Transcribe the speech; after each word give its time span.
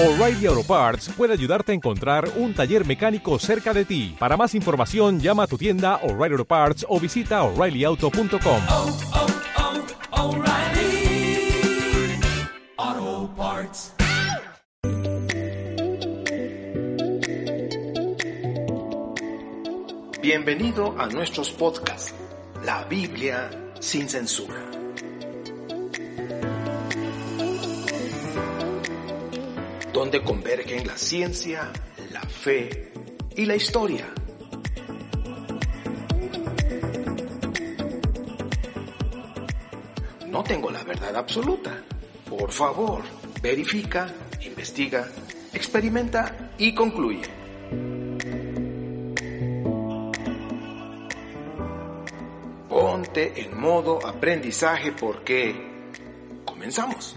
O'Reilly 0.00 0.46
Auto 0.46 0.62
Parts 0.62 1.08
puede 1.08 1.32
ayudarte 1.32 1.72
a 1.72 1.74
encontrar 1.74 2.30
un 2.36 2.54
taller 2.54 2.86
mecánico 2.86 3.36
cerca 3.40 3.74
de 3.74 3.84
ti. 3.84 4.14
Para 4.16 4.36
más 4.36 4.54
información, 4.54 5.18
llama 5.18 5.42
a 5.42 5.46
tu 5.48 5.58
tienda 5.58 5.96
O'Reilly 6.04 6.34
Auto 6.34 6.44
Parts 6.44 6.86
o 6.88 7.00
visita 7.00 7.42
oreillyauto.com. 7.42 8.62
oh, 8.70 8.96
oh, 12.76 13.30
Parts. 13.36 13.92
Bienvenido 20.22 20.94
a 20.96 21.08
nuestros 21.08 21.50
podcasts, 21.50 22.14
La 22.64 22.84
Biblia 22.84 23.50
sin 23.80 24.08
censura. 24.08 24.77
Donde 29.98 30.22
convergen 30.22 30.86
la 30.86 30.96
ciencia, 30.96 31.72
la 32.12 32.20
fe 32.20 32.92
y 33.34 33.44
la 33.46 33.56
historia. 33.56 34.06
No 40.28 40.44
tengo 40.44 40.70
la 40.70 40.84
verdad 40.84 41.16
absoluta. 41.16 41.82
Por 42.30 42.52
favor, 42.52 43.02
verifica, 43.42 44.06
investiga, 44.42 45.08
experimenta 45.52 46.52
y 46.58 46.72
concluye. 46.76 47.22
Ponte 52.68 53.42
en 53.42 53.60
modo 53.60 54.06
aprendizaje 54.06 54.92
porque 54.92 55.56
comenzamos. 56.44 57.16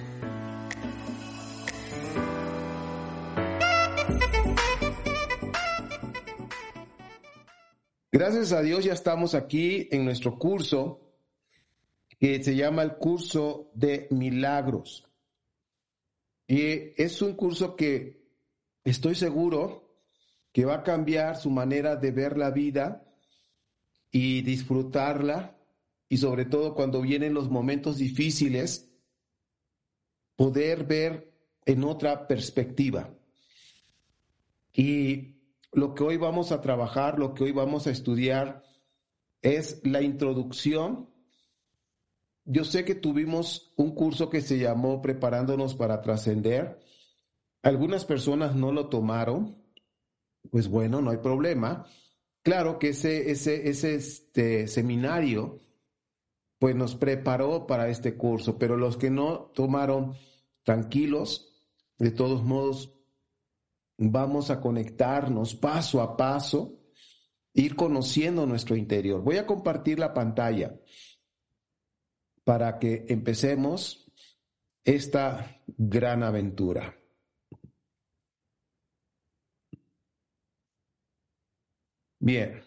Gracias 8.24 8.52
a 8.52 8.62
Dios 8.62 8.84
ya 8.84 8.94
estamos 8.94 9.34
aquí 9.34 9.88
en 9.90 10.06
nuestro 10.06 10.38
curso 10.38 11.02
que 12.20 12.44
se 12.44 12.56
llama 12.56 12.84
el 12.84 12.94
curso 12.98 13.72
de 13.74 14.06
milagros. 14.12 15.08
Y 16.48 17.02
es 17.02 17.20
un 17.24 17.34
curso 17.34 17.76
que 17.76 18.28
estoy 18.84 19.16
seguro 19.16 19.98
que 20.52 20.66
va 20.66 20.76
a 20.76 20.84
cambiar 20.84 21.36
su 21.36 21.50
manera 21.50 21.96
de 21.96 22.12
ver 22.12 22.38
la 22.38 22.52
vida 22.52 23.12
y 24.12 24.44
disfrutarla 24.44 25.58
y 26.08 26.18
sobre 26.18 26.46
todo 26.46 26.76
cuando 26.76 27.02
vienen 27.02 27.34
los 27.34 27.50
momentos 27.50 27.98
difíciles, 27.98 28.88
poder 30.36 30.84
ver 30.84 31.34
en 31.66 31.84
otra 31.84 32.28
perspectiva. 32.28 33.10
Y 34.76 35.41
lo 35.72 35.94
que 35.94 36.04
hoy 36.04 36.18
vamos 36.18 36.52
a 36.52 36.62
trabajar, 36.62 37.18
lo 37.18 37.34
que 37.34 37.46
hoy 37.46 37.52
vamos 37.52 37.88
a 37.88 37.92
estudiar 37.92 38.64
es 39.42 39.82
la 39.86 40.02
introducción. 40.02 41.10
Yo 42.44 42.64
sé 42.64 42.84
que 42.84 42.96
tuvimos 42.96 43.74
un 43.78 43.96
curso 43.96 44.30
que 44.30 44.42
se 44.42 44.60
llamó 44.60 45.02
Preparándonos 45.02 45.76
para 45.76 46.02
trascender. 46.02 46.80
Algunas 47.62 48.06
personas 48.06 48.56
no 48.56 48.72
lo 48.72 48.90
tomaron. 48.90 49.58
Pues 50.50 50.68
bueno, 50.68 51.02
no 51.02 51.12
hay 51.12 51.18
problema. 51.18 51.86
Claro 52.44 52.80
que 52.80 52.90
ese, 52.90 53.30
ese, 53.32 53.70
ese 53.70 53.96
este, 53.96 54.68
seminario 54.68 55.60
pues 56.58 56.76
nos 56.76 56.96
preparó 56.96 57.66
para 57.66 57.90
este 57.90 58.16
curso, 58.16 58.60
pero 58.60 58.78
los 58.78 58.96
que 58.96 59.10
no 59.10 59.52
tomaron 59.56 60.14
tranquilos, 60.62 61.52
de 61.98 62.12
todos 62.12 62.44
modos, 62.44 63.01
vamos 64.10 64.50
a 64.50 64.60
conectarnos 64.60 65.54
paso 65.54 66.02
a 66.02 66.18
paso, 66.18 66.80
ir 67.54 67.76
conociendo 67.76 68.48
nuestro 68.48 68.76
interior. 68.76 69.22
Voy 69.22 69.38
a 69.38 69.46
compartir 69.46 70.00
la 70.00 70.14
pantalla 70.14 70.74
para 72.44 72.80
que 72.80 73.06
empecemos 73.10 74.12
esta 74.84 75.62
gran 75.68 76.24
aventura. 76.24 76.98
Bien. 82.20 82.64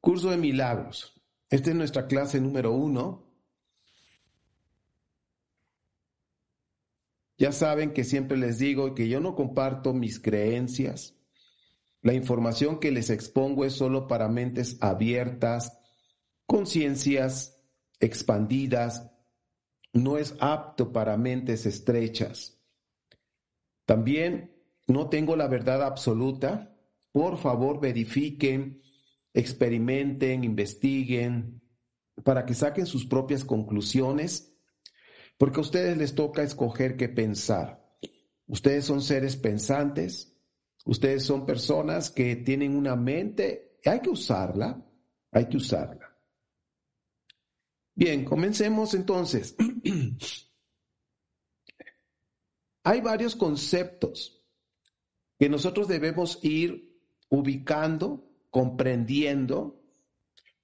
Curso 0.00 0.30
de 0.30 0.36
milagros. 0.36 1.14
Esta 1.48 1.70
es 1.70 1.76
nuestra 1.76 2.06
clase 2.06 2.40
número 2.40 2.72
uno. 2.72 3.29
Ya 7.40 7.50
saben 7.50 7.92
que 7.92 8.04
siempre 8.04 8.38
les 8.38 8.60
digo 8.60 8.94
que 8.94 9.08
yo 9.08 9.18
no 9.18 9.34
comparto 9.34 9.92
mis 9.92 10.20
creencias. 10.20 11.16
La 12.02 12.14
información 12.14 12.78
que 12.78 12.92
les 12.92 13.10
expongo 13.10 13.64
es 13.64 13.72
solo 13.72 14.06
para 14.06 14.28
mentes 14.28 14.78
abiertas, 14.80 15.76
conciencias 16.46 17.60
expandidas. 17.98 19.10
No 19.92 20.18
es 20.18 20.36
apto 20.38 20.92
para 20.92 21.16
mentes 21.16 21.66
estrechas. 21.66 22.62
También 23.86 24.54
no 24.86 25.08
tengo 25.08 25.34
la 25.34 25.48
verdad 25.48 25.82
absoluta 25.82 26.70
por 27.12 27.38
favor 27.38 27.80
verifiquen, 27.80 28.82
experimenten, 29.34 30.44
investiguen, 30.44 31.60
para 32.22 32.44
que 32.44 32.54
saquen 32.54 32.86
sus 32.86 33.06
propias 33.06 33.44
conclusiones, 33.44 34.49
porque 35.40 35.56
a 35.56 35.62
ustedes 35.62 35.96
les 35.96 36.14
toca 36.14 36.42
escoger 36.42 36.98
qué 36.98 37.08
pensar. 37.08 37.82
Ustedes 38.46 38.84
son 38.84 39.00
seres 39.00 39.36
pensantes, 39.36 40.36
ustedes 40.84 41.24
son 41.24 41.46
personas 41.46 42.10
que 42.10 42.36
tienen 42.36 42.76
una 42.76 42.94
mente, 42.94 43.78
hay 43.86 44.00
que 44.00 44.10
usarla, 44.10 44.84
hay 45.30 45.48
que 45.48 45.56
usarla. 45.56 46.14
Bien, 47.94 48.22
comencemos 48.22 48.92
entonces. 48.92 49.56
hay 52.84 53.00
varios 53.00 53.34
conceptos 53.34 54.44
que 55.38 55.48
nosotros 55.48 55.88
debemos 55.88 56.38
ir 56.42 57.00
ubicando, 57.30 58.30
comprendiendo, 58.50 59.82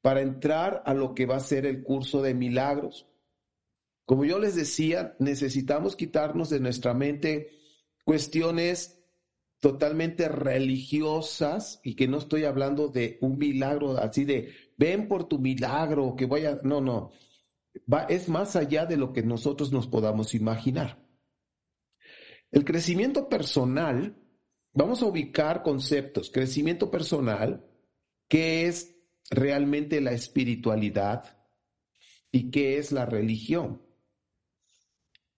para 0.02 0.20
entrar 0.20 0.82
a 0.84 0.92
lo 0.92 1.14
que 1.14 1.24
va 1.24 1.36
a 1.36 1.40
ser 1.40 1.64
el 1.64 1.82
curso 1.82 2.20
de 2.20 2.34
milagros. 2.34 3.08
Como 4.06 4.24
yo 4.24 4.38
les 4.38 4.54
decía, 4.54 5.14
necesitamos 5.18 5.96
quitarnos 5.96 6.48
de 6.48 6.60
nuestra 6.60 6.94
mente 6.94 7.50
cuestiones 8.04 8.98
totalmente 9.60 10.28
religiosas 10.28 11.80
y 11.84 11.94
que 11.94 12.08
no 12.08 12.18
estoy 12.18 12.44
hablando 12.44 12.88
de 12.88 13.18
un 13.20 13.36
milagro 13.36 13.98
así 13.98 14.24
de 14.24 14.54
ven 14.78 15.08
por 15.08 15.28
tu 15.28 15.38
milagro 15.38 16.14
que 16.16 16.24
vaya, 16.24 16.58
no, 16.62 16.80
no, 16.80 17.10
va, 17.92 18.04
es 18.04 18.28
más 18.28 18.56
allá 18.56 18.86
de 18.86 18.96
lo 18.96 19.12
que 19.12 19.22
nosotros 19.22 19.72
nos 19.72 19.86
podamos 19.86 20.34
imaginar. 20.34 21.04
El 22.50 22.64
crecimiento 22.64 23.28
personal 23.28 24.16
Vamos 24.78 25.00
a 25.00 25.06
ubicar 25.06 25.62
conceptos, 25.62 26.30
crecimiento 26.30 26.90
personal, 26.90 27.64
qué 28.28 28.66
es 28.66 28.94
realmente 29.30 30.02
la 30.02 30.12
espiritualidad 30.12 31.38
y 32.30 32.50
qué 32.50 32.76
es 32.76 32.92
la 32.92 33.06
religión. 33.06 33.80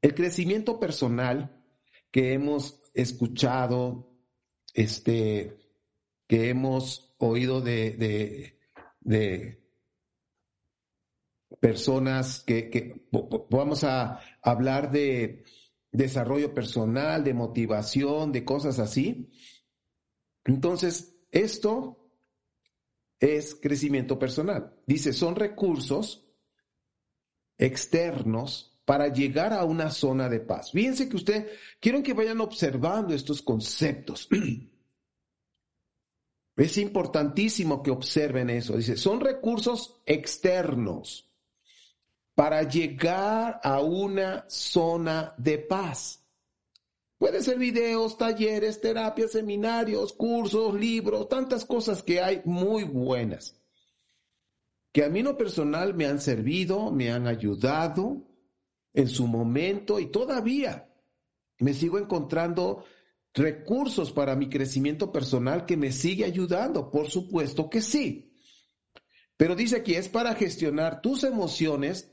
El 0.08 0.14
crecimiento 0.14 0.80
personal 0.80 1.62
que 2.10 2.32
hemos 2.32 2.80
escuchado, 2.94 4.10
este, 4.72 5.58
que 6.26 6.48
hemos 6.48 7.14
oído 7.19 7.60
de, 7.60 8.58
personas 11.60 12.42
que 12.42 13.06
vamos 13.50 13.84
a 13.84 14.18
hablar 14.41 14.91
de 14.92 15.44
desarrollo 15.92 16.54
personal, 16.54 17.22
de 17.22 17.34
motivación, 17.34 18.33
de 18.33 18.47
cosas 18.47 18.78
así. 18.78 19.30
Entonces, 20.47 21.18
esto 21.33 22.10
es 23.21 23.54
crecimiento 23.54 24.18
personal. 24.18 24.74
Dice, 24.86 25.12
son 25.12 25.36
recursos 25.36 26.27
externos 27.59 28.77
para 28.88 29.08
llegar 29.08 29.52
a 29.52 29.64
una 29.64 29.90
zona 29.90 30.30
de 30.30 30.40
paz. 30.40 30.70
Fíjense 30.70 31.10
que 31.10 31.16
usted, 31.16 31.46
quiero 31.78 32.02
que 32.02 32.14
vayan 32.14 32.40
observando 32.40 33.12
estos 33.12 33.42
conceptos. 33.42 34.26
Es 36.56 36.78
importantísimo 36.78 37.82
que 37.82 37.90
observen 37.90 38.48
eso. 38.48 38.78
Dice, 38.78 38.96
son 38.96 39.20
recursos 39.20 40.00
externos 40.06 41.30
para 42.34 42.62
llegar 42.62 43.60
a 43.62 43.82
una 43.82 44.46
zona 44.48 45.34
de 45.36 45.58
paz. 45.58 46.24
Puede 47.18 47.42
ser 47.42 47.58
videos, 47.58 48.16
talleres, 48.16 48.80
terapias, 48.80 49.32
seminarios, 49.32 50.14
cursos, 50.14 50.72
libros, 50.72 51.28
tantas 51.28 51.66
cosas 51.66 52.02
que 52.02 52.22
hay 52.22 52.40
muy 52.46 52.84
buenas, 52.84 53.54
que 54.92 55.04
a 55.04 55.10
mí 55.10 55.22
no 55.22 55.36
personal 55.36 55.92
me 55.92 56.06
han 56.06 56.22
servido, 56.22 56.90
me 56.90 57.12
han 57.12 57.26
ayudado 57.26 58.28
en 58.98 59.06
su 59.06 59.28
momento 59.28 60.00
y 60.00 60.06
todavía 60.06 60.92
me 61.60 61.72
sigo 61.72 62.00
encontrando 62.00 62.84
recursos 63.33 64.10
para 64.10 64.34
mi 64.34 64.48
crecimiento 64.48 65.12
personal 65.12 65.66
que 65.66 65.77
me 65.77 65.92
sigue 65.92 66.24
ayudando. 66.24 66.91
Por 66.91 67.09
supuesto 67.09 67.71
que 67.71 67.80
sí. 67.80 68.34
Pero 69.36 69.54
dice 69.54 69.77
aquí, 69.77 69.95
es 69.95 70.09
para 70.09 70.34
gestionar 70.34 71.00
tus 71.00 71.22
emociones 71.22 72.12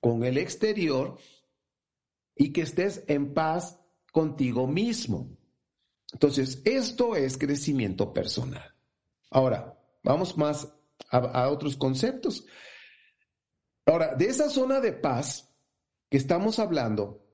con 0.00 0.24
el 0.24 0.38
exterior 0.38 1.18
y 2.34 2.54
que 2.54 2.62
estés 2.62 3.04
en 3.06 3.34
paz 3.34 3.78
contigo 4.10 4.66
mismo. 4.66 5.36
Entonces, 6.10 6.62
esto 6.64 7.16
es 7.16 7.36
crecimiento 7.36 8.14
personal. 8.14 8.74
Ahora, 9.30 9.78
vamos 10.02 10.38
más 10.38 10.72
a, 11.10 11.50
otros 11.50 11.76
conceptos. 11.76 12.46
Ahora, 13.84 14.14
de 14.14 14.24
esa 14.24 14.48
zona 14.48 14.80
de 14.80 14.94
paz 14.94 15.53
que 16.14 16.18
estamos 16.18 16.60
hablando, 16.60 17.26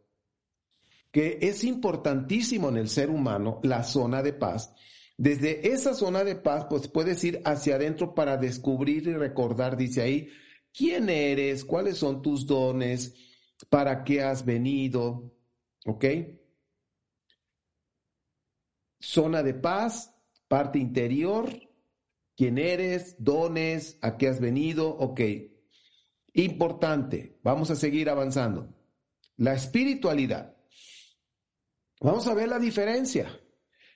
que 1.13 1.37
es 1.43 1.65
importantísimo 1.65 2.71
en 2.71 2.79
el 2.79 2.89
ser 2.89 3.11
humano, 3.11 3.61
la 3.63 3.83
zona 3.83 4.23
de 4.23 4.33
paz, 4.33 4.75
desde 5.19 5.71
esa 5.71 5.93
zona 5.93 6.25
de 6.25 6.35
paz, 6.35 6.65
pues 6.65 6.89
puedes 6.89 7.23
ir 7.25 7.43
hacia 7.45 7.75
adentro 7.75 8.15
para 8.15 8.39
descubrir 8.39 9.07
y 9.07 9.13
recordar, 9.13 9.77
dice 9.77 10.01
ahí, 10.01 10.31
quién 10.73 11.11
eres, 11.11 11.63
cuáles 11.67 11.99
son 11.99 12.23
tus 12.23 12.47
dones, 12.47 13.15
para 13.69 14.03
qué 14.03 14.23
has 14.23 14.47
venido, 14.47 15.31
¿ok? 15.85 16.07
Zona 18.99 19.43
de 19.43 19.53
paz, 19.53 20.15
parte 20.49 20.79
interior, 20.79 21.51
quién 22.35 22.57
eres, 22.57 23.15
dones, 23.19 23.99
a 24.01 24.17
qué 24.17 24.29
has 24.29 24.41
venido, 24.41 24.89
ok. 24.89 25.21
Importante, 26.35 27.39
vamos 27.43 27.71
a 27.71 27.77
seguir 27.77 28.09
avanzando. 28.09 28.75
La 29.37 29.55
espiritualidad. 29.55 30.57
Vamos 32.01 32.27
a 32.27 32.35
ver 32.35 32.49
la 32.49 32.59
diferencia. 32.59 33.41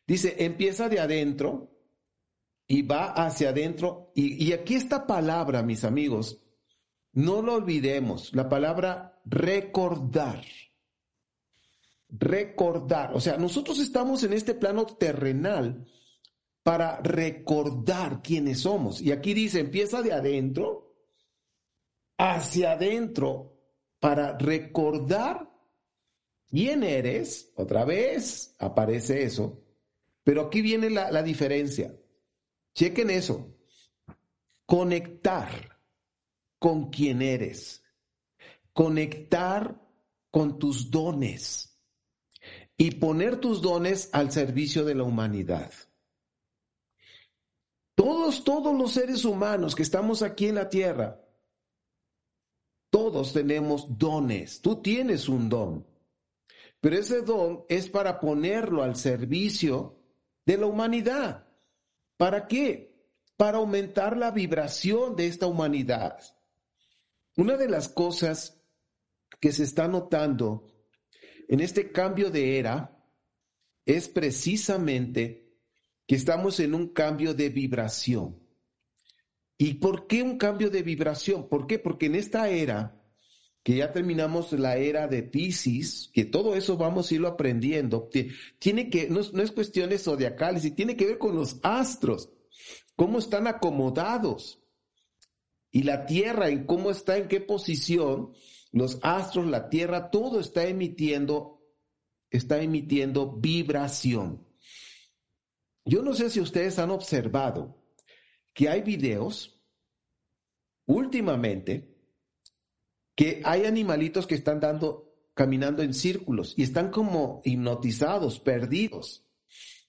Dice, 0.06 0.36
empieza 0.38 0.88
de 0.88 1.00
adentro 1.00 1.70
y 2.66 2.82
va 2.82 3.12
hacia 3.12 3.50
adentro. 3.50 4.12
Y, 4.14 4.52
aquí 4.52 4.74
esta 4.74 5.06
palabra, 5.06 5.62
mis 5.62 5.84
amigos, 5.84 6.42
no 7.12 7.42
lo 7.42 7.54
olvidemos, 7.54 8.34
la 8.34 8.48
palabra 8.48 9.20
recordar. 9.24 10.44
Recordar. 12.08 13.14
O 13.14 13.20
sea, 13.20 13.36
nosotros 13.36 13.78
estamos 13.78 14.22
en 14.24 14.34
este 14.34 14.54
plano 14.54 14.84
terrenal 14.86 15.86
para 16.62 17.00
recordar 17.00 18.22
quiénes 18.22 18.60
somos. 18.60 19.00
Y 19.00 19.12
aquí 19.12 19.34
dice, 19.34 19.60
empieza 19.60 20.02
de 20.02 20.12
adentro 20.12 20.83
hacia 22.18 22.72
adentro 22.72 23.58
para 23.98 24.36
recordar 24.38 25.50
quién 26.48 26.82
eres. 26.82 27.52
Otra 27.56 27.84
vez 27.84 28.54
aparece 28.58 29.24
eso. 29.24 29.62
Pero 30.22 30.42
aquí 30.42 30.62
viene 30.62 30.90
la, 30.90 31.10
la 31.10 31.22
diferencia. 31.22 31.94
Chequen 32.74 33.10
eso. 33.10 33.56
Conectar 34.66 35.78
con 36.58 36.90
quién 36.90 37.22
eres. 37.22 37.82
Conectar 38.72 39.80
con 40.30 40.58
tus 40.58 40.90
dones. 40.90 41.78
Y 42.76 42.92
poner 42.92 43.36
tus 43.36 43.62
dones 43.62 44.10
al 44.12 44.32
servicio 44.32 44.84
de 44.84 44.94
la 44.96 45.04
humanidad. 45.04 45.70
Todos, 47.94 48.42
todos 48.42 48.76
los 48.76 48.92
seres 48.92 49.24
humanos 49.24 49.74
que 49.74 49.84
estamos 49.84 50.22
aquí 50.22 50.46
en 50.48 50.56
la 50.56 50.68
tierra, 50.68 51.23
todos 52.94 53.32
tenemos 53.32 53.98
dones. 53.98 54.60
Tú 54.60 54.80
tienes 54.80 55.28
un 55.28 55.48
don. 55.48 55.84
Pero 56.80 56.96
ese 56.96 57.22
don 57.22 57.64
es 57.68 57.88
para 57.88 58.20
ponerlo 58.20 58.84
al 58.84 58.94
servicio 58.94 59.98
de 60.46 60.58
la 60.58 60.66
humanidad. 60.66 61.44
¿Para 62.16 62.46
qué? 62.46 62.94
Para 63.36 63.58
aumentar 63.58 64.16
la 64.16 64.30
vibración 64.30 65.16
de 65.16 65.26
esta 65.26 65.48
humanidad. 65.48 66.20
Una 67.36 67.56
de 67.56 67.68
las 67.68 67.88
cosas 67.88 68.62
que 69.40 69.50
se 69.50 69.64
está 69.64 69.88
notando 69.88 70.68
en 71.48 71.58
este 71.58 71.90
cambio 71.90 72.30
de 72.30 72.60
era 72.60 72.96
es 73.84 74.08
precisamente 74.08 75.58
que 76.06 76.14
estamos 76.14 76.60
en 76.60 76.76
un 76.76 76.90
cambio 76.90 77.34
de 77.34 77.48
vibración. 77.48 78.43
¿Y 79.56 79.74
por 79.74 80.06
qué 80.06 80.22
un 80.22 80.36
cambio 80.36 80.70
de 80.70 80.82
vibración? 80.82 81.48
¿Por 81.48 81.66
qué? 81.66 81.78
Porque 81.78 82.06
en 82.06 82.16
esta 82.16 82.48
era 82.48 83.00
que 83.64 83.76
ya 83.76 83.92
terminamos 83.92 84.52
la 84.52 84.76
era 84.76 85.08
de 85.08 85.22
Pisces, 85.22 86.10
que 86.12 86.26
todo 86.26 86.54
eso 86.54 86.76
vamos 86.76 87.10
a 87.10 87.14
irlo 87.14 87.28
aprendiendo, 87.28 88.10
tiene 88.58 88.90
que, 88.90 89.08
no, 89.08 89.20
no 89.32 89.42
es 89.42 89.52
cuestión 89.52 89.88
de 89.88 89.98
zodiacales, 89.98 90.66
y 90.66 90.72
tiene 90.72 90.96
que 90.96 91.06
ver 91.06 91.18
con 91.18 91.34
los 91.34 91.60
astros, 91.62 92.30
cómo 92.94 93.18
están 93.18 93.46
acomodados, 93.46 94.62
y 95.72 95.82
la 95.82 96.04
Tierra, 96.04 96.50
en 96.50 96.66
cómo 96.66 96.90
está, 96.90 97.16
en 97.16 97.26
qué 97.26 97.40
posición, 97.40 98.34
los 98.70 98.98
astros, 99.02 99.46
la 99.46 99.70
Tierra, 99.70 100.10
todo 100.10 100.40
está 100.40 100.66
emitiendo, 100.66 101.62
está 102.30 102.60
emitiendo 102.60 103.32
vibración. 103.32 104.46
Yo 105.86 106.02
no 106.02 106.12
sé 106.12 106.28
si 106.28 106.40
ustedes 106.40 106.78
han 106.78 106.90
observado 106.90 107.83
que 108.54 108.68
hay 108.68 108.82
videos 108.82 109.60
últimamente 110.86 111.94
que 113.14 113.42
hay 113.44 113.64
animalitos 113.64 114.26
que 114.26 114.34
están 114.34 114.60
dando, 114.60 115.14
caminando 115.34 115.82
en 115.82 115.94
círculos 115.94 116.54
y 116.56 116.62
están 116.62 116.90
como 116.90 117.42
hipnotizados, 117.44 118.40
perdidos. 118.40 119.24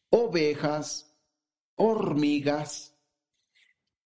Ovejas, 0.10 1.16
hormigas, 1.76 2.96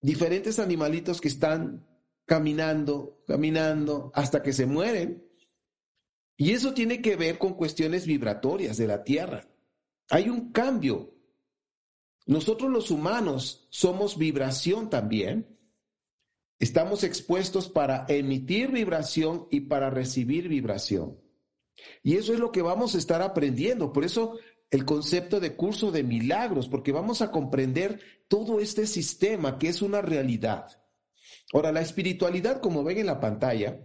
diferentes 0.01 0.59
animalitos 0.59 1.19
que 1.19 1.27
están 1.27 1.85
caminando, 2.25 3.23
caminando 3.27 4.11
hasta 4.15 4.41
que 4.41 4.53
se 4.53 4.65
mueren. 4.65 5.25
Y 6.37 6.51
eso 6.51 6.73
tiene 6.73 7.01
que 7.01 7.17
ver 7.17 7.37
con 7.37 7.55
cuestiones 7.55 8.05
vibratorias 8.05 8.77
de 8.77 8.87
la 8.87 9.03
Tierra. 9.03 9.47
Hay 10.09 10.29
un 10.29 10.51
cambio. 10.51 11.18
Nosotros 12.29 12.71
los 12.71 12.91
humanos 12.91 13.67
somos 13.69 14.17
vibración 14.17 14.89
también 14.89 15.59
Estamos 16.59 17.05
expuestos 17.05 17.69
para 17.69 18.05
emitir 18.09 18.71
vibración 18.71 19.47
y 19.49 19.61
para 19.61 19.89
recibir 19.89 20.49
vibración. 20.49 21.17
Y 22.03 22.17
eso 22.17 22.33
es 22.33 22.39
lo 22.39 22.51
que 22.51 22.61
vamos 22.61 22.93
a 22.93 22.97
estar 22.97 23.21
aprendiendo. 23.21 23.93
Por 23.93 24.03
eso 24.03 24.37
el 24.69 24.83
concepto 24.83 25.39
de 25.39 25.55
curso 25.55 25.89
de 25.91 26.03
milagros, 26.03 26.67
porque 26.67 26.91
vamos 26.91 27.21
a 27.21 27.31
comprender 27.31 28.01
todo 28.27 28.59
este 28.59 28.85
sistema 28.87 29.57
que 29.57 29.69
es 29.69 29.81
una 29.81 30.01
realidad. 30.01 30.67
Ahora, 31.53 31.71
la 31.71 31.81
espiritualidad, 31.81 32.59
como 32.59 32.83
ven 32.83 32.97
en 32.97 33.05
la 33.05 33.21
pantalla, 33.21 33.79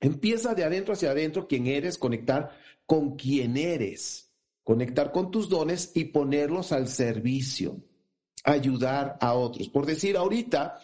empieza 0.00 0.54
de 0.54 0.62
adentro 0.62 0.94
hacia 0.94 1.10
adentro, 1.10 1.48
quién 1.48 1.66
eres, 1.66 1.98
conectar 1.98 2.56
con 2.86 3.16
quién 3.16 3.56
eres, 3.56 4.27
conectar 4.68 5.12
con 5.12 5.30
tus 5.30 5.48
dones 5.48 5.92
y 5.94 6.04
ponerlos 6.04 6.72
al 6.72 6.88
servicio, 6.88 7.80
ayudar 8.44 9.16
a 9.18 9.32
otros. 9.32 9.70
Por 9.70 9.86
decir, 9.86 10.18
ahorita 10.18 10.78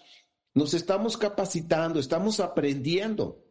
nos 0.54 0.72
estamos 0.72 1.18
capacitando, 1.18 2.00
estamos 2.00 2.40
aprendiendo. 2.40 3.44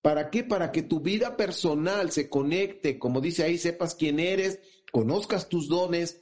¿Para 0.00 0.30
qué? 0.30 0.42
Para 0.42 0.72
que 0.72 0.82
tu 0.82 0.98
vida 0.98 1.36
personal 1.36 2.10
se 2.10 2.28
conecte, 2.28 2.98
como 2.98 3.20
dice 3.20 3.44
ahí, 3.44 3.56
sepas 3.56 3.94
quién 3.94 4.18
eres, 4.18 4.58
conozcas 4.90 5.48
tus 5.48 5.68
dones 5.68 6.20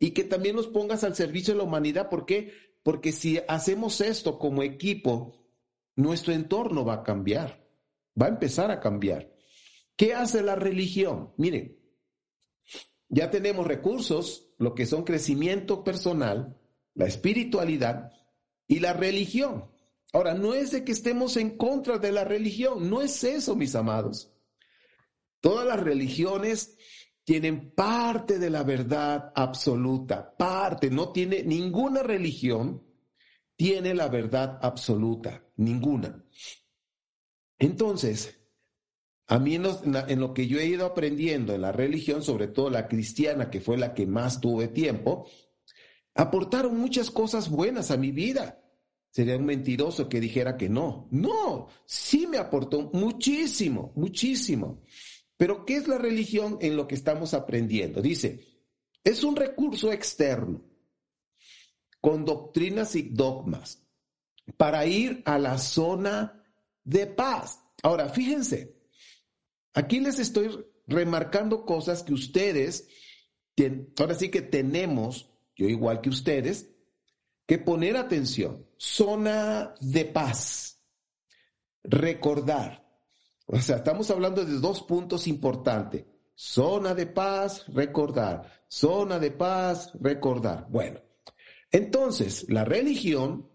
y 0.00 0.10
que 0.10 0.24
también 0.24 0.56
los 0.56 0.66
pongas 0.66 1.04
al 1.04 1.14
servicio 1.14 1.54
de 1.54 1.58
la 1.58 1.64
humanidad. 1.64 2.08
¿Por 2.08 2.26
qué? 2.26 2.52
Porque 2.82 3.12
si 3.12 3.38
hacemos 3.46 4.00
esto 4.00 4.40
como 4.40 4.64
equipo, 4.64 5.46
nuestro 5.94 6.32
entorno 6.32 6.84
va 6.84 6.94
a 6.94 7.02
cambiar, 7.04 7.64
va 8.20 8.26
a 8.26 8.30
empezar 8.30 8.72
a 8.72 8.80
cambiar. 8.80 9.32
¿Qué 9.94 10.14
hace 10.14 10.42
la 10.42 10.56
religión? 10.56 11.32
Miren, 11.36 11.80
ya 13.12 13.30
tenemos 13.30 13.66
recursos, 13.66 14.48
lo 14.58 14.74
que 14.74 14.86
son 14.86 15.04
crecimiento 15.04 15.84
personal, 15.84 16.58
la 16.94 17.06
espiritualidad, 17.06 18.10
y 18.66 18.80
la 18.80 18.92
religión. 18.92 19.70
Ahora, 20.12 20.34
no 20.34 20.54
es 20.54 20.72
de 20.72 20.84
que 20.84 20.92
estemos 20.92 21.36
en 21.36 21.56
contra 21.56 21.98
de 21.98 22.10
la 22.10 22.24
religión, 22.24 22.90
no 22.90 23.02
es 23.02 23.22
eso, 23.22 23.54
mis 23.54 23.76
amados. 23.76 24.32
Todas 25.40 25.66
las 25.66 25.80
religiones 25.80 26.76
tienen 27.24 27.72
parte 27.74 28.38
de 28.38 28.50
la 28.50 28.64
verdad 28.64 29.30
absoluta, 29.34 30.34
parte, 30.36 30.90
no 30.90 31.12
tiene 31.12 31.44
ninguna 31.44 32.02
religión 32.02 32.82
tiene 33.62 33.94
la 33.94 34.08
verdad 34.08 34.58
absoluta, 34.60 35.44
ninguna. 35.56 36.24
Entonces, 37.60 38.40
a 39.32 39.38
mí 39.38 39.54
en, 39.54 40.20
lo 40.20 40.34
que 40.34 40.46
yo 40.46 40.58
he 40.58 40.66
ido 40.66 40.84
aprendiendo 40.84 41.54
en 41.54 41.62
la 41.62 41.72
religión, 41.72 42.22
sobre 42.22 42.48
todo 42.48 42.68
la 42.68 42.86
cristiana, 42.86 43.48
que 43.48 43.62
fue 43.62 43.78
la 43.78 43.94
que 43.94 44.06
más 44.06 44.42
tuve 44.42 44.68
tiempo, 44.68 45.26
aportaron 46.14 46.76
muchas 46.76 47.10
cosas 47.10 47.48
buenas 47.48 47.90
a 47.90 47.96
mi 47.96 48.10
vida. 48.10 48.62
Sería 49.10 49.38
un 49.38 49.46
mentiroso 49.46 50.06
que 50.06 50.20
dijera 50.20 50.58
que 50.58 50.68
no. 50.68 51.08
No, 51.12 51.68
sí 51.86 52.26
me 52.26 52.36
aportó 52.36 52.90
muchísimo, 52.92 53.94
muchísimo. 53.96 54.82
Pero 55.38 55.64
¿qué 55.64 55.76
es 55.76 55.88
la 55.88 55.96
religión 55.96 56.58
en 56.60 56.76
lo 56.76 56.86
que 56.86 56.94
estamos 56.94 57.32
aprendiendo? 57.32 58.02
Dice, 58.02 58.46
es 59.02 59.24
un 59.24 59.34
recurso 59.34 59.90
externo 59.90 60.62
con 62.02 62.26
doctrinas 62.26 62.96
y 62.96 63.04
dogmas 63.04 63.82
para 64.58 64.84
ir 64.84 65.22
a 65.24 65.38
la 65.38 65.56
zona 65.56 66.44
de 66.84 67.06
paz. 67.06 67.64
Ahora, 67.82 68.10
fíjense, 68.10 68.81
aquí 69.74 70.00
les 70.00 70.18
estoy 70.18 70.66
remarcando 70.86 71.64
cosas 71.64 72.02
que 72.02 72.12
ustedes, 72.12 72.88
ahora 73.98 74.14
sí 74.14 74.30
que 74.30 74.42
tenemos, 74.42 75.30
yo 75.56 75.66
igual 75.68 76.00
que 76.00 76.10
ustedes, 76.10 76.70
que 77.46 77.58
poner 77.58 77.96
atención. 77.96 78.66
Zona 78.76 79.74
de 79.80 80.04
paz. 80.04 80.80
Recordar. 81.84 82.86
O 83.46 83.58
sea, 83.58 83.76
estamos 83.76 84.10
hablando 84.10 84.44
de 84.44 84.58
dos 84.58 84.82
puntos 84.82 85.26
importantes. 85.26 86.04
Zona 86.34 86.94
de 86.94 87.06
paz, 87.06 87.66
recordar. 87.68 88.64
Zona 88.68 89.18
de 89.18 89.30
paz, 89.30 89.92
recordar. 90.00 90.66
Bueno, 90.70 91.00
entonces, 91.70 92.46
la 92.48 92.64
religión, 92.64 93.50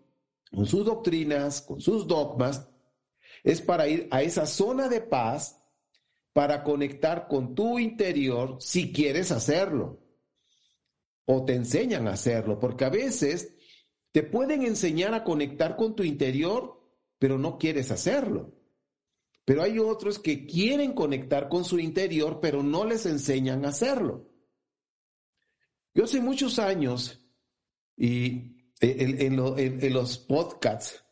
con 0.51 0.65
sus 0.65 0.85
doctrinas, 0.85 1.61
con 1.61 1.81
sus 1.81 2.07
dogmas, 2.07 2.67
es 3.43 3.61
para 3.61 3.87
ir 3.87 4.07
a 4.11 4.21
esa 4.21 4.45
zona 4.45 4.89
de 4.89 5.01
paz, 5.01 5.61
para 6.37 6.63
conectar 6.63 7.27
con 7.27 7.55
tu 7.55 7.79
interior 7.79 8.57
si 8.59 8.93
quieres 8.93 9.31
hacerlo. 9.31 10.03
O 11.25 11.43
te 11.45 11.55
enseñan 11.55 12.07
a 12.07 12.11
hacerlo, 12.11 12.59
porque 12.59 12.85
a 12.85 12.91
veces 12.91 13.55
te 14.11 14.21
pueden 14.21 14.61
enseñar 14.61 15.15
a 15.15 15.23
conectar 15.23 15.75
con 15.75 15.95
tu 15.95 16.03
interior, 16.03 16.79
pero 17.17 17.39
no 17.39 17.57
quieres 17.57 17.89
hacerlo. 17.89 18.53
Pero 19.45 19.63
hay 19.63 19.79
otros 19.79 20.19
que 20.19 20.45
quieren 20.45 20.93
conectar 20.93 21.49
con 21.49 21.65
su 21.65 21.79
interior, 21.79 22.37
pero 22.39 22.61
no 22.61 22.85
les 22.85 23.07
enseñan 23.07 23.65
a 23.65 23.69
hacerlo. 23.69 24.29
Yo 25.95 26.03
hace 26.03 26.21
muchos 26.21 26.59
años, 26.59 27.19
y 27.95 28.69
en, 28.79 29.91
los 29.91 30.19
podcasts 30.19 31.03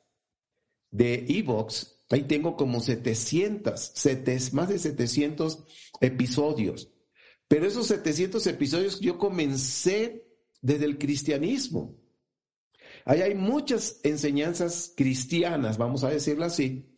de 0.92 1.26
Evox, 1.28 1.95
ahí 2.10 2.24
tengo 2.24 2.56
como 2.56 2.80
700, 2.80 3.94
más 4.54 4.70
de 4.70 4.80
700 4.80 5.64
episodios. 6.02 6.92
Pero 7.48 7.68
esos 7.68 7.88
700 7.88 8.46
episodios 8.48 9.00
yo 9.00 9.18
comencé 9.18 10.26
desde 10.62 10.86
el 10.86 10.98
cristianismo. 10.98 11.96
Ahí 13.06 13.22
hay 13.22 13.36
muchas 13.36 14.00
enseñanzas 14.04 14.94
cristianas, 14.96 15.78
vamos 15.78 16.04
a 16.04 16.10
decirlo 16.10 16.46
así, 16.46 16.92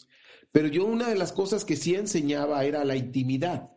pero 0.52 0.68
yo 0.70 0.86
una 0.86 1.10
de 1.10 1.16
las 1.16 1.34
cosas 1.34 1.66
que 1.66 1.76
sí 1.76 1.96
enseñaba 1.96 2.64
era 2.64 2.86
la 2.86 2.96
intimidad, 2.96 3.72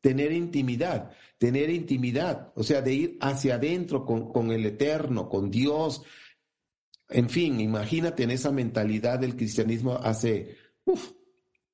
tener 0.00 0.32
intimidad, 0.32 1.12
tener 1.38 1.70
intimidad, 1.70 2.52
o 2.56 2.62
sea, 2.62 2.80
de 2.80 2.94
ir 2.94 3.18
hacia 3.20 3.56
adentro 3.56 4.04
con, 4.06 4.50
el 4.50 4.64
eterno, 4.64 5.28
con 5.28 5.50
Dios. 5.50 6.02
En 7.08 7.28
fin, 7.28 7.60
imagínate 7.60 8.22
en 8.22 8.30
esa 8.30 8.50
mentalidad 8.50 9.18
del 9.18 9.36
cristianismo 9.36 9.94
hace, 10.02 10.56
uff, 10.86 11.12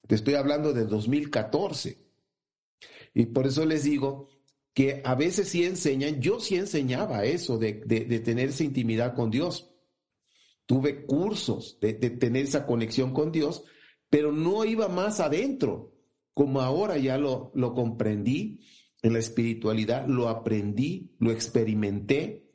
te 0.06 0.16
estoy 0.16 0.34
hablando 0.34 0.72
de 0.72 0.84
2014. 0.84 1.98
Y 3.14 3.26
por 3.26 3.46
eso 3.46 3.64
les 3.64 3.84
digo 3.84 4.28
que 4.74 5.00
a 5.04 5.14
veces 5.14 5.48
sí 5.48 5.64
enseñan, 5.64 6.20
yo 6.20 6.40
sí 6.40 6.56
enseñaba 6.56 7.24
eso 7.24 7.58
de, 7.58 7.74
de 7.74 8.20
tener 8.20 8.48
esa 8.48 8.64
intimidad 8.64 9.14
con 9.14 9.30
Dios. 9.30 9.70
Tuve 10.66 11.06
cursos 11.06 11.78
de, 11.80 11.92
de 11.94 12.10
tener 12.10 12.44
esa 12.44 12.66
conexión 12.66 13.12
con 13.12 13.30
Dios, 13.30 13.64
pero 14.08 14.32
no 14.32 14.64
iba 14.64 14.88
más 14.88 15.20
adentro, 15.20 15.94
como 16.34 16.60
ahora 16.60 16.98
ya 16.98 17.18
lo, 17.18 17.52
lo 17.54 17.74
comprendí 17.74 18.60
en 19.02 19.12
la 19.12 19.18
espiritualidad, 19.18 20.06
lo 20.06 20.28
aprendí, 20.28 21.14
lo 21.18 21.30
experimenté, 21.30 22.48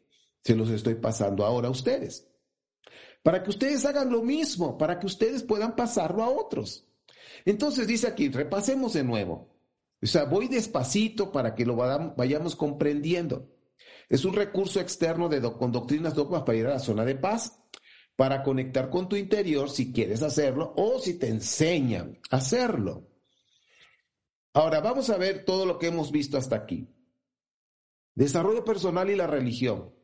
se 0.43 0.55
los 0.55 0.69
estoy 0.69 0.95
pasando 0.95 1.45
ahora 1.45 1.67
a 1.67 1.71
ustedes. 1.71 2.27
Para 3.27 3.43
que 3.43 3.49
ustedes 3.49 3.83
hagan 3.83 4.09
lo 4.09 4.23
mismo, 4.23 4.77
para 4.77 4.99
que 4.99 5.05
ustedes 5.05 5.43
puedan 5.43 5.75
pasarlo 5.75 6.23
a 6.23 6.29
otros. 6.29 6.87
Entonces 7.43 7.85
dice 7.85 8.07
aquí, 8.07 8.29
repasemos 8.29 8.93
de 8.93 9.03
nuevo. 9.03 9.53
O 10.01 10.05
sea, 10.05 10.23
voy 10.23 10.47
despacito 10.47 11.29
para 11.29 11.53
que 11.53 11.65
lo 11.65 11.75
vayamos 11.75 12.55
comprendiendo. 12.55 13.53
Es 14.07 14.23
un 14.23 14.33
recurso 14.33 14.79
externo 14.79 15.27
de 15.27 15.41
con 15.41 15.73
doctrinas 15.73 16.15
dogmas 16.15 16.43
para 16.43 16.57
ir 16.57 16.67
a 16.67 16.75
la 16.75 16.79
zona 16.79 17.03
de 17.03 17.15
paz 17.15 17.61
para 18.15 18.43
conectar 18.43 18.89
con 18.89 19.09
tu 19.09 19.17
interior 19.17 19.69
si 19.69 19.91
quieres 19.91 20.23
hacerlo 20.23 20.73
o 20.77 20.97
si 20.97 21.15
te 21.19 21.27
enseñan 21.27 22.21
a 22.31 22.37
hacerlo. 22.37 23.09
Ahora 24.53 24.79
vamos 24.79 25.09
a 25.09 25.17
ver 25.17 25.43
todo 25.43 25.65
lo 25.65 25.79
que 25.79 25.87
hemos 25.87 26.13
visto 26.13 26.37
hasta 26.37 26.55
aquí. 26.55 26.87
Desarrollo 28.15 28.63
personal 28.63 29.09
y 29.09 29.17
la 29.17 29.27
religión 29.27 29.96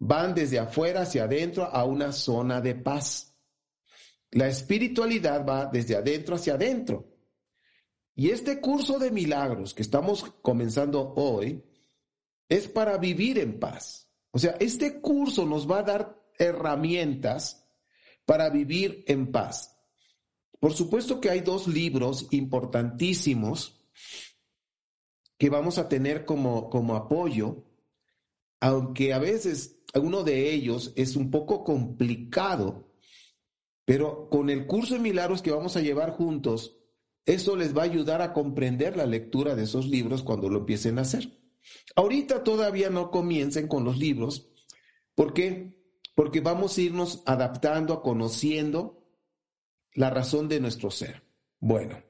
van 0.00 0.34
desde 0.34 0.58
afuera 0.58 1.02
hacia 1.02 1.24
adentro 1.24 1.64
a 1.64 1.84
una 1.84 2.10
zona 2.12 2.60
de 2.60 2.74
paz. 2.74 3.36
La 4.32 4.48
espiritualidad 4.48 5.46
va 5.46 5.66
desde 5.66 5.94
adentro 5.94 6.34
hacia 6.34 6.54
adentro. 6.54 7.06
Y 8.14 8.30
este 8.30 8.60
curso 8.60 8.98
de 8.98 9.10
milagros 9.10 9.74
que 9.74 9.82
estamos 9.82 10.24
comenzando 10.42 11.14
hoy 11.14 11.62
es 12.48 12.66
para 12.66 12.98
vivir 12.98 13.38
en 13.38 13.60
paz. 13.60 14.08
O 14.30 14.38
sea, 14.38 14.56
este 14.58 15.00
curso 15.00 15.46
nos 15.46 15.70
va 15.70 15.78
a 15.78 15.84
dar 15.84 16.22
herramientas 16.38 17.66
para 18.24 18.48
vivir 18.48 19.04
en 19.06 19.30
paz. 19.30 19.76
Por 20.58 20.72
supuesto 20.72 21.20
que 21.20 21.30
hay 21.30 21.40
dos 21.40 21.66
libros 21.66 22.28
importantísimos 22.30 23.80
que 25.38 25.50
vamos 25.50 25.78
a 25.78 25.88
tener 25.88 26.24
como, 26.24 26.68
como 26.68 26.96
apoyo, 26.96 27.64
aunque 28.60 29.14
a 29.14 29.18
veces 29.18 29.79
uno 29.98 30.22
de 30.22 30.52
ellos 30.52 30.92
es 30.96 31.16
un 31.16 31.30
poco 31.30 31.64
complicado, 31.64 32.92
pero 33.84 34.28
con 34.28 34.50
el 34.50 34.66
curso 34.66 34.94
de 34.94 35.00
milagros 35.00 35.42
que 35.42 35.50
vamos 35.50 35.76
a 35.76 35.80
llevar 35.80 36.10
juntos, 36.10 36.76
eso 37.26 37.56
les 37.56 37.76
va 37.76 37.82
a 37.82 37.86
ayudar 37.86 38.22
a 38.22 38.32
comprender 38.32 38.96
la 38.96 39.06
lectura 39.06 39.54
de 39.54 39.64
esos 39.64 39.86
libros 39.86 40.22
cuando 40.22 40.48
lo 40.48 40.60
empiecen 40.60 40.98
a 40.98 41.02
hacer. 41.02 41.38
Ahorita 41.96 42.44
todavía 42.44 42.90
no 42.90 43.10
comiencen 43.10 43.68
con 43.68 43.84
los 43.84 43.98
libros, 43.98 44.48
porque 45.14 45.80
porque 46.20 46.40
vamos 46.40 46.76
a 46.76 46.80
irnos 46.82 47.22
adaptando, 47.24 47.94
a 47.94 48.02
conociendo 48.02 49.06
la 49.94 50.10
razón 50.10 50.48
de 50.48 50.60
nuestro 50.60 50.90
ser. 50.90 51.22
Bueno, 51.58 52.02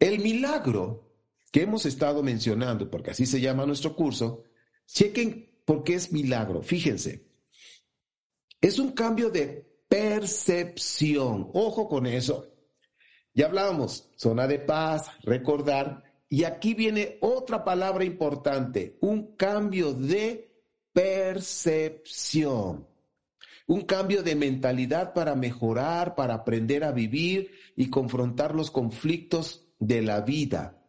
el 0.00 0.18
milagro 0.18 1.14
que 1.52 1.62
hemos 1.62 1.86
estado 1.86 2.24
mencionando, 2.24 2.90
porque 2.90 3.12
así 3.12 3.26
se 3.26 3.40
llama 3.40 3.64
nuestro 3.64 3.94
curso, 3.94 4.42
chequen 4.86 5.49
por 5.70 5.84
qué 5.84 5.94
es 5.94 6.10
milagro. 6.10 6.62
Fíjense, 6.62 7.28
es 8.60 8.80
un 8.80 8.90
cambio 8.90 9.30
de 9.30 9.70
percepción. 9.88 11.48
Ojo 11.54 11.88
con 11.88 12.08
eso. 12.08 12.52
Ya 13.34 13.46
hablábamos, 13.46 14.10
zona 14.16 14.48
de 14.48 14.58
paz, 14.58 15.08
recordar, 15.22 16.02
y 16.28 16.42
aquí 16.42 16.74
viene 16.74 17.18
otra 17.20 17.62
palabra 17.62 18.02
importante, 18.02 18.98
un 19.00 19.36
cambio 19.36 19.94
de 19.94 20.60
percepción. 20.92 22.88
Un 23.68 23.82
cambio 23.82 24.24
de 24.24 24.34
mentalidad 24.34 25.14
para 25.14 25.36
mejorar, 25.36 26.16
para 26.16 26.34
aprender 26.34 26.82
a 26.82 26.90
vivir 26.90 27.52
y 27.76 27.90
confrontar 27.90 28.56
los 28.56 28.72
conflictos 28.72 29.68
de 29.78 30.02
la 30.02 30.22
vida 30.22 30.84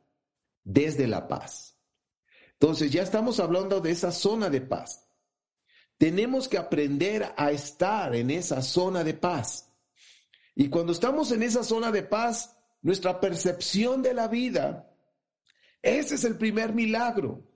desde 0.63 1.05
la 1.05 1.27
paz. 1.27 1.70
Entonces 2.61 2.91
ya 2.91 3.01
estamos 3.01 3.39
hablando 3.39 3.81
de 3.81 3.89
esa 3.89 4.11
zona 4.11 4.47
de 4.47 4.61
paz. 4.61 5.07
Tenemos 5.97 6.47
que 6.47 6.59
aprender 6.59 7.33
a 7.35 7.49
estar 7.49 8.15
en 8.15 8.29
esa 8.29 8.61
zona 8.61 9.03
de 9.03 9.15
paz. 9.15 9.73
Y 10.53 10.69
cuando 10.69 10.91
estamos 10.91 11.31
en 11.31 11.41
esa 11.41 11.63
zona 11.63 11.91
de 11.91 12.03
paz, 12.03 12.55
nuestra 12.83 13.19
percepción 13.19 14.03
de 14.03 14.13
la 14.13 14.27
vida, 14.27 14.93
ese 15.81 16.13
es 16.13 16.23
el 16.23 16.37
primer 16.37 16.75
milagro. 16.75 17.49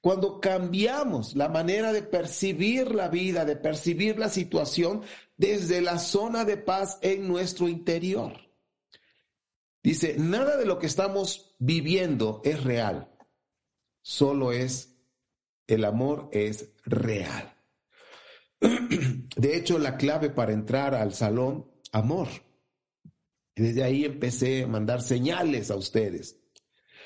Cuando 0.00 0.38
cambiamos 0.38 1.34
la 1.34 1.48
manera 1.48 1.92
de 1.92 2.02
percibir 2.02 2.94
la 2.94 3.08
vida, 3.08 3.44
de 3.44 3.56
percibir 3.56 4.20
la 4.20 4.28
situación 4.28 5.02
desde 5.36 5.80
la 5.80 5.98
zona 5.98 6.44
de 6.44 6.58
paz 6.58 6.98
en 7.02 7.26
nuestro 7.26 7.68
interior. 7.68 8.34
Dice, 9.82 10.14
nada 10.16 10.56
de 10.56 10.64
lo 10.64 10.78
que 10.78 10.86
estamos 10.86 11.56
viviendo 11.58 12.40
es 12.44 12.62
real, 12.62 13.13
solo 14.04 14.52
es, 14.52 14.98
el 15.66 15.84
amor 15.84 16.28
es 16.30 16.72
real. 16.84 17.56
De 18.60 19.56
hecho, 19.56 19.78
la 19.78 19.96
clave 19.96 20.28
para 20.28 20.52
entrar 20.52 20.94
al 20.94 21.14
salón, 21.14 21.70
amor. 21.90 22.28
Y 23.56 23.62
desde 23.62 23.82
ahí 23.82 24.04
empecé 24.04 24.64
a 24.64 24.66
mandar 24.66 25.00
señales 25.00 25.70
a 25.70 25.76
ustedes. 25.76 26.38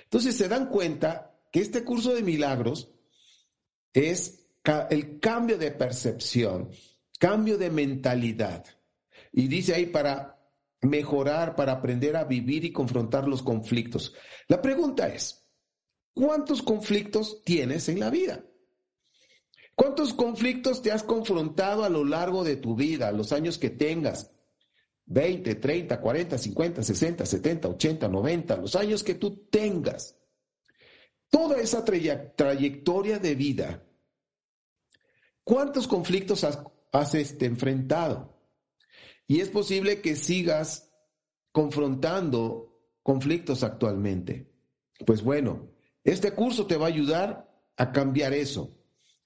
Entonces 0.05 0.37
se 0.37 0.49
dan 0.49 0.69
cuenta 0.71 1.39
que 1.53 1.61
este 1.61 1.85
curso 1.85 2.15
de 2.15 2.23
milagros 2.23 2.91
es 3.93 4.49
el 4.91 5.21
cambio 5.21 5.57
de 5.57 5.71
percepción, 5.71 6.71
cambio 7.19 7.59
de 7.59 7.71
mentalidad. 7.71 8.65
Y 9.33 9.47
dice 9.47 9.75
ahí 9.75 9.87
para 9.87 10.37
mejorar, 10.81 11.55
para 11.55 11.73
aprender 11.73 12.17
a 12.17 12.25
vivir 12.25 12.65
y 12.65 12.73
confrontar 12.73 13.29
los 13.29 13.43
conflictos. 13.43 14.15
La 14.49 14.61
pregunta 14.61 15.09
es, 15.09 15.48
¿cuántos 16.19 16.63
conflictos 16.63 17.45
tienes 17.45 17.89
en 17.89 18.01
la 18.01 18.11
vida? 18.11 18.45
¿Cuántos 19.77 20.13
conflictos 20.13 20.83
te 20.83 20.91
has 20.91 21.05
confrontado 21.05 21.85
a 21.85 21.89
lo 21.89 22.05
largo 22.05 22.43
de 22.43 22.57
tu 22.57 22.75
vida, 22.75 23.13
los 23.13 23.33
años 23.33 23.57
que 23.57 23.71
tengas? 23.71 24.33
20, 25.07 25.55
30, 25.55 26.01
40, 26.01 26.37
50, 26.37 26.83
60, 26.83 27.25
70, 27.25 27.69
80, 27.69 28.09
90, 28.09 28.57
los 28.57 28.75
años 28.75 29.05
que 29.05 29.15
tú 29.15 29.47
tengas. 29.49 30.19
Toda 31.31 31.61
esa 31.61 31.85
trayectoria 31.85 33.21
de 33.21 33.35
vida, 33.37 33.85
¿cuántos 35.45 35.87
conflictos 35.87 36.43
has, 36.43 36.59
has 36.91 37.15
este, 37.15 37.47
enfrentado? 37.47 38.37
Y 39.29 39.41
es 39.41 39.51
posible 39.51 40.01
que 40.01 40.17
sigas 40.17 40.91
confrontando 41.53 42.77
conflictos 43.05 43.63
actualmente. 43.63 44.51
Pues 45.07 45.23
bueno, 45.23 45.78
este 46.05 46.33
curso 46.33 46.67
te 46.67 46.77
va 46.77 46.87
a 46.87 46.89
ayudar 46.89 47.49
a 47.77 47.93
cambiar 47.93 48.33
eso, 48.33 48.77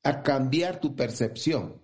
a 0.03 0.23
cambiar 0.23 0.81
tu 0.81 0.95
percepción. 0.95 1.83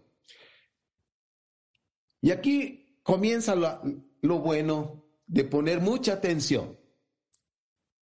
Y 2.21 2.30
aquí 2.30 3.00
comienza 3.02 3.54
lo, 3.54 4.38
bueno 4.40 5.04
de 5.26 5.45
poner 5.45 5.80
mucha 5.80 6.14
atención. 6.14 6.78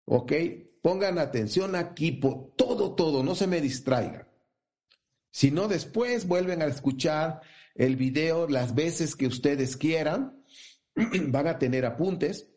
¿Ok? 0.04 0.32
Pongan 0.82 1.18
atención 1.18 1.74
aquí 1.74 2.12
por 2.12 2.54
todo, 2.56 2.94
todo, 2.94 3.22
no 3.22 3.34
se 3.34 3.46
me 3.46 3.60
distraiga. 3.60 4.28
Si 5.30 5.50
no, 5.50 5.68
después 5.68 6.26
vuelven 6.26 6.62
a 6.62 6.66
escuchar 6.66 7.40
el 7.74 7.96
video 7.96 8.48
las 8.48 8.74
veces 8.74 9.16
que 9.16 9.26
ustedes 9.26 9.76
quieran, 9.76 10.42
van 10.94 11.46
a 11.46 11.58
tener 11.58 11.84
apuntes 11.84 12.48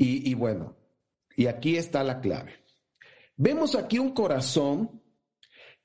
y 0.00 0.32
bueno, 0.34 0.78
y 1.36 1.46
aquí 1.46 1.76
está 1.76 2.04
la 2.04 2.20
clave. 2.20 2.67
Vemos 3.40 3.76
aquí 3.76 4.00
un 4.00 4.10
corazón 4.10 5.00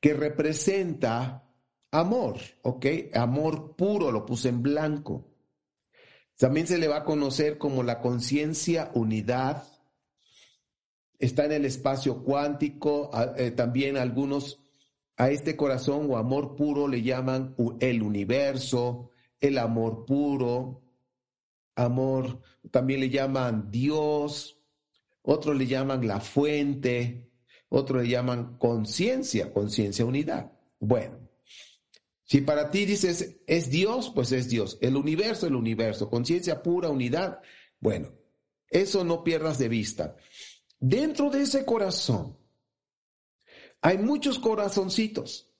que 0.01 0.15
representa 0.15 1.47
amor, 1.91 2.39
¿ok? 2.63 2.85
Amor 3.13 3.75
puro, 3.75 4.11
lo 4.11 4.25
puse 4.25 4.49
en 4.49 4.63
blanco. 4.63 5.29
También 6.35 6.65
se 6.65 6.79
le 6.79 6.87
va 6.87 6.97
a 6.97 7.03
conocer 7.05 7.59
como 7.59 7.83
la 7.83 8.01
conciencia 8.01 8.89
unidad. 8.95 9.63
Está 11.19 11.45
en 11.45 11.51
el 11.51 11.65
espacio 11.65 12.23
cuántico, 12.23 13.11
eh, 13.37 13.51
también 13.51 13.97
algunos 13.97 14.59
a 15.15 15.29
este 15.29 15.55
corazón 15.55 16.07
o 16.09 16.17
amor 16.17 16.55
puro 16.55 16.87
le 16.87 17.03
llaman 17.03 17.55
el 17.79 18.01
universo, 18.01 19.11
el 19.39 19.59
amor 19.59 20.05
puro, 20.05 20.81
amor, 21.75 22.41
también 22.71 22.99
le 22.99 23.11
llaman 23.11 23.69
Dios, 23.69 24.59
otros 25.21 25.55
le 25.55 25.67
llaman 25.67 26.07
la 26.07 26.19
fuente, 26.19 27.29
otros 27.75 28.03
le 28.03 28.09
llaman 28.09 28.55
conciencia, 28.59 29.51
conciencia 29.51 30.05
unidad. 30.05 30.51
Bueno, 30.79 31.27
si 32.23 32.41
para 32.41 32.69
ti 32.69 32.85
dices 32.85 33.37
es 33.47 33.71
Dios, 33.71 34.11
pues 34.13 34.31
es 34.31 34.47
Dios, 34.47 34.77
el 34.79 34.95
universo, 34.95 35.47
el 35.47 35.55
universo, 35.55 36.07
conciencia 36.07 36.61
pura, 36.61 36.89
unidad, 36.89 37.41
bueno, 37.79 38.13
eso 38.69 39.03
no 39.03 39.23
pierdas 39.23 39.57
de 39.57 39.69
vista. 39.69 40.15
Dentro 40.79 41.31
de 41.31 41.41
ese 41.41 41.65
corazón, 41.65 42.37
hay 43.81 43.97
muchos 43.97 44.37
corazoncitos. 44.37 45.51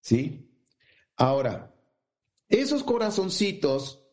¿Sí? 0.00 0.50
Ahora, 1.16 1.72
esos 2.48 2.82
corazoncitos 2.82 4.04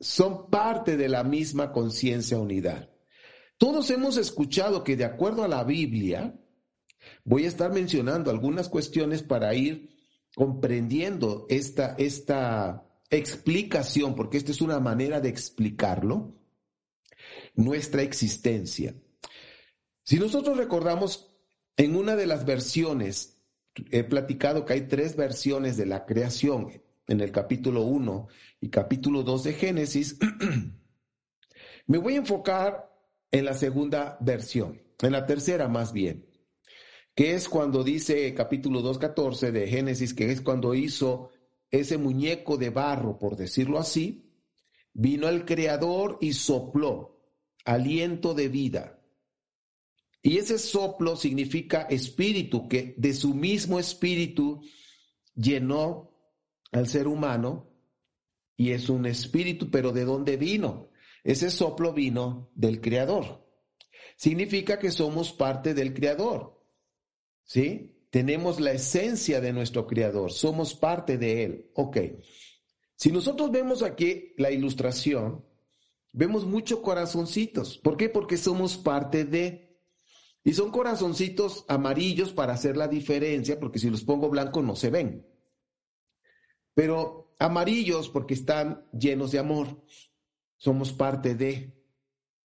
son 0.00 0.48
parte 0.48 0.96
de 0.96 1.10
la 1.10 1.24
misma 1.24 1.72
conciencia 1.72 2.38
unidad. 2.38 2.95
Todos 3.58 3.90
hemos 3.90 4.16
escuchado 4.16 4.84
que 4.84 4.96
de 4.96 5.04
acuerdo 5.04 5.42
a 5.42 5.48
la 5.48 5.64
Biblia, 5.64 6.38
voy 7.24 7.44
a 7.44 7.48
estar 7.48 7.72
mencionando 7.72 8.30
algunas 8.30 8.68
cuestiones 8.68 9.22
para 9.22 9.54
ir 9.54 9.96
comprendiendo 10.34 11.46
esta, 11.48 11.94
esta 11.98 12.86
explicación, 13.08 14.14
porque 14.14 14.36
esta 14.36 14.50
es 14.50 14.60
una 14.60 14.80
manera 14.80 15.20
de 15.20 15.30
explicarlo, 15.30 16.34
nuestra 17.54 18.02
existencia. 18.02 18.94
Si 20.02 20.18
nosotros 20.18 20.58
recordamos 20.58 21.34
en 21.78 21.96
una 21.96 22.14
de 22.14 22.26
las 22.26 22.44
versiones, 22.44 23.42
he 23.90 24.04
platicado 24.04 24.64
que 24.64 24.74
hay 24.74 24.82
tres 24.82 25.16
versiones 25.16 25.76
de 25.76 25.86
la 25.86 26.04
creación 26.04 26.82
en 27.08 27.20
el 27.20 27.32
capítulo 27.32 27.82
1 27.82 28.28
y 28.60 28.68
capítulo 28.68 29.22
2 29.22 29.44
de 29.44 29.52
Génesis. 29.54 30.18
Me 31.86 31.98
voy 31.98 32.14
a 32.14 32.18
enfocar 32.18 32.95
en 33.30 33.44
la 33.44 33.54
segunda 33.54 34.16
versión, 34.20 34.82
en 35.02 35.12
la 35.12 35.26
tercera 35.26 35.68
más 35.68 35.92
bien, 35.92 36.28
que 37.14 37.34
es 37.34 37.48
cuando 37.48 37.84
dice 37.84 38.32
capítulo 38.34 38.82
2.14 38.82 39.50
de 39.50 39.68
Génesis, 39.68 40.14
que 40.14 40.30
es 40.30 40.40
cuando 40.40 40.74
hizo 40.74 41.30
ese 41.70 41.98
muñeco 41.98 42.56
de 42.56 42.70
barro, 42.70 43.18
por 43.18 43.36
decirlo 43.36 43.78
así, 43.78 44.32
vino 44.92 45.28
el 45.28 45.44
Creador 45.44 46.18
y 46.20 46.32
sopló 46.32 47.22
aliento 47.64 48.34
de 48.34 48.48
vida 48.48 48.96
y 50.26 50.38
ese 50.38 50.58
soplo 50.58 51.14
significa 51.14 51.82
espíritu, 51.82 52.66
que 52.66 52.96
de 52.98 53.14
su 53.14 53.32
mismo 53.32 53.78
espíritu 53.78 54.60
llenó 55.36 56.18
al 56.72 56.88
ser 56.88 57.06
humano 57.06 57.70
y 58.56 58.72
es 58.72 58.88
un 58.88 59.06
espíritu, 59.06 59.70
pero 59.70 59.92
¿de 59.92 60.04
dónde 60.04 60.36
vino? 60.36 60.90
Ese 61.26 61.50
soplo 61.50 61.92
vino 61.92 62.52
del 62.54 62.80
Creador. 62.80 63.44
Significa 64.16 64.78
que 64.78 64.92
somos 64.92 65.32
parte 65.32 65.74
del 65.74 65.92
Creador. 65.92 66.64
¿Sí? 67.42 68.06
Tenemos 68.10 68.60
la 68.60 68.70
esencia 68.70 69.40
de 69.40 69.52
nuestro 69.52 69.88
Creador, 69.88 70.30
somos 70.30 70.76
parte 70.76 71.18
de 71.18 71.42
Él. 71.42 71.70
Ok. 71.74 71.96
Si 72.94 73.10
nosotros 73.10 73.50
vemos 73.50 73.82
aquí 73.82 74.34
la 74.38 74.52
ilustración, 74.52 75.44
vemos 76.12 76.46
muchos 76.46 76.78
corazoncitos. 76.78 77.76
¿Por 77.78 77.96
qué? 77.96 78.08
Porque 78.08 78.36
somos 78.36 78.76
parte 78.76 79.24
de 79.24 79.80
y 80.44 80.54
son 80.54 80.70
corazoncitos 80.70 81.64
amarillos 81.66 82.32
para 82.32 82.52
hacer 82.52 82.76
la 82.76 82.86
diferencia, 82.86 83.58
porque 83.58 83.80
si 83.80 83.90
los 83.90 84.04
pongo 84.04 84.30
blancos 84.30 84.62
no 84.62 84.76
se 84.76 84.90
ven. 84.90 85.26
Pero 86.72 87.34
amarillos 87.40 88.08
porque 88.08 88.34
están 88.34 88.88
llenos 88.92 89.32
de 89.32 89.40
amor. 89.40 89.82
Somos 90.56 90.92
parte 90.92 91.34
de, 91.34 91.72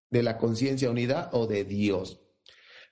de 0.10 0.24
la 0.24 0.38
conciencia 0.38 0.90
unidad 0.90 1.30
o 1.34 1.48
de 1.48 1.64
Dios. 1.64 2.20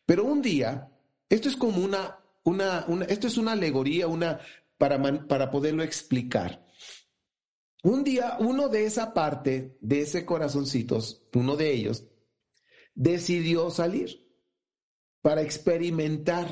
Pero 0.06 0.24
un 0.24 0.42
día, 0.42 0.92
esto 1.30 1.50
es 1.50 1.56
como 1.56 1.84
una, 1.84 2.20
una, 2.44 2.86
una 2.88 3.06
esto 3.06 3.28
es 3.28 3.38
una 3.38 3.52
alegoría, 3.52 4.08
una, 4.08 4.40
para, 4.78 5.28
para 5.28 5.52
poderlo 5.52 5.84
explicar. 5.84 6.66
Un 7.84 8.04
día, 8.04 8.38
uno 8.40 8.68
de 8.68 8.86
esa 8.86 9.14
parte, 9.14 9.78
de 9.80 10.02
ese 10.02 10.26
corazoncitos, 10.26 11.24
uno 11.34 11.56
de 11.56 11.72
ellos, 11.72 12.06
decidió 12.94 13.70
salir 13.70 14.28
para 15.22 15.42
experimentar 15.42 16.48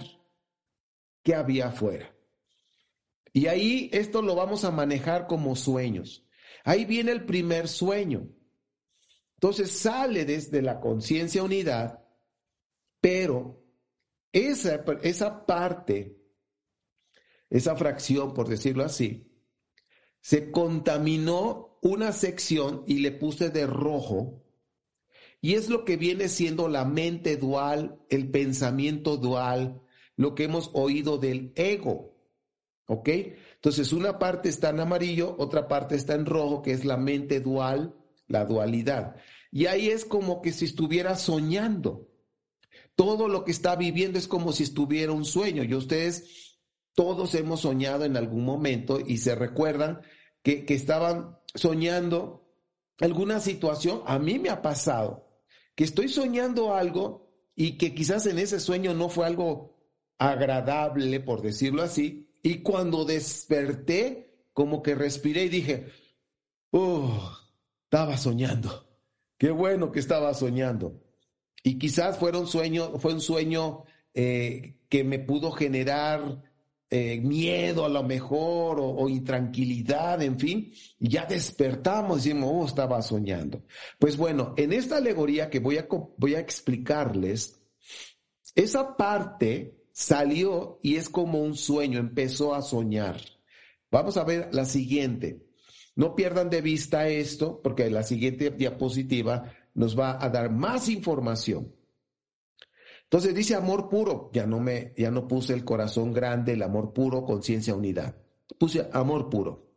qué 1.24 1.36
había 1.36 1.68
afuera. 1.68 2.16
Y 3.34 3.48
ahí 3.48 3.90
esto 3.92 4.22
lo 4.22 4.36
vamos 4.36 4.64
a 4.64 4.72
manejar 4.72 5.28
como 5.28 5.56
sueños. 5.56 6.26
Ahí 6.64 6.86
viene 6.86 7.12
el 7.12 7.26
primer 7.26 7.68
sueño. 7.68 8.30
Entonces 9.38 9.72
sale 9.72 10.26
desde 10.26 10.62
la 10.62 10.80
conciencia 10.80 11.44
unidad, 11.44 12.04
pero 13.00 13.64
esa, 14.32 14.84
esa 15.04 15.46
parte, 15.46 16.18
esa 17.50 17.76
fracción, 17.76 18.34
por 18.34 18.50
decirlo 18.50 18.84
así, 18.84 19.32
se 20.22 20.52
contaminó 20.52 21.78
una 21.82 22.12
sección 22.12 22.84
y 22.88 23.00
le 23.00 23.12
puse 23.12 23.50
de 23.50 23.68
rojo 23.68 24.44
y 25.42 25.54
es 25.54 25.70
lo 25.70 25.86
que 25.86 25.98
viene 25.98 26.30
siendo 26.30 26.68
la 26.68 26.86
mente 26.86 27.38
dual, 27.38 28.02
el 28.10 28.30
pensamiento 28.32 29.18
dual, 29.18 29.82
lo 30.16 30.34
que 30.34 30.46
hemos 30.46 30.72
oído 30.74 31.18
del 31.18 31.54
ego. 31.56 32.16
¿Ok? 32.88 33.10
Entonces, 33.56 33.94
una 33.94 34.18
parte 34.18 34.50
está 34.50 34.70
en 34.70 34.80
amarillo, 34.80 35.36
otra 35.38 35.68
parte 35.68 35.96
está 35.96 36.16
en 36.16 36.26
rojo, 36.26 36.62
que 36.62 36.72
es 36.72 36.86
la 36.86 36.98
mente 36.98 37.40
dual, 37.40 37.96
la 38.28 38.46
dualidad. 38.46 39.16
Y 39.52 39.66
ahí 39.66 39.90
es 39.90 40.06
como 40.06 40.42
que 40.42 40.52
si 40.52 40.66
estuviera 40.66 41.16
soñando. 41.16 42.10
Todo 42.96 43.28
lo 43.28 43.44
que 43.44 43.52
está 43.52 43.76
viviendo 43.76 44.18
es 44.18 44.28
como 44.28 44.52
si 44.52 44.64
estuviera 44.64 45.12
un 45.12 45.26
sueño. 45.26 45.64
Y 45.64 45.74
ustedes, 45.74 46.58
todos 46.94 47.36
hemos 47.36 47.62
soñado 47.62 48.06
en 48.06 48.18
algún 48.18 48.44
momento 48.44 49.00
y 49.00 49.18
se 49.18 49.36
recuerdan 49.36 50.02
que, 50.44 50.66
que 50.66 50.74
estaban 50.74 51.38
soñando 51.54 52.48
alguna 53.00 53.40
situación. 53.40 54.02
A 54.06 54.20
mí 54.20 54.40
me 54.40 54.50
ha 54.50 54.62
pasado 54.62 55.28
que 55.76 55.84
estoy 55.84 56.10
soñando 56.10 56.74
algo 56.74 57.32
y 57.56 57.78
que 57.78 57.94
quizás 57.94 58.26
en 58.26 58.40
ese 58.40 58.60
sueño 58.60 58.94
no 58.94 59.10
fue 59.10 59.26
algo 59.26 59.78
agradable, 60.18 61.20
por 61.20 61.42
decirlo 61.42 61.84
así, 61.84 62.28
y 62.42 62.62
cuando 62.62 63.06
desperté, 63.06 64.48
como 64.54 64.82
que 64.82 64.96
respiré 64.96 65.46
y 65.46 65.50
dije, 65.50 65.88
oh, 66.72 67.38
estaba 67.88 68.18
soñando. 68.18 68.86
Qué 69.38 69.50
bueno 69.50 69.94
que 69.94 70.00
estaba 70.00 70.34
soñando. 70.34 71.02
Y 71.64 71.80
quizás 71.80 72.18
fuera 72.18 72.38
un 72.38 72.48
sueño, 72.48 73.00
fue 73.00 73.14
un 73.14 73.22
sueño 73.22 73.86
eh, 74.14 74.76
que 74.90 75.06
me 75.06 75.20
pudo 75.20 75.52
generar 75.52 76.44
eh, 76.90 77.22
miedo 77.22 77.86
a 77.86 77.90
lo 77.90 78.04
mejor 78.04 78.78
o, 78.82 79.08
intranquilidad, 79.08 80.22
en 80.22 80.38
fin, 80.38 80.74
y 81.00 81.08
ya 81.08 81.26
despertamos 81.26 82.26
y 82.26 82.30
decimos, 82.30 82.52
oh, 82.54 82.66
estaba 82.66 83.02
soñando. 83.02 83.64
Pues 83.98 84.18
bueno, 84.18 84.54
en 84.58 84.74
esta 84.74 84.98
alegoría 84.98 85.50
que 85.50 85.60
voy 85.60 85.78
a, 85.78 85.88
voy 86.18 86.36
a 86.36 86.40
explicarles, 86.40 87.62
esa 88.54 88.98
parte 88.98 89.78
salió 89.94 90.80
y 90.84 90.98
es 90.98 91.08
como 91.08 91.42
un 91.42 91.56
sueño, 91.56 92.00
empezó 92.00 92.54
a 92.54 92.62
soñar. 92.62 93.22
Vamos 93.90 94.18
a 94.18 94.26
ver 94.26 94.50
la 94.52 94.66
siguiente. 94.66 95.47
No 95.98 96.14
pierdan 96.14 96.52
de 96.52 96.62
vista 96.62 97.08
esto, 97.08 97.60
porque 97.64 97.90
la 97.90 98.04
siguiente 98.04 98.52
diapositiva 98.52 99.52
nos 99.74 99.98
va 99.98 100.24
a 100.24 100.30
dar 100.30 100.52
más 100.52 100.90
información. 100.90 101.74
Entonces 103.06 103.34
dice 103.34 103.56
amor 103.56 103.90
puro, 103.90 104.30
ya 104.32 104.46
no 104.46 104.60
me, 104.60 104.94
ya 104.96 105.10
no 105.10 105.28
puse 105.28 105.54
el 105.54 105.66
corazón 105.66 106.14
grande, 106.14 106.54
el 106.54 106.62
amor 106.62 106.94
puro, 106.94 107.26
conciencia, 107.26 107.74
unidad. 107.74 108.16
Puse 108.60 108.88
amor 108.94 109.28
puro. 109.28 109.72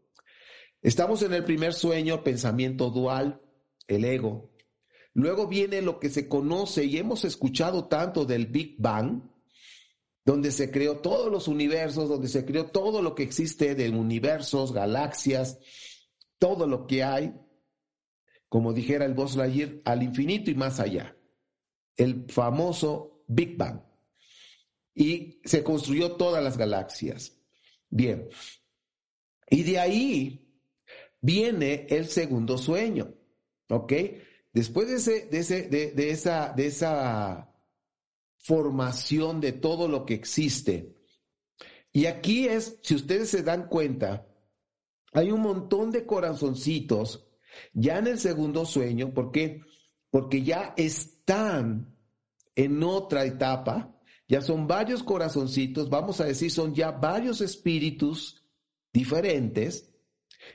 Estamos 0.83 1.23
en 1.23 1.33
el 1.33 1.43
primer 1.43 1.73
sueño, 1.73 2.23
pensamiento 2.23 2.91
dual, 2.91 3.41
el 3.89 4.05
ego. 4.05 4.51
Luego 5.15 5.47
viene 5.47 5.81
lo 5.81 5.99
que 5.99 6.11
se 6.11 6.29
conoce 6.29 6.85
y 6.85 6.99
hemos 6.99 7.25
escuchado 7.25 7.87
tanto 7.87 8.27
del 8.27 8.47
Big 8.47 8.77
Bang, 8.79 9.23
donde 10.27 10.53
se 10.53 10.71
creó 10.71 10.99
todos 10.99 11.33
los 11.33 11.49
universos, 11.49 12.11
donde 12.11 12.29
se 12.29 12.45
creó 12.45 12.67
todo 12.67 13.01
lo 13.01 13.15
que 13.15 13.23
existe 13.23 13.75
de 13.75 13.89
universos, 13.89 14.75
galaxias, 14.75 15.59
todo 16.40 16.66
lo 16.66 16.88
que 16.88 17.05
hay, 17.05 17.33
como 18.48 18.72
dijera 18.72 19.05
el 19.05 19.14
Buzz 19.14 19.37
Lightyear, 19.37 19.83
al 19.85 20.03
infinito 20.03 20.50
y 20.50 20.57
más 20.57 20.81
allá. 20.81 21.16
El 21.94 22.24
famoso 22.29 23.22
Big 23.29 23.57
Bang. 23.57 23.81
Y 24.92 25.40
se 25.44 25.62
construyó 25.62 26.16
todas 26.16 26.42
las 26.42 26.57
galaxias. 26.57 27.38
Bien. 27.88 28.29
Y 29.48 29.62
de 29.62 29.79
ahí 29.79 30.61
viene 31.20 31.87
el 31.90 32.09
segundo 32.09 32.59
sueño. 32.59 33.14
¿Ok? 33.68 33.92
Después 34.53 34.88
de, 34.88 34.94
ese, 34.94 35.26
de, 35.26 35.38
ese, 35.38 35.68
de, 35.68 36.11
esa, 36.11 36.53
de 36.57 36.66
esa 36.66 37.55
formación 38.38 39.40
de 39.40 39.53
todo 39.53 39.87
lo 39.87 40.07
que 40.07 40.14
existe. 40.14 40.96
Y 41.92 42.07
aquí 42.07 42.48
es, 42.48 42.79
si 42.83 42.94
ustedes 42.94 43.29
se 43.29 43.42
dan 43.42 43.68
cuenta, 43.68 44.26
hay 45.12 45.31
un 45.31 45.40
montón 45.40 45.90
de 45.90 46.07
corazoncitos 46.07 47.27
ya 47.73 47.99
en 47.99 48.07
el 48.07 48.18
segundo 48.18 48.64
sueño, 48.64 49.12
¿por 49.12 49.33
qué? 49.33 49.61
Porque 50.11 50.42
ya 50.42 50.75
están 50.77 51.96
en 52.57 52.83
otra 52.83 53.25
etapa, 53.25 53.96
ya 54.29 54.40
son 54.42 54.66
varios 54.66 55.03
corazoncitos, 55.03 55.90
vamos 55.90 56.20
a 56.20 56.25
decir, 56.25 56.51
son 56.51 56.75
ya 56.75 56.90
varios 56.92 57.40
espíritus 57.40 58.44
diferentes, 58.92 59.92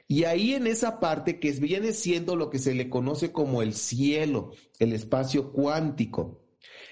y 0.08 0.24
ahí 0.24 0.54
en 0.54 0.68
esa 0.68 1.00
parte 1.00 1.40
que 1.40 1.52
viene 1.52 1.94
siendo 1.94 2.36
lo 2.36 2.50
que 2.50 2.60
se 2.60 2.74
le 2.74 2.90
conoce 2.90 3.32
como 3.32 3.62
el 3.62 3.74
cielo, 3.74 4.52
el 4.80 4.94
espacio 4.94 5.52
cuántico. 5.52 6.44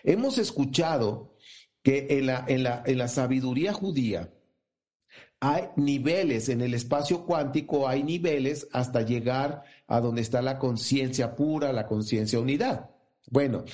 Hemos 0.04 0.38
escuchado 0.38 1.36
que 1.82 2.08
en 2.10 2.28
la, 2.28 2.46
en 2.48 2.64
la, 2.64 2.84
en 2.86 2.98
la 2.98 3.08
sabiduría 3.08 3.74
judía 3.74 4.34
hay 5.46 5.64
niveles, 5.76 6.48
en 6.48 6.62
el 6.62 6.74
espacio 6.74 7.26
cuántico 7.26 7.86
hay 7.86 8.02
niveles 8.02 8.66
hasta 8.72 9.02
llegar 9.02 9.64
a 9.88 10.00
donde 10.00 10.22
está 10.22 10.42
la 10.42 10.58
conciencia 10.58 11.36
pura, 11.36 11.74
la 11.74 11.86
conciencia 11.86 12.40
unidad. 12.40 12.92
Bueno, 13.30 13.66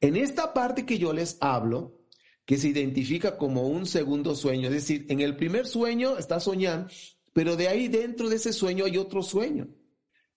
en 0.00 0.16
esta 0.16 0.54
parte 0.54 0.86
que 0.86 0.96
yo 0.96 1.12
les 1.12 1.36
hablo, 1.42 2.00
que 2.46 2.56
se 2.56 2.68
identifica 2.68 3.36
como 3.36 3.68
un 3.68 3.84
segundo 3.84 4.34
sueño, 4.34 4.68
es 4.68 4.74
decir, 4.74 5.04
en 5.10 5.20
el 5.20 5.36
primer 5.36 5.66
sueño 5.66 6.16
está 6.16 6.40
soñando, 6.40 6.88
pero 7.34 7.56
de 7.56 7.68
ahí 7.68 7.88
dentro 7.88 8.30
de 8.30 8.36
ese 8.36 8.54
sueño 8.54 8.86
hay 8.86 8.96
otro 8.96 9.22
sueño. 9.22 9.68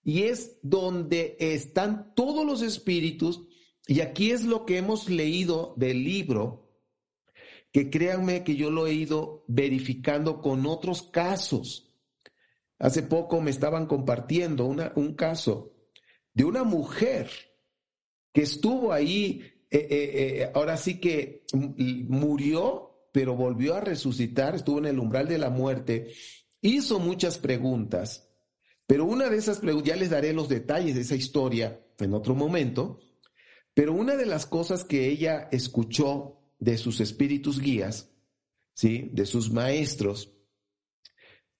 Y 0.04 0.24
es 0.24 0.58
donde 0.60 1.38
están 1.40 2.12
todos 2.14 2.44
los 2.44 2.60
espíritus, 2.60 3.44
y 3.86 4.00
aquí 4.00 4.30
es 4.30 4.44
lo 4.44 4.66
que 4.66 4.76
hemos 4.76 5.08
leído 5.08 5.72
del 5.78 6.04
libro, 6.04 6.71
que 7.72 7.90
créanme 7.90 8.44
que 8.44 8.54
yo 8.54 8.70
lo 8.70 8.86
he 8.86 8.92
ido 8.92 9.44
verificando 9.48 10.40
con 10.40 10.66
otros 10.66 11.02
casos. 11.02 11.92
Hace 12.78 13.02
poco 13.02 13.40
me 13.40 13.50
estaban 13.50 13.86
compartiendo 13.86 14.66
un 14.66 15.14
caso 15.14 15.72
de 16.34 16.44
una 16.44 16.64
mujer 16.64 17.30
que 18.32 18.42
estuvo 18.42 18.92
ahí 18.92 19.52
eh, 19.74 19.86
eh, 19.88 20.42
eh, 20.42 20.50
ahora 20.54 20.76
sí 20.76 21.00
que 21.00 21.46
murió, 21.54 23.08
pero 23.10 23.34
volvió 23.34 23.74
a 23.74 23.80
resucitar, 23.80 24.54
estuvo 24.54 24.78
en 24.78 24.84
el 24.84 24.98
umbral 24.98 25.26
de 25.28 25.38
la 25.38 25.48
muerte, 25.48 26.12
hizo 26.60 26.98
muchas 26.98 27.38
preguntas, 27.38 28.28
pero 28.86 29.06
una 29.06 29.30
de 29.30 29.38
esas 29.38 29.60
preguntas, 29.60 29.88
ya 29.88 29.96
les 29.96 30.10
daré 30.10 30.34
los 30.34 30.50
detalles 30.50 30.94
de 30.94 31.00
esa 31.00 31.14
historia 31.14 31.82
en 31.98 32.12
otro 32.12 32.34
momento, 32.34 33.00
pero 33.72 33.94
una 33.94 34.14
de 34.14 34.26
las 34.26 34.44
cosas 34.44 34.84
que 34.84 35.08
ella 35.08 35.48
escuchó 35.52 36.41
de 36.62 36.78
sus 36.78 37.00
espíritus 37.00 37.58
guías, 37.58 38.12
¿sí? 38.72 39.10
de 39.12 39.26
sus 39.26 39.50
maestros, 39.50 40.32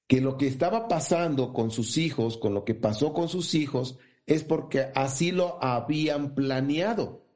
que 0.07 0.21
lo 0.21 0.37
que 0.37 0.47
estaba 0.47 0.87
pasando 0.87 1.53
con 1.53 1.73
sus 1.73 1.99
hijos, 1.99 2.37
con 2.37 2.55
lo 2.55 2.65
que 2.65 2.77
pasó 2.77 3.13
con 3.13 3.29
sus 3.29 3.57
hijos, 3.57 3.99
es 4.27 4.45
porque 4.45 4.93
así 4.95 5.33
lo 5.33 5.63
habían 5.63 6.37
planeado. 6.37 7.27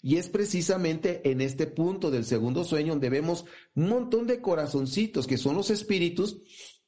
Y 0.00 0.18
es 0.18 0.28
precisamente 0.28 1.28
en 1.28 1.40
este 1.40 1.66
punto 1.66 2.12
del 2.12 2.24
segundo 2.24 2.62
sueño 2.62 2.92
donde 2.92 3.10
vemos 3.10 3.46
un 3.74 3.88
montón 3.88 4.28
de 4.28 4.40
corazoncitos 4.40 5.26
que 5.26 5.38
son 5.38 5.56
los 5.56 5.70
espíritus, 5.70 6.40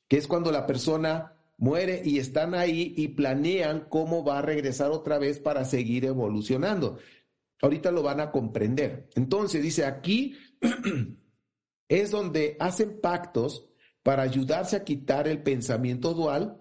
que 0.07 0.17
es 0.17 0.29
cuando 0.29 0.53
la 0.53 0.65
persona 0.65 1.35
muere 1.59 2.03
y 2.05 2.19
están 2.21 2.55
ahí 2.55 2.95
y 2.97 3.09
planean 3.09 3.87
cómo 3.89 4.25
va 4.25 4.39
a 4.39 4.43
regresar 4.43 4.93
otra 4.93 5.19
vez 5.19 5.41
para 5.41 5.65
seguir 5.65 6.05
evolucionando. 6.05 6.99
Ahorita 7.63 7.91
lo 7.91 8.03
van 8.03 8.21
a 8.21 8.31
comprender. 8.31 9.09
Entonces 9.15 9.63
dice 9.63 9.85
aquí 9.85 10.37
es 11.89 12.11
donde 12.11 12.57
hacen 12.59 13.01
pactos 13.01 13.69
para 14.03 14.23
ayudarse 14.23 14.77
a 14.77 14.85
quitar 14.85 15.29
el 15.29 15.43
pensamiento 15.43 16.15
dual 16.15 16.61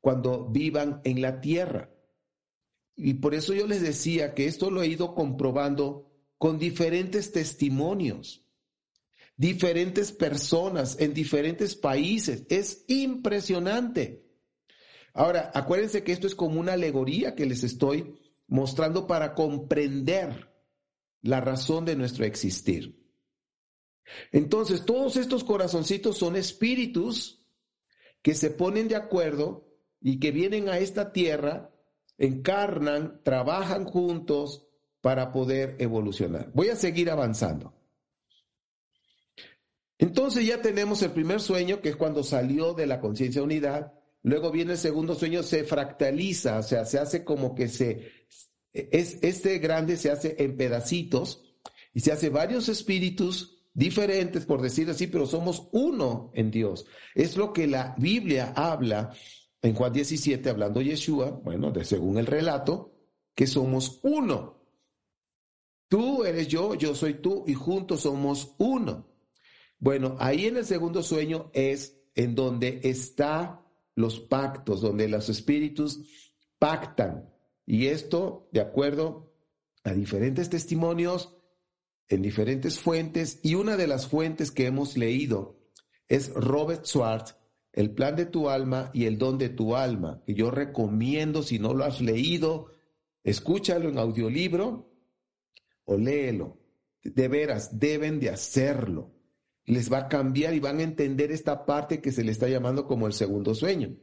cuando 0.00 0.48
vivan 0.48 1.00
en 1.04 1.20
la 1.20 1.40
tierra. 1.40 1.90
Y 2.96 3.14
por 3.14 3.34
eso 3.34 3.54
yo 3.54 3.66
les 3.66 3.82
decía 3.82 4.34
que 4.34 4.46
esto 4.46 4.70
lo 4.70 4.82
he 4.82 4.86
ido 4.86 5.14
comprobando 5.14 6.10
con 6.38 6.58
diferentes 6.58 7.32
testimonios, 7.32 8.44
diferentes 9.36 10.12
personas 10.12 10.98
en 11.00 11.14
diferentes 11.14 11.76
países. 11.76 12.44
Es 12.48 12.84
impresionante. 12.88 14.26
Ahora, 15.14 15.50
acuérdense 15.54 16.02
que 16.02 16.12
esto 16.12 16.26
es 16.26 16.34
como 16.34 16.58
una 16.58 16.72
alegoría 16.72 17.34
que 17.34 17.46
les 17.46 17.62
estoy 17.64 18.18
mostrando 18.52 19.06
para 19.06 19.34
comprender 19.34 20.52
la 21.22 21.40
razón 21.40 21.86
de 21.86 21.96
nuestro 21.96 22.26
existir. 22.26 23.02
Entonces, 24.30 24.84
todos 24.84 25.16
estos 25.16 25.42
corazoncitos 25.42 26.18
son 26.18 26.36
espíritus 26.36 27.46
que 28.20 28.34
se 28.34 28.50
ponen 28.50 28.88
de 28.88 28.96
acuerdo 28.96 29.72
y 30.02 30.20
que 30.20 30.32
vienen 30.32 30.68
a 30.68 30.78
esta 30.78 31.12
tierra 31.12 31.70
encarnan, 32.18 33.22
trabajan 33.24 33.86
juntos 33.86 34.66
para 35.00 35.32
poder 35.32 35.76
evolucionar. 35.78 36.50
Voy 36.52 36.68
a 36.68 36.76
seguir 36.76 37.10
avanzando. 37.10 37.72
Entonces 39.96 40.44
ya 40.44 40.60
tenemos 40.60 41.00
el 41.02 41.12
primer 41.12 41.40
sueño, 41.40 41.80
que 41.80 41.88
es 41.88 41.96
cuando 41.96 42.22
salió 42.22 42.74
de 42.74 42.86
la 42.86 43.00
conciencia 43.00 43.42
unidad. 43.42 43.94
Luego 44.22 44.50
viene 44.50 44.72
el 44.72 44.78
segundo 44.78 45.14
sueño, 45.14 45.42
se 45.42 45.64
fractaliza, 45.64 46.58
o 46.58 46.62
sea, 46.62 46.84
se 46.84 46.98
hace 46.98 47.24
como 47.24 47.54
que 47.54 47.68
se, 47.68 48.12
es, 48.72 49.18
este 49.22 49.58
grande 49.58 49.96
se 49.96 50.10
hace 50.10 50.36
en 50.38 50.56
pedacitos 50.56 51.42
y 51.92 52.00
se 52.00 52.12
hace 52.12 52.28
varios 52.28 52.68
espíritus 52.68 53.62
diferentes, 53.74 54.46
por 54.46 54.62
decir 54.62 54.88
así, 54.90 55.06
pero 55.08 55.26
somos 55.26 55.68
uno 55.72 56.30
en 56.34 56.50
Dios. 56.50 56.86
Es 57.14 57.36
lo 57.36 57.52
que 57.52 57.66
la 57.66 57.94
Biblia 57.98 58.52
habla 58.54 59.12
en 59.60 59.74
Juan 59.74 59.92
17, 59.92 60.50
hablando 60.50 60.80
Yeshua, 60.80 61.30
bueno, 61.30 61.70
de 61.70 61.84
según 61.84 62.18
el 62.18 62.26
relato, 62.26 62.92
que 63.34 63.46
somos 63.46 64.00
uno. 64.02 64.62
Tú 65.88 66.24
eres 66.24 66.48
yo, 66.48 66.74
yo 66.74 66.94
soy 66.94 67.14
tú 67.14 67.44
y 67.46 67.54
juntos 67.54 68.02
somos 68.02 68.54
uno. 68.58 69.08
Bueno, 69.78 70.16
ahí 70.20 70.46
en 70.46 70.56
el 70.56 70.64
segundo 70.64 71.02
sueño 71.02 71.50
es 71.52 72.00
en 72.14 72.34
donde 72.34 72.80
está 72.84 73.61
los 73.94 74.20
pactos, 74.20 74.80
donde 74.80 75.08
los 75.08 75.28
espíritus 75.28 76.00
pactan. 76.58 77.32
Y 77.66 77.86
esto, 77.86 78.48
de 78.52 78.60
acuerdo 78.60 79.34
a 79.84 79.92
diferentes 79.92 80.50
testimonios, 80.50 81.36
en 82.08 82.22
diferentes 82.22 82.78
fuentes, 82.78 83.40
y 83.42 83.54
una 83.54 83.76
de 83.76 83.86
las 83.86 84.06
fuentes 84.06 84.50
que 84.50 84.66
hemos 84.66 84.96
leído 84.96 85.58
es 86.08 86.32
Robert 86.34 86.84
Swartz, 86.84 87.36
el 87.72 87.94
plan 87.94 88.16
de 88.16 88.26
tu 88.26 88.50
alma 88.50 88.90
y 88.92 89.06
el 89.06 89.16
don 89.16 89.38
de 89.38 89.48
tu 89.48 89.76
alma, 89.76 90.22
que 90.26 90.34
yo 90.34 90.50
recomiendo, 90.50 91.42
si 91.42 91.58
no 91.58 91.72
lo 91.72 91.84
has 91.84 92.00
leído, 92.02 92.66
escúchalo 93.24 93.88
en 93.88 93.98
audiolibro 93.98 94.92
o 95.84 95.96
léelo. 95.96 96.58
De 97.02 97.28
veras, 97.28 97.78
deben 97.80 98.20
de 98.20 98.30
hacerlo. 98.30 99.21
Les 99.72 99.90
va 99.90 100.00
a 100.00 100.08
cambiar 100.08 100.52
y 100.52 100.60
van 100.60 100.80
a 100.80 100.82
entender 100.82 101.32
esta 101.32 101.64
parte 101.64 102.02
que 102.02 102.12
se 102.12 102.22
le 102.22 102.30
está 102.30 102.46
llamando 102.46 102.86
como 102.86 103.06
el 103.06 103.14
segundo 103.14 103.54
sueño. 103.54 103.96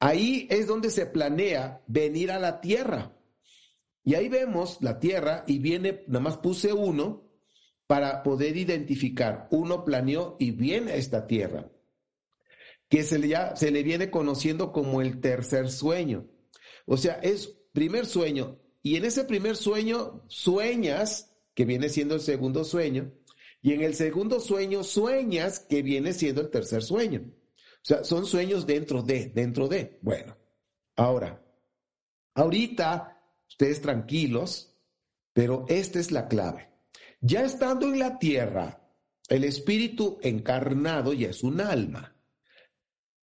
Ahí 0.00 0.48
es 0.50 0.66
donde 0.66 0.90
se 0.90 1.06
planea 1.06 1.84
venir 1.86 2.32
a 2.32 2.40
la 2.40 2.60
tierra. 2.60 3.16
Y 4.02 4.16
ahí 4.16 4.28
vemos 4.28 4.78
la 4.80 4.98
tierra 4.98 5.44
y 5.46 5.60
viene, 5.60 6.02
nada 6.08 6.18
más 6.18 6.38
puse 6.38 6.72
uno 6.72 7.30
para 7.86 8.24
poder 8.24 8.56
identificar. 8.56 9.46
Uno 9.52 9.84
planeó 9.84 10.34
y 10.40 10.50
viene 10.50 10.90
a 10.90 10.96
esta 10.96 11.28
tierra, 11.28 11.70
que 12.88 13.04
se 13.04 13.20
le, 13.20 13.28
ya, 13.28 13.54
se 13.54 13.70
le 13.70 13.84
viene 13.84 14.10
conociendo 14.10 14.72
como 14.72 15.02
el 15.02 15.20
tercer 15.20 15.70
sueño. 15.70 16.26
O 16.84 16.96
sea, 16.96 17.20
es 17.22 17.46
primer 17.72 18.06
sueño. 18.06 18.58
Y 18.82 18.96
en 18.96 19.04
ese 19.04 19.22
primer 19.22 19.54
sueño 19.54 20.24
sueñas, 20.26 21.32
que 21.54 21.64
viene 21.64 21.90
siendo 21.90 22.16
el 22.16 22.22
segundo 22.22 22.64
sueño, 22.64 23.12
y 23.62 23.72
en 23.72 23.82
el 23.82 23.94
segundo 23.94 24.40
sueño 24.40 24.82
sueñas, 24.82 25.60
que 25.60 25.82
viene 25.82 26.12
siendo 26.12 26.40
el 26.40 26.50
tercer 26.50 26.82
sueño. 26.82 27.22
O 27.22 27.84
sea, 27.84 28.04
son 28.04 28.26
sueños 28.26 28.66
dentro 28.66 29.02
de, 29.02 29.26
dentro 29.26 29.68
de. 29.68 29.98
Bueno, 30.02 30.36
ahora, 30.96 31.42
ahorita 32.34 33.18
ustedes 33.48 33.80
tranquilos, 33.80 34.76
pero 35.32 35.64
esta 35.68 35.98
es 35.98 36.10
la 36.10 36.28
clave. 36.28 36.70
Ya 37.20 37.42
estando 37.42 37.86
en 37.86 37.98
la 37.98 38.18
tierra, 38.18 38.80
el 39.28 39.44
espíritu 39.44 40.18
encarnado 40.22 41.12
ya 41.12 41.28
es 41.28 41.42
un 41.42 41.60
alma. 41.60 42.16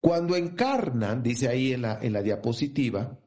Cuando 0.01 0.35
encarnan, 0.35 1.23
dice 1.23 1.49
ahí 1.49 1.73
en 1.73 1.83
la, 1.83 1.99
en 2.01 2.12
la 2.12 2.23
diapositiva, 2.23 3.21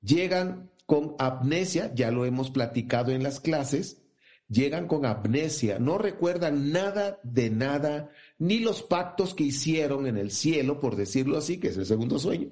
llegan 0.00 0.70
con 0.86 1.16
amnesia, 1.18 1.92
ya 1.94 2.10
lo 2.10 2.24
hemos 2.24 2.50
platicado 2.50 3.10
en 3.10 3.22
las 3.22 3.40
clases, 3.40 4.03
llegan 4.48 4.86
con 4.86 5.06
amnesia, 5.06 5.78
no 5.78 5.98
recuerdan 5.98 6.72
nada 6.72 7.18
de 7.22 7.50
nada, 7.50 8.10
ni 8.38 8.58
los 8.58 8.82
pactos 8.82 9.34
que 9.34 9.44
hicieron 9.44 10.06
en 10.06 10.16
el 10.16 10.30
cielo, 10.30 10.80
por 10.80 10.96
decirlo 10.96 11.38
así, 11.38 11.58
que 11.58 11.68
es 11.68 11.76
el 11.76 11.86
segundo 11.86 12.18
sueño. 12.18 12.50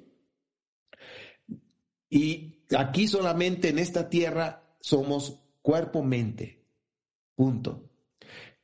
Y 2.09 2.63
aquí 2.75 3.07
solamente 3.07 3.69
en 3.69 3.79
esta 3.79 4.09
tierra 4.09 4.77
somos 4.79 5.41
cuerpo-mente. 5.61 6.63
Punto. 7.35 7.89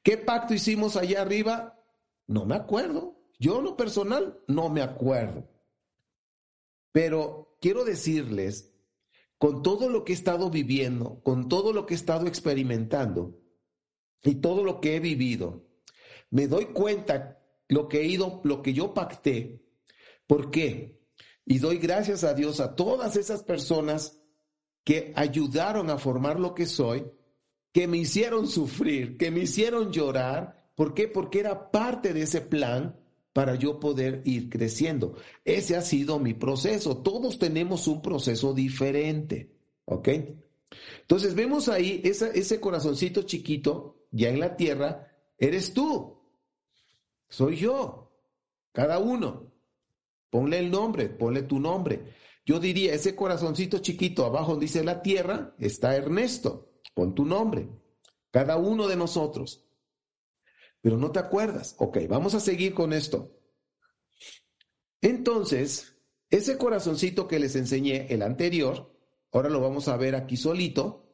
¿Qué 0.04 0.18
pacto 0.18 0.54
hicimos 0.54 0.96
allá 0.96 1.22
arriba? 1.22 1.84
No 2.28 2.46
me 2.46 2.56
acuerdo. 2.56 3.20
Yo 3.40 3.62
lo 3.62 3.76
personal 3.76 4.40
no 4.48 4.70
me 4.70 4.82
acuerdo. 4.82 5.50
Pero 6.92 7.58
quiero 7.62 7.86
decirles, 7.86 8.74
con 9.40 9.64
todo 9.64 9.90
lo 9.90 10.04
que 10.04 10.12
he 10.12 10.16
estado 10.16 10.52
viviendo, 10.52 11.22
con 11.24 11.48
todo 11.48 11.72
lo 11.74 11.86
que 11.86 11.94
he 11.94 11.98
estado 11.98 12.28
experimentando 12.28 13.40
y 14.22 14.36
todo 14.36 14.66
lo 14.66 14.82
que 14.82 14.98
he 14.98 15.00
vivido, 15.00 15.66
me 16.30 16.48
doy 16.48 16.66
cuenta 16.66 17.42
lo 17.70 17.88
que 17.88 18.02
he 18.02 18.06
ido, 18.06 18.42
lo 18.44 18.62
que 18.62 18.74
yo 18.74 18.94
pacté. 18.94 19.64
¿Por 20.28 20.52
qué? 20.52 21.00
Y 21.46 21.60
doy 21.60 21.78
gracias 21.78 22.26
a 22.26 22.34
Dios 22.34 22.60
a 22.60 22.76
todas 22.76 23.16
esas 23.16 23.42
personas 23.42 24.20
que 24.84 25.14
ayudaron 25.16 25.90
a 25.90 25.98
formar 25.98 26.38
lo 26.38 26.54
que 26.54 26.66
soy, 26.66 27.10
que 27.72 27.88
me 27.88 27.98
hicieron 27.98 28.46
sufrir, 28.46 29.18
que 29.18 29.32
me 29.32 29.42
hicieron 29.42 29.92
llorar. 29.94 30.70
¿Por 30.76 30.94
qué? 30.94 31.08
Porque 31.08 31.40
era 31.40 31.72
parte 31.72 32.14
de 32.14 32.24
ese 32.24 32.42
plan 32.42 32.99
para 33.34 33.56
yo 33.56 33.80
poder 33.80 34.22
ir 34.26 34.50
creciendo. 34.50 35.16
Ese 35.46 35.76
ha 35.76 35.82
sido 35.82 36.20
mi 36.20 36.34
proceso. 36.34 36.98
Todos 36.98 37.40
tenemos 37.40 37.88
un 37.88 38.02
proceso 38.02 38.54
diferente. 38.54 39.56
¿Ok? 39.86 40.10
Entonces 41.02 41.36
vemos 41.36 41.70
ahí 41.70 42.02
ese 42.04 42.60
corazoncito 42.60 43.24
chiquito 43.24 44.00
ya 44.12 44.30
en 44.30 44.40
la 44.40 44.56
tierra, 44.56 45.08
eres 45.38 45.74
tú. 45.74 46.18
Soy 47.28 47.58
yo. 47.58 48.12
Cada 48.72 49.00
uno. 49.00 49.52
Ponle 50.30 50.60
el 50.60 50.70
nombre, 50.70 51.10
ponle 51.10 51.44
tu 51.44 51.60
nombre. 51.60 52.14
Yo 52.46 52.60
diría, 52.60 52.94
ese 52.94 53.16
corazoncito 53.16 53.80
chiquito 53.80 54.26
abajo 54.26 54.56
dice 54.56 54.84
la 54.84 55.02
tierra, 55.02 55.56
está 55.60 55.96
Ernesto. 55.96 56.72
Pon 56.94 57.14
tu 57.14 57.26
nombre. 57.26 57.70
Cada 58.32 58.58
uno 58.58 58.88
de 58.88 58.96
nosotros. 58.96 59.69
Pero 60.82 60.98
no 60.98 61.12
te 61.12 61.20
acuerdas. 61.20 61.76
Ok, 61.78 62.00
vamos 62.08 62.36
a 62.36 62.40
seguir 62.40 62.74
con 62.74 62.94
esto. 62.94 63.36
Entonces, 65.02 65.96
ese 66.30 66.58
corazoncito 66.58 67.28
que 67.28 67.40
les 67.40 67.56
enseñé, 67.56 68.08
el 68.10 68.22
anterior, 68.22 68.96
ahora 69.32 69.50
lo 69.50 69.62
vamos 69.62 69.88
a 69.88 69.98
ver 69.98 70.16
aquí 70.16 70.38
solito, 70.38 71.10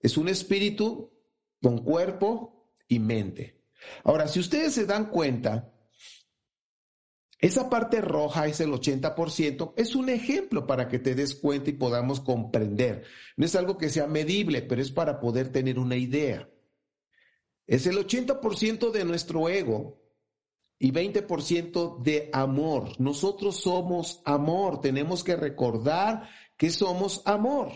es 0.00 0.16
un 0.16 0.28
espíritu 0.28 1.12
con 1.60 1.84
cuerpo 1.84 2.72
y 2.88 2.98
mente. 2.98 3.64
Ahora, 4.04 4.28
si 4.28 4.40
ustedes 4.40 4.74
se 4.74 4.86
dan 4.86 5.10
cuenta, 5.10 5.72
esa 7.38 7.70
parte 7.70 8.00
roja 8.00 8.46
es 8.46 8.60
el 8.60 8.70
80%, 8.70 9.74
es 9.76 9.94
un 9.94 10.08
ejemplo 10.08 10.66
para 10.66 10.88
que 10.88 10.98
te 10.98 11.14
des 11.14 11.36
cuenta 11.36 11.70
y 11.70 11.74
podamos 11.74 12.20
comprender. 12.20 13.04
No 13.36 13.46
es 13.46 13.54
algo 13.54 13.78
que 13.78 13.90
sea 13.90 14.08
medible, 14.08 14.62
pero 14.62 14.82
es 14.82 14.90
para 14.90 15.20
poder 15.20 15.50
tener 15.52 15.78
una 15.78 15.96
idea. 15.96 16.48
Es 17.68 17.86
el 17.86 17.98
80% 17.98 18.90
de 18.90 19.04
nuestro 19.04 19.48
ego 19.50 20.00
y 20.78 20.90
20% 20.90 22.02
de 22.02 22.30
amor. 22.32 22.98
Nosotros 22.98 23.60
somos 23.60 24.22
amor, 24.24 24.80
tenemos 24.80 25.22
que 25.22 25.36
recordar 25.36 26.30
que 26.56 26.70
somos 26.70 27.20
amor. 27.26 27.70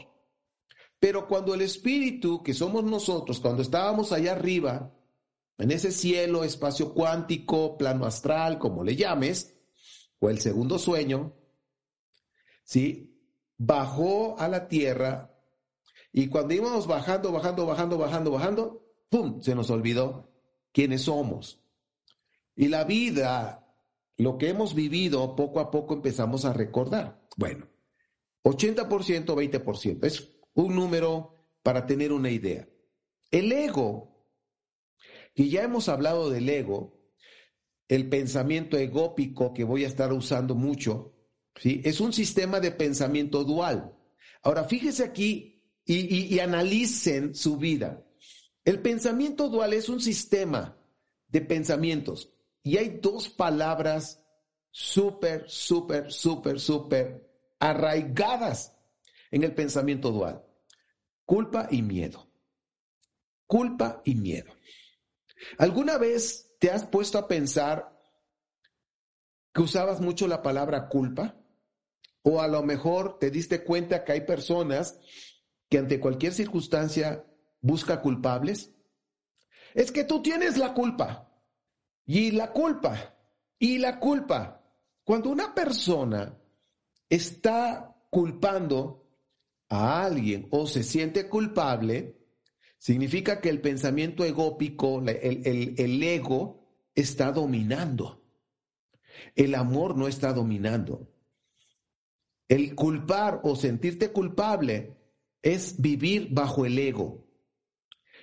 Pero 0.98 1.28
cuando 1.28 1.52
el 1.52 1.61
espíritu, 1.61 2.42
que 2.42 2.55
somos 2.55 2.85
nosotros, 2.85 3.38
cuando 3.38 3.61
estábamos 3.61 4.12
allá 4.12 4.33
arriba, 4.33 4.94
en 5.59 5.70
ese 5.70 5.92
cielo, 5.92 6.42
espacio 6.42 6.94
cuántico, 6.94 7.76
plano 7.76 8.07
astral, 8.07 8.59
como 8.59 8.83
le 8.83 8.96
llames, 8.96 9.55
o 10.20 10.31
el 10.31 10.40
segundo 10.40 10.78
sueño, 10.78 11.35
¿sí? 12.64 13.20
Bajó 13.59 14.38
a 14.38 14.48
la 14.48 14.68
tierra 14.68 15.37
y 16.12 16.28
cuando 16.28 16.55
íbamos 16.55 16.87
bajando, 16.87 17.31
bajando, 17.31 17.66
bajando, 17.66 17.98
bajando, 17.98 18.31
bajando, 18.31 18.83
¡pum! 19.12 19.42
Se 19.42 19.55
nos 19.55 19.68
olvidó 19.68 20.33
quiénes 20.72 21.03
somos. 21.03 21.61
Y 22.57 22.68
la 22.68 22.85
vida, 22.85 23.77
lo 24.16 24.38
que 24.38 24.48
hemos 24.48 24.75
vivido, 24.75 25.37
poco 25.37 25.61
a 25.61 25.70
poco 25.70 25.92
empezamos 25.92 26.46
a 26.46 26.55
recordar. 26.55 27.22
Bueno, 27.37 27.68
80%, 28.42 28.88
20%. 28.88 30.05
Es 30.07 30.31
un 30.55 30.75
número 30.75 31.37
para 31.62 31.87
tener 31.87 32.11
una 32.11 32.31
idea. 32.31 32.66
El 33.31 33.53
ego 33.53 34.27
y 35.35 35.51
ya 35.51 35.62
hemos 35.62 35.88
hablado 35.88 36.31
del 36.31 36.48
ego, 36.48 36.98
el 37.88 38.09
pensamiento 38.09 38.79
egópico 38.79 39.53
que 39.53 39.64
voy 39.64 39.85
a 39.85 39.88
estar 39.88 40.12
usando 40.12 40.55
mucho, 40.55 41.14
¿sí? 41.57 41.83
Es 41.85 42.01
un 42.01 42.14
sistema 42.14 42.61
de 42.61 42.72
pensamiento 42.72 43.44
dual. 43.44 43.94
Ahora, 44.42 44.64
fíjese 44.64 45.05
aquí 45.05 45.62
y, 45.85 46.35
y 46.35 46.38
analicen 46.38 47.35
su 47.35 47.59
vida. 47.59 48.07
El 48.64 48.81
pensamiento 48.81 49.48
dual 49.48 49.72
es 49.72 49.88
un 49.88 50.01
sistema 50.01 50.77
de 51.27 51.40
pensamientos 51.40 52.33
y 52.62 52.77
hay 52.77 53.01
dos 53.01 53.29
palabras 53.29 54.22
súper, 54.70 55.48
súper, 55.48 56.12
súper, 56.12 56.61
súper 56.61 57.29
arraigadas 57.59 58.77
en 59.31 59.42
el 59.42 59.55
pensamiento 59.55 60.12
dual. 60.12 60.44
Culpa 61.25 61.68
y 61.70 61.83
miedo. 61.83 62.29
Culpa 63.46 64.01
y 64.05 64.14
miedo. 64.14 64.53
¿Alguna 65.59 65.98
vez 65.98 66.55
te 66.61 66.70
has 66.70 66.85
puesto 66.85 67.18
a 67.18 67.27
pensar 67.27 68.01
que 69.53 69.62
usabas 69.62 70.01
mucho 70.01 70.29
la 70.29 70.42
palabra 70.42 70.88
culpa? 70.88 71.37
O 72.22 72.40
a 72.40 72.46
lo 72.46 72.62
mejor 72.62 73.18
te 73.18 73.31
diste 73.31 73.64
cuenta 73.64 74.05
que 74.05 74.12
hay 74.12 74.20
personas 74.20 75.01
que 75.68 75.79
ante 75.79 75.98
cualquier 75.98 76.33
circunstancia 76.33 77.27
busca 77.62 78.03
culpables. 78.03 78.70
Es 79.75 79.90
que 79.90 80.05
tú 80.05 80.20
tienes 80.20 80.59
la 80.59 80.75
culpa. 80.75 81.33
Y 82.05 82.33
la 82.33 82.53
culpa. 82.53 83.16
Y 83.59 83.79
la 83.79 83.98
culpa. 83.98 84.62
Cuando 85.05 85.31
una 85.31 85.55
persona 85.55 86.38
está 87.09 87.96
culpando 88.11 89.09
a 89.70 90.05
alguien 90.05 90.46
o 90.51 90.66
se 90.66 90.83
siente 90.83 91.29
culpable, 91.29 92.22
Significa 92.83 93.40
que 93.40 93.48
el 93.48 93.61
pensamiento 93.61 94.25
egópico, 94.25 95.01
el, 95.07 95.77
el 95.79 96.03
ego, 96.03 96.66
está 96.96 97.31
dominando. 97.31 98.25
El 99.37 99.55
amor 99.55 99.96
no 99.96 100.09
está 100.09 100.33
dominando. 100.33 101.09
El 102.48 102.75
culpar 102.75 103.40
o 103.44 103.55
sentirte 103.55 104.11
culpable 104.11 104.96
es 105.42 105.81
vivir 105.81 106.31
bajo 106.33 106.66
el 106.66 106.77
ego. 106.77 107.25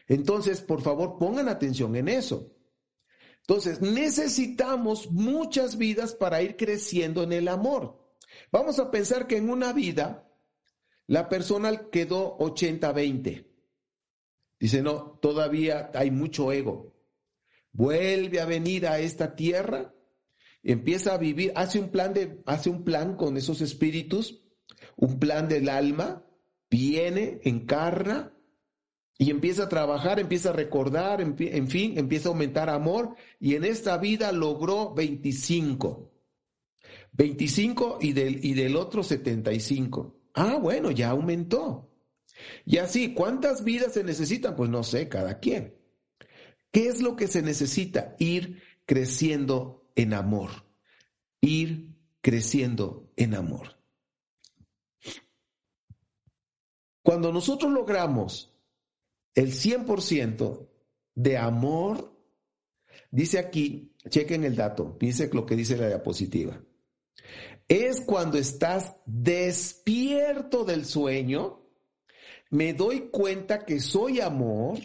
Entonces, 0.09 0.61
por 0.61 0.81
favor, 0.81 1.17
pongan 1.19 1.47
atención 1.47 1.95
en 1.95 2.09
eso. 2.09 2.51
Entonces, 3.41 3.79
necesitamos 3.79 5.11
muchas 5.11 5.77
vidas 5.77 6.15
para 6.15 6.41
ir 6.41 6.57
creciendo 6.57 7.23
en 7.23 7.31
el 7.31 7.47
amor. 7.47 8.11
Vamos 8.51 8.79
a 8.79 8.91
pensar 8.91 9.27
que 9.27 9.37
en 9.37 9.49
una 9.49 9.71
vida 9.71 10.27
la 11.05 11.29
persona 11.29 11.89
quedó 11.91 12.37
80-20. 12.39 13.47
Dice, 14.59 14.81
no, 14.81 15.19
todavía 15.21 15.91
hay 15.93 16.11
mucho 16.11 16.51
ego. 16.51 16.95
Vuelve 17.71 18.41
a 18.41 18.45
venir 18.45 18.87
a 18.87 18.99
esta 18.99 19.35
tierra, 19.35 19.93
empieza 20.63 21.13
a 21.13 21.17
vivir, 21.17 21.53
hace 21.55 21.79
un 21.79 21.89
plan 21.89 22.13
de, 22.13 22.41
hace 22.47 22.69
un 22.71 22.83
plan 22.83 23.15
con 23.15 23.37
esos 23.37 23.61
espíritus, 23.61 24.43
un 24.95 25.19
plan 25.19 25.47
del 25.47 25.69
alma, 25.69 26.25
viene, 26.69 27.39
encarna, 27.43 28.33
y 29.21 29.31
empieza 29.31 29.63
a 29.63 29.69
trabajar, 29.69 30.17
empieza 30.17 30.51
a 30.51 30.53
recordar, 30.53 31.19
en 31.19 31.67
fin, 31.67 31.97
empieza 31.97 32.29
a 32.29 32.31
aumentar 32.31 32.69
amor 32.69 33.15
y 33.37 33.55
en 33.55 33.65
esta 33.65 33.97
vida 33.97 34.31
logró 34.31 34.93
25. 34.93 36.09
25 37.11 37.97
y 37.99 38.13
del, 38.13 38.45
y 38.45 38.53
del 38.53 38.77
otro 38.77 39.03
75. 39.03 40.21
Ah, 40.35 40.57
bueno, 40.61 40.89
ya 40.91 41.09
aumentó. 41.09 41.91
Y 42.63 42.77
así, 42.77 43.13
¿cuántas 43.13 43.65
vidas 43.65 43.91
se 43.91 44.05
necesitan? 44.05 44.55
Pues 44.55 44.69
no 44.69 44.83
sé, 44.83 45.09
cada 45.09 45.39
quien. 45.39 45.75
¿Qué 46.71 46.87
es 46.87 47.01
lo 47.01 47.17
que 47.17 47.27
se 47.27 47.41
necesita? 47.41 48.15
Ir 48.19 48.61
creciendo 48.85 49.91
en 49.95 50.13
amor. 50.13 50.49
Ir 51.41 51.93
creciendo 52.21 53.11
en 53.17 53.35
amor. 53.35 53.75
Cuando 57.03 57.33
nosotros 57.33 57.69
logramos 57.69 58.55
el 59.39 59.53
100% 59.53 60.67
de 61.15 61.37
amor, 61.37 62.13
dice 63.09 63.39
aquí, 63.39 63.95
chequen 64.09 64.43
el 64.43 64.57
dato, 64.57 64.97
dice 64.99 65.29
lo 65.31 65.45
que 65.45 65.55
dice 65.55 65.77
la 65.77 65.87
diapositiva. 65.87 66.61
Es 67.69 68.01
cuando 68.01 68.37
estás 68.37 68.97
despierto 69.05 70.65
del 70.65 70.83
sueño, 70.83 71.61
me 72.49 72.73
doy 72.73 73.11
cuenta 73.11 73.63
que 73.63 73.79
soy 73.79 74.19
amor, 74.19 74.79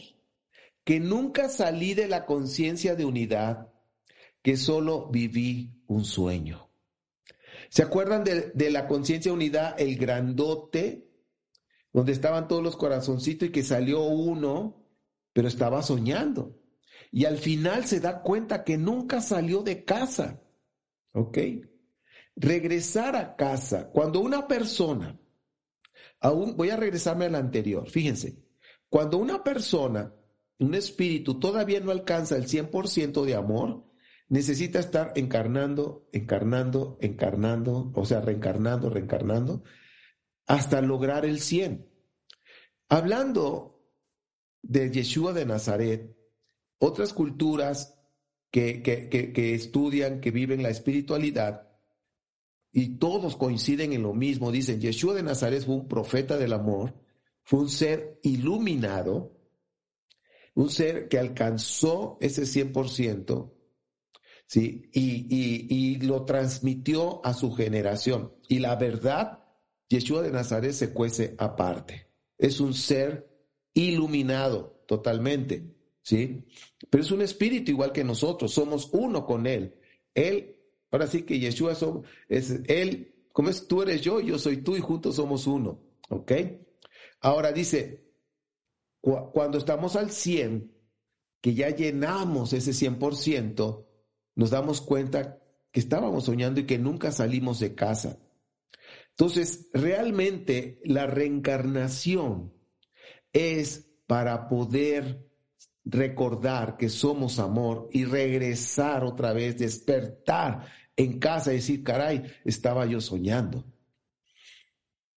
que 0.85 1.01
nunca 1.01 1.49
salí 1.49 1.95
de 1.95 2.07
la 2.07 2.25
conciencia 2.25 2.95
de 2.95 3.07
unidad, 3.07 3.73
que 4.41 4.57
solo 4.57 5.09
viví 5.11 5.83
un 5.89 6.05
sueño. 6.05 6.71
¿Se 7.71 7.83
acuerdan 7.83 8.23
de, 8.23 8.53
de 8.55 8.71
la 8.71 8.87
conciencia 8.87 9.33
de 9.33 9.37
unidad, 9.37 9.75
el 9.81 9.97
grandote 9.97 11.04
donde 11.95 12.11
estaban 12.11 12.49
todos 12.49 12.63
los 12.63 12.77
corazoncitos 12.77 13.49
y 13.49 13.53
que 13.53 13.63
salió 13.63 14.03
uno, 14.03 14.85
pero 15.33 15.47
estaba 15.47 15.81
soñando. 15.81 16.61
Y 17.13 17.25
al 17.25 17.39
final 17.39 17.85
se 17.85 18.01
da 18.01 18.21
cuenta 18.21 18.65
que 18.65 18.77
nunca 18.77 19.21
salió 19.21 19.63
de 19.63 19.85
casa. 19.85 20.43
¿Ok? 21.13 21.39
Regresar 22.35 23.15
a 23.15 23.37
casa. 23.37 23.91
Cuando 23.93 24.19
una 24.19 24.49
persona, 24.49 25.21
aún 26.19 26.57
voy 26.57 26.71
a 26.71 26.77
regresarme 26.77 27.27
al 27.27 27.37
anterior, 27.37 27.89
fíjense, 27.89 28.43
cuando 28.89 29.19
una 29.19 29.45
persona, 29.45 30.13
un 30.59 30.75
espíritu, 30.75 31.39
todavía 31.39 31.79
no 31.79 31.93
alcanza 31.93 32.37
el 32.37 32.49
100% 32.49 33.25
de 33.25 33.37
amor, 33.37 33.85
necesita 34.29 34.81
estar 34.81 35.13
encarnando, 35.15 36.09
encarnando, 36.13 36.99
encarnando, 37.01 37.93
o 37.95 38.05
sea, 38.05 38.21
reencarnando, 38.21 38.91
reencarnando, 38.91 39.63
hasta 40.47 40.81
lograr 40.81 41.25
el 41.25 41.41
100. 41.41 41.89
Hablando 42.89 43.83
de 44.63 44.91
Yeshua 44.91 45.33
de 45.33 45.47
Nazaret, 45.47 46.17
otras 46.79 47.13
culturas 47.13 47.99
que, 48.51 48.83
que, 48.83 49.55
estudian, 49.55 50.21
que 50.21 50.31
viven 50.31 50.63
la 50.63 50.71
espiritualidad, 50.71 51.69
y 52.73 52.99
todos 52.99 53.37
coinciden 53.37 53.93
en 53.93 54.03
lo 54.03 54.15
mismo, 54.15 54.51
dicen, 54.51 54.81
Yeshua 54.81 55.15
de 55.15 55.23
Nazaret 55.23 55.65
fue 55.65 55.77
un 55.77 55.89
profeta 55.89 56.37
del 56.37 56.53
amor, 56.53 56.95
fue 57.43 57.61
un 57.61 57.69
ser 57.69 58.19
iluminado, 58.23 59.37
un 60.55 60.71
ser 60.71 61.09
que 61.09 61.19
alcanzó 61.19 62.19
ese 62.21 62.43
100%, 62.43 63.53
¿sí? 64.47 64.91
Y, 64.93 65.27
y, 65.29 65.67
y, 65.69 65.97
lo 66.01 66.25
transmitió 66.25 67.25
a 67.25 67.35
su 67.35 67.53
generación. 67.53 68.35
Y 68.49 68.59
la 68.59 68.77
verdad 68.77 69.44
Yeshua 69.89 70.23
de 70.23 70.31
Nazaret 70.31 70.73
se 70.73 70.93
cuece 70.93 71.35
aparte. 71.39 72.09
Es 72.39 72.61
un 72.61 72.75
ser 72.75 73.29
iluminado 73.73 74.83
totalmente, 74.87 75.75
¿sí? 76.03 76.45
Pero 76.91 77.03
es 77.03 77.11
un 77.11 77.23
espíritu 77.23 77.71
igual 77.71 77.93
que 77.93 78.05
nosotros, 78.05 78.53
somos 78.53 78.91
uno 78.93 79.25
con 79.25 79.47
Él. 79.47 79.75
Él, 80.15 80.57
ahora 80.91 81.07
sí 81.07 81.23
que 81.23 81.39
Yeshua 81.39 81.77
es 82.29 82.51
Él, 82.67 83.15
como 83.33 83.51
es 83.51 83.67
tú 83.67 83.83
eres 83.83 84.01
yo, 84.01 84.21
yo 84.21 84.39
soy 84.39 84.59
tú 84.59 84.77
y 84.77 84.81
juntos 84.81 85.17
somos 85.17 85.47
uno, 85.47 85.81
¿ok? 86.09 86.33
Ahora 87.21 87.53
dice, 87.53 88.05
cuando 89.01 89.59
estamos 89.59 89.97
al 89.97 90.11
100, 90.11 90.73
que 91.41 91.55
ya 91.55 91.71
llenamos 91.71 92.53
ese 92.53 92.71
100%, 92.71 93.87
nos 94.37 94.51
damos 94.51 94.81
cuenta 94.81 95.43
que 95.73 95.81
estábamos 95.81 96.25
soñando 96.25 96.61
y 96.61 96.67
que 96.67 96.79
nunca 96.79 97.11
salimos 97.13 97.61
de 97.61 97.75
casa. 97.75 98.19
Entonces, 99.17 99.71
realmente 99.73 100.81
la 100.85 101.07
reencarnación 101.07 102.53
es 103.33 103.91
para 104.07 104.49
poder 104.49 105.31
recordar 105.85 106.77
que 106.77 106.89
somos 106.89 107.39
amor 107.39 107.89
y 107.93 108.05
regresar 108.05 109.05
otra 109.05 109.33
vez, 109.33 109.59
despertar 109.59 110.67
en 110.97 111.19
casa 111.19 111.53
y 111.53 111.57
decir, 111.57 111.85
caray, 111.85 112.25
estaba 112.45 112.87
yo 112.87 113.01
soñando. 113.01 113.65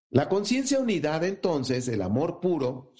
La 0.09 0.29
conciencia 0.29 0.79
unidad 0.79 1.23
entonces, 1.23 1.87
el 1.87 2.01
amor 2.01 2.39
puro, 2.39 2.93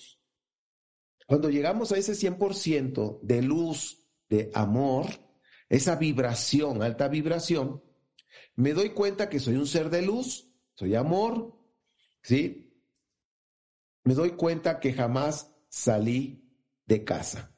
cuando 1.27 1.49
llegamos 1.49 1.91
a 1.91 1.97
ese 1.97 2.13
100% 2.13 3.19
de 3.21 3.41
luz, 3.41 4.07
de 4.29 4.49
amor, 4.53 5.05
esa 5.69 5.95
vibración, 5.95 6.81
alta 6.81 7.07
vibración, 7.07 7.83
me 8.55 8.73
doy 8.73 8.91
cuenta 8.91 9.29
que 9.29 9.39
soy 9.39 9.55
un 9.55 9.67
ser 9.67 9.89
de 9.89 10.01
luz, 10.01 10.46
soy 10.78 10.94
amor, 10.94 11.58
¿sí? 12.22 12.72
Me 14.04 14.13
doy 14.13 14.32
cuenta 14.32 14.80
que 14.80 14.94
jamás 14.94 15.52
salí 15.70 16.48
de 16.86 17.04
casa, 17.04 17.52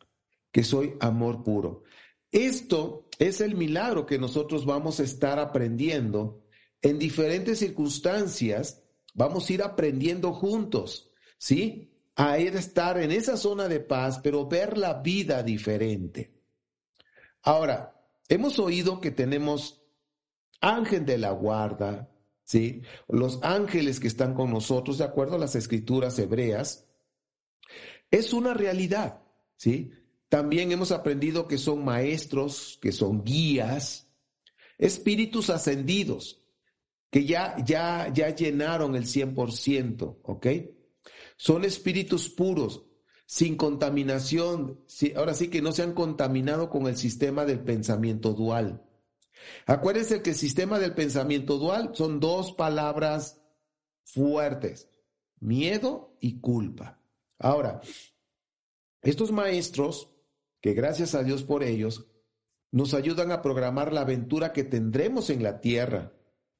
que 0.51 0.63
soy 0.63 0.95
amor 1.01 1.43
puro. 1.43 1.83
Esto 2.31 3.09
es 3.19 3.41
el 3.41 3.55
milagro 3.55 4.05
que 4.05 4.17
nosotros 4.17 4.65
vamos 4.65 5.01
a 5.01 5.03
estar 5.03 5.37
aprendiendo 5.37 6.45
en 6.81 6.97
diferentes 6.97 7.59
circunstancias. 7.59 8.83
Vamos 9.13 9.49
a 9.49 9.53
ir 9.53 9.63
aprendiendo 9.63 10.31
juntos, 10.31 11.11
¿sí? 11.37 11.91
A 12.15 12.39
ir 12.39 12.55
a 12.55 12.59
estar 12.59 12.97
en 12.99 13.11
esa 13.11 13.35
zona 13.35 13.67
de 13.67 13.81
paz, 13.81 14.21
pero 14.23 14.47
ver 14.47 14.77
la 14.77 14.93
vida 15.01 15.43
diferente. 15.43 16.39
Ahora, 17.41 18.01
hemos 18.29 18.59
oído 18.59 19.01
que 19.01 19.11
tenemos 19.11 19.83
ángel 20.61 21.05
de 21.05 21.17
la 21.17 21.31
guarda, 21.31 22.09
¿sí? 22.49 22.81
Los 23.07 23.37
ángeles 23.43 23.99
que 23.99 24.07
están 24.07 24.33
con 24.33 24.49
nosotros, 24.49 24.97
de 24.97 25.03
acuerdo 25.03 25.35
a 25.35 25.39
las 25.39 25.55
escrituras 25.55 26.17
hebreas, 26.17 26.87
es 28.09 28.33
una 28.33 28.55
realidad, 28.55 29.21
¿sí? 29.55 29.91
También 30.29 30.71
hemos 30.71 30.91
aprendido 30.91 31.47
que 31.47 31.59
son 31.59 31.85
maestros, 31.85 32.79
que 32.81 32.91
son 32.91 33.23
guías, 33.23 34.09
espíritus 34.79 35.51
ascendidos, 35.51 36.43
que 37.11 37.23
ya, 37.23 37.55
ya, 37.63 38.11
ya 38.11 38.33
llenaron 38.33 38.95
el 38.95 39.03
100%, 39.03 40.17
¿ok? 40.23 40.47
Son 41.37 41.63
espíritus 41.63 42.29
puros, 42.29 42.83
sin 43.27 43.57
contaminación, 43.57 44.83
ahora 45.15 45.35
sí 45.35 45.49
que 45.49 45.61
no 45.61 45.71
se 45.71 45.83
han 45.83 45.93
contaminado 45.93 46.71
con 46.71 46.87
el 46.87 46.97
sistema 46.97 47.45
del 47.45 47.59
pensamiento 47.59 48.33
dual. 48.33 48.88
Acuérdense 49.65 50.21
que 50.21 50.31
el 50.31 50.35
sistema 50.35 50.79
del 50.79 50.93
pensamiento 50.93 51.57
dual 51.57 51.91
son 51.93 52.19
dos 52.19 52.53
palabras 52.53 53.41
fuertes, 54.03 54.89
miedo 55.39 56.15
y 56.19 56.39
culpa. 56.39 56.99
Ahora, 57.37 57.81
estos 59.01 59.31
maestros, 59.31 60.13
que 60.61 60.73
gracias 60.73 61.15
a 61.15 61.23
Dios 61.23 61.43
por 61.43 61.63
ellos, 61.63 62.07
nos 62.71 62.93
ayudan 62.93 63.31
a 63.31 63.41
programar 63.41 63.93
la 63.93 64.01
aventura 64.01 64.53
que 64.53 64.63
tendremos 64.63 65.29
en 65.29 65.43
la 65.43 65.59
tierra, 65.61 66.13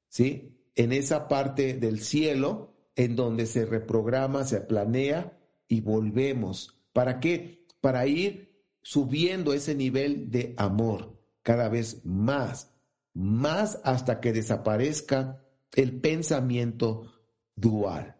¿sí? 0.08 0.56
En 0.76 0.92
esa 0.92 1.28
parte 1.28 1.74
del 1.74 2.00
cielo 2.00 2.74
en 2.96 3.16
donde 3.16 3.46
se 3.46 3.66
reprograma, 3.66 4.44
se 4.44 4.62
planea 4.62 5.38
y 5.68 5.82
volvemos. 5.82 6.82
¿Para 6.94 7.20
qué? 7.20 7.66
Para 7.82 8.08
ir 8.08 8.64
subiendo 8.82 9.54
ese 9.54 9.76
nivel 9.76 10.32
de 10.32 10.54
amor 10.58 11.19
cada 11.42 11.70
vez 11.70 12.06
más, 12.06 12.72
más 13.14 13.80
hasta 13.84 14.20
que 14.20 14.34
desaparezca 14.34 15.42
el 15.74 16.00
pensamiento 16.00 17.12
dual. 17.56 18.16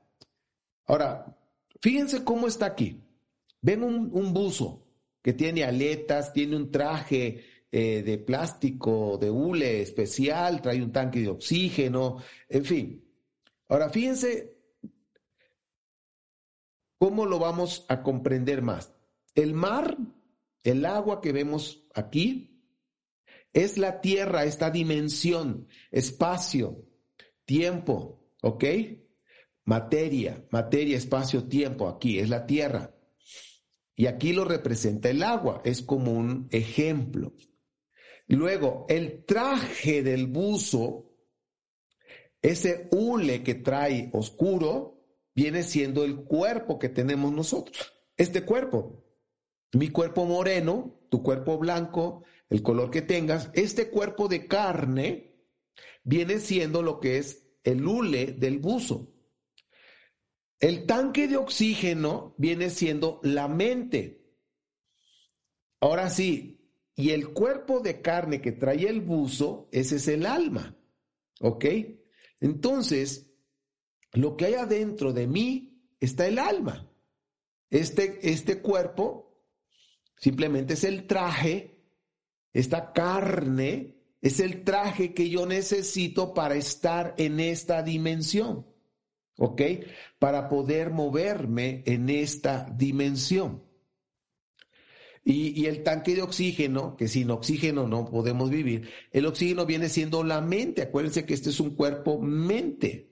Ahora, 0.86 1.38
fíjense 1.82 2.24
cómo 2.24 2.48
está 2.48 2.68
aquí. 2.68 3.04
Ven 3.62 3.84
un, 3.84 4.34
buzo 4.34 4.86
que 5.22 5.34
tiene 5.34 5.64
aletas, 5.64 6.32
tiene 6.34 6.56
un 6.56 6.72
traje 6.72 7.44
eh, 7.72 8.04
de 8.04 8.18
plástico, 8.18 9.18
de 9.18 9.30
hule 9.30 9.82
especial, 9.82 10.62
trae 10.62 10.82
un 10.82 10.92
tanque 10.92 11.20
de 11.20 11.30
oxígeno, 11.30 12.18
en 12.48 12.66
fin. 12.66 13.06
Ahora, 13.68 13.90
fíjense 13.90 14.58
cómo 16.98 17.26
lo 17.26 17.40
vamos 17.40 17.86
a 17.90 18.02
comprender 18.02 18.62
más. 18.62 18.94
El 19.36 19.54
mar, 19.54 19.98
el 20.64 20.86
agua 20.86 21.22
que 21.22 21.32
vemos 21.32 21.86
aquí, 21.94 22.59
es 23.54 23.78
la 23.78 24.02
tierra, 24.02 24.46
esta 24.46 24.70
dimensión, 24.70 25.68
espacio, 25.92 26.86
tiempo, 27.46 28.30
¿ok? 28.42 28.64
Materia, 29.66 30.46
materia, 30.52 30.98
espacio, 30.98 31.48
tiempo, 31.48 31.88
aquí 31.88 32.20
es 32.20 32.30
la 32.30 32.46
tierra. 32.46 32.96
Y 33.96 34.06
aquí 34.06 34.34
lo 34.34 34.46
representa 34.46 35.10
el 35.10 35.24
agua, 35.24 35.62
es 35.66 35.82
como 35.82 36.14
un 36.14 36.48
ejemplo. 36.52 37.34
Luego, 38.28 38.86
el 38.88 39.26
traje 39.26 40.04
del 40.04 40.28
buzo, 40.28 41.12
ese 42.42 42.88
hule 42.92 43.44
que 43.44 43.56
trae 43.56 44.10
oscuro, 44.14 45.04
viene 45.36 45.64
siendo 45.64 46.04
el 46.04 46.24
cuerpo 46.24 46.80
que 46.80 46.90
tenemos 46.90 47.34
nosotros. 47.34 47.94
Este 48.16 48.46
cuerpo, 48.46 49.04
mi 49.74 49.90
cuerpo 49.90 50.26
moreno, 50.26 51.02
tu 51.10 51.24
cuerpo 51.24 51.58
blanco, 51.58 52.24
el 52.50 52.64
color 52.64 52.90
que 52.90 53.02
tengas, 53.02 53.50
este 53.54 53.90
cuerpo 53.90 54.28
de 54.28 54.48
carne 54.48 55.36
viene 56.04 56.40
siendo 56.40 56.82
lo 56.82 57.00
que 57.00 57.18
es 57.18 57.48
el 57.64 57.86
hule 57.86 58.34
del 58.34 58.60
buzo. 58.60 59.14
El 60.60 60.86
tanque 60.86 61.28
de 61.28 61.38
oxígeno 61.38 62.36
viene 62.38 62.70
siendo 62.70 63.20
la 63.24 63.48
mente. 63.48 64.20
Ahora 65.80 66.10
sí, 66.10 66.60
y 66.96 67.12
el 67.12 67.30
cuerpo 67.30 67.80
de 67.80 68.02
carne 68.02 68.42
que 68.42 68.52
trae 68.52 68.90
el 68.90 69.00
buzo, 69.00 69.70
ese 69.72 69.96
es 69.98 70.08
el 70.10 70.26
alma. 70.26 70.78
¿Ok? 71.40 71.66
Entonces, 72.42 73.32
lo 74.12 74.36
que 74.36 74.48
hay 74.48 74.56
adentro 74.56 75.14
de 75.14 75.28
mí 75.28 75.82
está 76.00 76.28
el 76.28 76.40
alma. 76.40 76.92
Este, 77.70 78.20
este 78.30 78.62
cuerpo 78.62 79.46
simplemente 80.18 80.74
es 80.74 80.84
el 80.84 81.08
traje, 81.08 81.79
esta 82.54 82.92
carne 82.94 83.96
es 84.22 84.40
el 84.40 84.64
traje 84.64 85.14
que 85.14 85.30
yo 85.30 85.46
necesito 85.46 86.34
para 86.34 86.56
estar 86.56 87.16
en 87.18 87.40
esta 87.40 87.84
dimensión. 87.84 88.66
¿ok? 89.40 89.62
Para 90.20 90.50
poder 90.50 90.92
moverme 90.92 91.84
en 91.86 92.10
esta 92.10 92.70
dimensión. 92.78 93.64
Y, 95.24 95.66
el 95.68 95.84
tanque 95.84 96.16
de 96.16 96.24
oxígeno, 96.24 96.96
que 96.96 97.08
sin 97.08 97.30
oxígeno 97.30 97.88
no 97.88 98.06
podemos 98.06 98.50
vivir, 98.50 98.90
el 99.12 99.26
oxígeno 99.28 99.66
viene 99.66 99.90
siendo 99.90 100.24
la 100.24 100.42
mente. 100.42 100.82
Acuérdense 100.82 101.26
que 101.26 101.34
este 101.34 101.50
es 101.52 101.60
un 101.60 101.76
cuerpo 101.76 102.20
mente. 102.20 103.12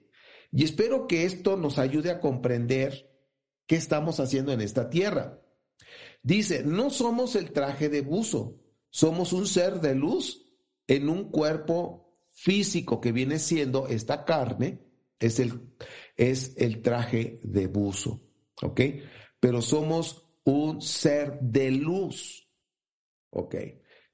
Y 0.50 0.64
espero 0.64 1.06
que 1.06 1.24
esto 1.24 1.56
nos 1.56 1.78
ayude 1.78 2.10
a 2.10 2.20
comprender 2.20 3.08
qué 3.66 3.76
estamos 3.76 4.18
haciendo 4.20 4.52
en 4.52 4.62
esta 4.62 4.90
tierra. 4.90 5.40
Dice, 6.22 6.64
no 6.64 6.90
somos 6.90 7.36
el 7.36 7.52
traje 7.52 7.88
de 7.88 8.00
buzo, 8.00 8.58
somos 8.90 9.32
un 9.32 9.46
ser 9.46 9.80
de 9.80 9.94
luz 9.94 10.46
en 10.86 11.08
un 11.08 11.30
cuerpo 11.30 12.18
físico 12.28 13.00
que 13.00 13.12
viene 13.12 13.38
siendo 13.38 13.88
esta 13.88 14.24
carne, 14.24 14.80
es 15.18 15.40
el, 15.40 15.60
es 16.16 16.54
el 16.56 16.82
traje 16.82 17.40
de 17.42 17.66
buzo, 17.66 18.22
¿ok? 18.62 18.80
Pero 19.40 19.60
somos 19.60 20.24
un 20.44 20.80
ser 20.80 21.38
de 21.40 21.70
luz, 21.70 22.48
¿ok? 23.30 23.56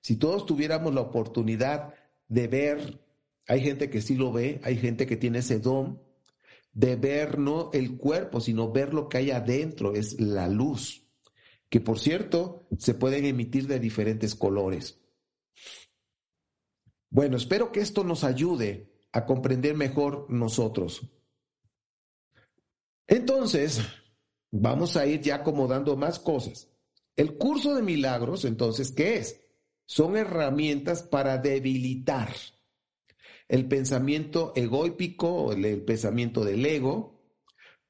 Si 0.01 0.17
todos 0.17 0.47
tuviéramos 0.47 0.95
la 0.95 1.03
oportunidad 1.03 1.95
de 2.29 2.49
ver, 2.49 3.01
hay 3.47 3.61
gente 3.61 3.91
que 3.91 4.01
sí 4.01 4.17
lo 4.17 4.33
ve, 4.33 4.61
hay 4.65 4.77
gente 4.77 5.07
que 5.07 5.17
tiene 5.17 5.39
ese 5.39 5.61
don, 5.61 6.03
de 6.73 6.97
ver 6.97 7.39
no 7.39 7.71
el 7.73 7.97
cuerpo, 7.97 8.41
sino 8.41 8.73
ver 8.73 8.93
lo 8.93 9.09
que 9.09 9.19
hay 9.19 9.31
adentro, 9.31 9.95
es 9.95 10.21
la 10.21 10.49
luz, 10.49 11.04
que 11.75 11.81
por 11.81 11.99
cierto 11.99 12.69
se 12.79 12.95
pueden 12.95 13.25
emitir 13.25 13.67
de 13.67 13.81
diferentes 13.81 14.37
colores. 14.37 15.01
Bueno, 17.11 17.37
espero 17.37 17.73
que 17.73 17.81
esto 17.81 18.05
nos 18.05 18.23
ayude 18.23 18.93
a 19.11 19.27
comprender 19.27 19.75
mejor 19.75 20.27
nosotros. 20.31 21.03
Entonces, 23.09 23.81
vamos 24.53 24.97
a 24.97 25.05
ir 25.07 25.21
ya 25.21 25.35
acomodando 25.35 25.97
más 25.97 26.21
cosas. 26.21 26.71
El 27.17 27.39
curso 27.39 27.75
de 27.75 27.83
milagros, 27.83 28.45
entonces, 28.45 28.93
¿qué 28.93 29.17
es? 29.17 29.41
Son 29.85 30.17
herramientas 30.17 31.03
para 31.03 31.39
debilitar 31.39 32.33
el 33.49 33.67
pensamiento 33.67 34.53
egoípico, 34.55 35.53
el, 35.53 35.65
el 35.65 35.83
pensamiento 35.83 36.45
del 36.45 36.65
ego, 36.65 37.21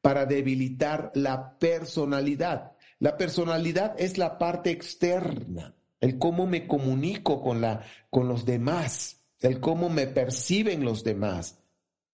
para 0.01 0.24
debilitar 0.24 1.12
la 1.14 1.59
personalidad. 1.59 2.74
La 3.05 3.18
personalidad 3.18 3.94
es 3.98 4.16
la 4.16 4.38
parte 4.38 4.70
externa, 4.70 5.74
el 6.00 6.18
cómo 6.18 6.46
me 6.46 6.66
comunico 6.66 7.42
con, 7.42 7.61
la, 7.61 7.84
con 8.09 8.28
los 8.28 8.46
demás, 8.46 9.26
el 9.40 9.61
cómo 9.61 9.90
me 9.90 10.07
perciben 10.07 10.86
los 10.86 11.05
demás. 11.05 11.62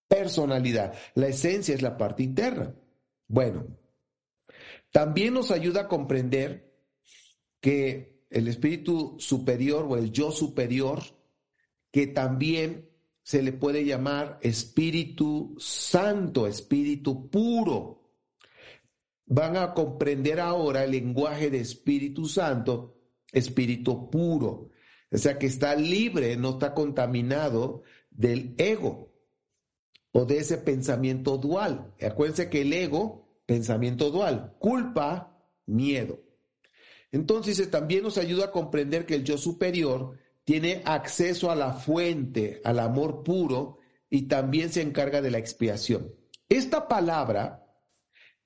Personalidad. 0.08 0.92
La 1.14 1.28
esencia 1.28 1.76
es 1.76 1.82
la 1.82 1.96
parte 1.96 2.24
interna. 2.24 2.74
Bueno, 3.28 3.68
también 4.90 5.32
nos 5.32 5.52
ayuda 5.52 5.82
a 5.82 5.86
comprender 5.88 6.74
que 7.60 8.24
el 8.28 8.48
espíritu 8.48 9.14
superior 9.20 9.86
o 9.88 9.96
el 9.96 10.10
yo 10.10 10.32
superior, 10.32 11.04
que 11.92 12.08
también 12.08 12.90
se 13.22 13.44
le 13.44 13.52
puede 13.52 13.84
llamar 13.84 14.40
espíritu 14.42 15.54
santo, 15.56 16.48
espíritu 16.48 17.30
puro. 17.30 17.99
Van 19.32 19.56
a 19.56 19.74
comprender 19.74 20.40
ahora 20.40 20.82
el 20.82 20.90
lenguaje 20.90 21.50
de 21.50 21.60
espíritu 21.60 22.26
santo, 22.26 22.96
espíritu 23.30 24.10
puro. 24.10 24.70
O 25.12 25.18
sea 25.18 25.38
que 25.38 25.46
está 25.46 25.76
libre, 25.76 26.36
no 26.36 26.50
está 26.50 26.74
contaminado 26.74 27.82
del 28.10 28.56
ego 28.58 29.14
o 30.10 30.24
de 30.24 30.38
ese 30.38 30.58
pensamiento 30.58 31.38
dual. 31.38 31.94
Acuérdense 32.02 32.50
que 32.50 32.62
el 32.62 32.72
ego, 32.72 33.28
pensamiento 33.46 34.10
dual, 34.10 34.56
culpa, 34.58 35.40
miedo. 35.64 36.20
Entonces 37.12 37.70
también 37.70 38.02
nos 38.02 38.18
ayuda 38.18 38.46
a 38.46 38.50
comprender 38.50 39.06
que 39.06 39.14
el 39.14 39.22
yo 39.22 39.38
superior 39.38 40.18
tiene 40.42 40.82
acceso 40.84 41.52
a 41.52 41.54
la 41.54 41.72
fuente, 41.74 42.60
al 42.64 42.80
amor 42.80 43.22
puro 43.22 43.78
y 44.08 44.22
también 44.22 44.70
se 44.70 44.82
encarga 44.82 45.22
de 45.22 45.30
la 45.30 45.38
expiación. 45.38 46.16
Esta 46.48 46.88
palabra, 46.88 47.59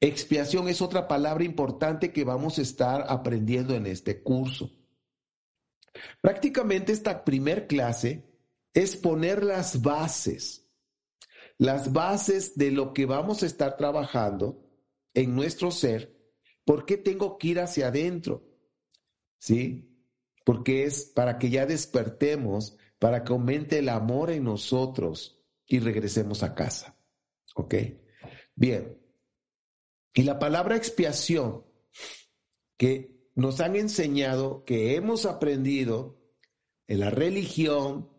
expiación, 0.08 0.68
es 0.68 0.82
otra 0.82 1.08
palabra 1.08 1.44
importante 1.44 2.12
que 2.12 2.24
vamos 2.24 2.58
a 2.58 2.62
estar 2.62 3.06
aprendiendo 3.08 3.74
en 3.74 3.86
este 3.86 4.22
curso. 4.22 4.70
Prácticamente 6.20 6.92
esta 6.92 7.24
primer 7.24 7.66
clase 7.66 8.24
es 8.72 8.96
poner 8.96 9.44
las 9.44 9.82
bases 9.82 10.64
las 11.58 11.92
bases 11.92 12.56
de 12.56 12.70
lo 12.70 12.92
que 12.92 13.06
vamos 13.06 13.42
a 13.42 13.46
estar 13.46 13.76
trabajando 13.76 14.60
en 15.12 15.34
nuestro 15.34 15.70
ser, 15.70 16.16
¿por 16.64 16.84
qué 16.84 16.96
tengo 16.96 17.38
que 17.38 17.48
ir 17.48 17.60
hacia 17.60 17.88
adentro? 17.88 18.44
¿Sí? 19.38 19.90
Porque 20.44 20.84
es 20.84 21.04
para 21.04 21.38
que 21.38 21.50
ya 21.50 21.66
despertemos, 21.66 22.76
para 22.98 23.22
que 23.22 23.32
aumente 23.32 23.78
el 23.78 23.88
amor 23.88 24.30
en 24.30 24.44
nosotros 24.44 25.40
y 25.66 25.78
regresemos 25.78 26.42
a 26.42 26.54
casa. 26.54 26.98
¿Ok? 27.54 27.74
Bien. 28.54 29.00
Y 30.14 30.22
la 30.22 30.38
palabra 30.38 30.76
expiación 30.76 31.64
que 32.76 33.28
nos 33.34 33.60
han 33.60 33.76
enseñado, 33.76 34.64
que 34.64 34.94
hemos 34.94 35.26
aprendido 35.26 36.20
en 36.86 37.00
la 37.00 37.10
religión, 37.10 38.14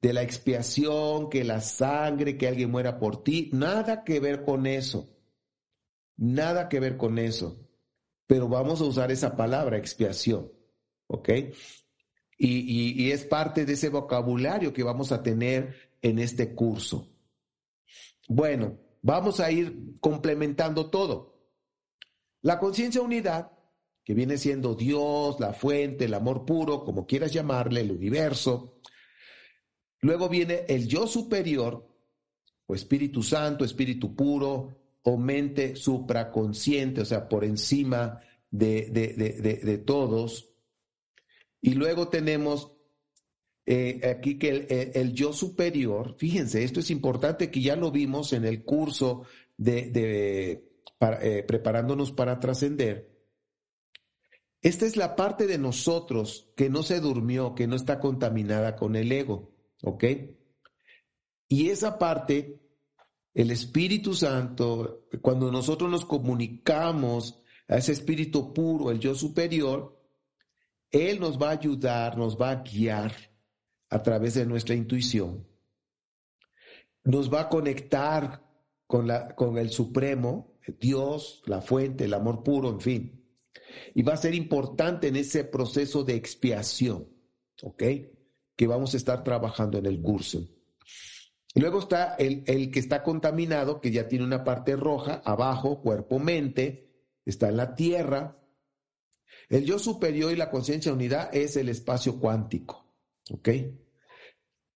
de 0.00 0.12
la 0.12 0.22
expiación, 0.22 1.30
que 1.30 1.44
la 1.44 1.60
sangre, 1.62 2.36
que 2.36 2.46
alguien 2.46 2.70
muera 2.70 2.98
por 2.98 3.22
ti, 3.22 3.48
nada 3.52 4.04
que 4.04 4.20
ver 4.20 4.44
con 4.44 4.66
eso. 4.66 5.08
Nada 6.16 6.68
que 6.68 6.78
ver 6.78 6.96
con 6.96 7.18
eso. 7.18 7.66
Pero 8.26 8.48
vamos 8.48 8.80
a 8.80 8.84
usar 8.84 9.10
esa 9.10 9.34
palabra, 9.34 9.78
expiación. 9.78 10.52
¿Ok? 11.06 11.30
Y, 12.36 13.02
y, 13.02 13.12
es 13.12 13.24
parte 13.24 13.64
de 13.64 13.74
ese 13.74 13.88
vocabulario 13.88 14.72
que 14.72 14.82
vamos 14.82 15.12
a 15.12 15.22
tener 15.22 15.74
en 16.02 16.18
este 16.18 16.54
curso. 16.54 17.08
Bueno, 18.28 18.78
vamos 19.02 19.40
a 19.40 19.50
ir 19.50 19.98
complementando 20.00 20.90
todo. 20.90 21.33
La 22.44 22.58
conciencia 22.58 23.02
unidad, 23.02 23.50
que 24.04 24.14
viene 24.14 24.38
siendo 24.38 24.74
Dios, 24.74 25.40
la 25.40 25.52
fuente, 25.52 26.04
el 26.04 26.14
amor 26.14 26.46
puro, 26.46 26.84
como 26.84 27.06
quieras 27.06 27.32
llamarle, 27.32 27.80
el 27.80 27.90
universo, 27.90 28.74
Luego 30.04 30.28
viene 30.28 30.66
el 30.68 30.86
yo 30.86 31.06
superior, 31.06 31.88
o 32.66 32.74
Espíritu 32.74 33.22
Santo, 33.22 33.64
Espíritu 33.64 34.14
puro, 34.14 34.76
o 35.00 35.16
mente 35.16 35.76
supraconsciente, 35.76 37.00
o 37.00 37.04
sea, 37.06 37.26
por 37.26 37.42
encima 37.42 38.20
de, 38.50 38.90
de, 38.90 39.14
de, 39.14 39.56
de 39.56 39.78
todos. 39.78 40.50
Y 41.62 41.72
luego 41.72 42.08
tenemos 42.08 42.76
eh, 43.64 44.02
aquí 44.14 44.38
que 44.38 44.92
el, 44.94 45.14
yo 45.14 45.32
superior, 45.32 46.16
fíjense, 46.18 46.64
esto 46.64 46.80
es 46.80 46.90
importante 46.90 47.50
que 47.50 47.62
ya 47.62 47.74
lo 47.74 47.90
vimos 47.90 48.34
en 48.34 48.44
el 48.44 48.62
curso 48.62 49.22
de 49.56 50.68
eh, 51.00 51.44
preparándonos 51.46 52.12
para 52.12 52.40
trascender. 52.40 53.14
Esta 54.64 54.86
es 54.86 54.96
la 54.96 55.14
parte 55.14 55.46
de 55.46 55.58
nosotros 55.58 56.50
que 56.56 56.70
no 56.70 56.82
se 56.82 57.00
durmió, 57.00 57.54
que 57.54 57.66
no 57.66 57.76
está 57.76 58.00
contaminada 58.00 58.76
con 58.76 58.96
el 58.96 59.12
ego, 59.12 59.54
¿ok? 59.82 60.04
Y 61.48 61.68
esa 61.68 61.98
parte, 61.98 62.62
el 63.34 63.50
Espíritu 63.50 64.14
Santo, 64.14 65.06
cuando 65.20 65.52
nosotros 65.52 65.90
nos 65.90 66.06
comunicamos 66.06 67.42
a 67.68 67.76
ese 67.76 67.92
Espíritu 67.92 68.54
puro, 68.54 68.90
el 68.90 68.98
yo 68.98 69.14
superior, 69.14 70.00
Él 70.90 71.20
nos 71.20 71.40
va 71.40 71.48
a 71.48 71.58
ayudar, 71.58 72.16
nos 72.16 72.40
va 72.40 72.50
a 72.50 72.62
guiar 72.62 73.12
a 73.90 74.02
través 74.02 74.32
de 74.34 74.46
nuestra 74.46 74.74
intuición. 74.74 75.46
Nos 77.04 77.32
va 77.32 77.42
a 77.42 77.48
conectar 77.50 78.42
con, 78.86 79.06
la, 79.06 79.34
con 79.34 79.58
el 79.58 79.68
Supremo, 79.70 80.53
Dios, 80.66 81.42
la 81.46 81.60
fuente, 81.60 82.04
el 82.04 82.14
amor 82.14 82.42
puro, 82.42 82.70
en 82.70 82.80
fin. 82.80 83.24
Y 83.94 84.02
va 84.02 84.14
a 84.14 84.18
ser 84.18 84.34
importante 84.34 85.08
en 85.08 85.16
ese 85.16 85.44
proceso 85.44 86.04
de 86.04 86.14
expiación, 86.14 87.08
¿ok? 87.62 87.82
Que 88.56 88.66
vamos 88.66 88.94
a 88.94 88.96
estar 88.96 89.24
trabajando 89.24 89.78
en 89.78 89.86
el 89.86 90.00
curso. 90.00 90.48
Luego 91.54 91.80
está 91.80 92.14
el, 92.14 92.42
el 92.46 92.70
que 92.70 92.80
está 92.80 93.02
contaminado, 93.02 93.80
que 93.80 93.92
ya 93.92 94.08
tiene 94.08 94.24
una 94.24 94.42
parte 94.42 94.76
roja, 94.76 95.22
abajo, 95.24 95.80
cuerpo, 95.80 96.18
mente, 96.18 96.90
está 97.24 97.48
en 97.48 97.56
la 97.56 97.74
tierra. 97.74 98.40
El 99.48 99.64
yo 99.64 99.78
superior 99.78 100.32
y 100.32 100.36
la 100.36 100.50
conciencia 100.50 100.92
unidad 100.92 101.34
es 101.34 101.56
el 101.56 101.68
espacio 101.68 102.18
cuántico, 102.18 102.92
¿ok? 103.30 103.48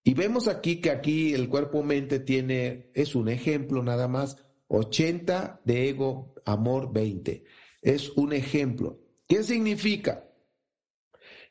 Y 0.04 0.14
vemos 0.14 0.48
aquí 0.48 0.80
que 0.80 0.90
aquí 0.90 1.34
el 1.34 1.48
cuerpo-mente 1.48 2.20
tiene, 2.20 2.90
es 2.94 3.14
un 3.14 3.28
ejemplo 3.28 3.82
nada 3.82 4.08
más, 4.08 4.36
80 4.68 5.62
de 5.64 5.88
ego, 5.88 6.34
amor 6.44 6.92
20. 6.92 7.44
Es 7.82 8.10
un 8.10 8.32
ejemplo. 8.32 9.00
¿Qué 9.26 9.42
significa? 9.42 10.30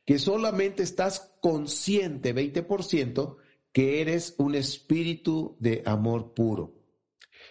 Que 0.05 0.19
solamente 0.19 0.83
estás 0.83 1.35
consciente 1.41 2.33
20% 2.33 3.37
que 3.71 4.01
eres 4.01 4.35
un 4.37 4.55
espíritu 4.55 5.57
de 5.59 5.83
amor 5.85 6.33
puro. 6.33 6.77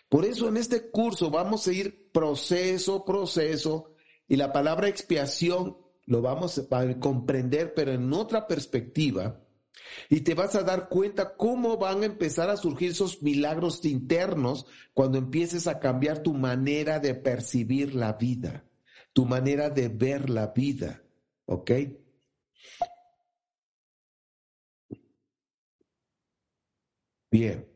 Por 0.08 0.24
eso 0.24 0.48
en 0.48 0.56
este 0.56 0.90
curso 0.90 1.30
vamos 1.30 1.66
a 1.66 1.72
ir 1.72 2.10
proceso, 2.12 3.04
proceso, 3.04 3.92
y 4.28 4.36
la 4.36 4.52
palabra 4.52 4.88
expiación 4.88 5.76
lo 6.06 6.22
vamos 6.22 6.58
a 6.58 7.00
comprender, 7.00 7.74
pero 7.74 7.92
en 7.92 8.12
otra 8.12 8.46
perspectiva, 8.46 9.45
y 10.08 10.20
te 10.20 10.34
vas 10.34 10.54
a 10.54 10.62
dar 10.62 10.88
cuenta 10.88 11.36
cómo 11.36 11.76
van 11.76 12.02
a 12.02 12.06
empezar 12.06 12.50
a 12.50 12.56
surgir 12.56 12.90
esos 12.90 13.22
milagros 13.22 13.84
internos 13.84 14.66
cuando 14.94 15.18
empieces 15.18 15.66
a 15.66 15.78
cambiar 15.78 16.22
tu 16.22 16.34
manera 16.34 16.98
de 17.00 17.14
percibir 17.14 17.94
la 17.94 18.14
vida, 18.14 18.64
tu 19.12 19.26
manera 19.26 19.70
de 19.70 19.88
ver 19.88 20.30
la 20.30 20.48
vida, 20.48 21.02
¿ok? 21.46 21.70
Bien. 27.30 27.68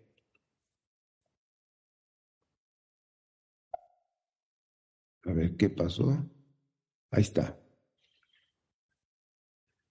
A 5.24 5.32
ver 5.32 5.56
qué 5.56 5.68
pasó. 5.70 6.28
Ahí 7.10 7.22
está. 7.22 7.58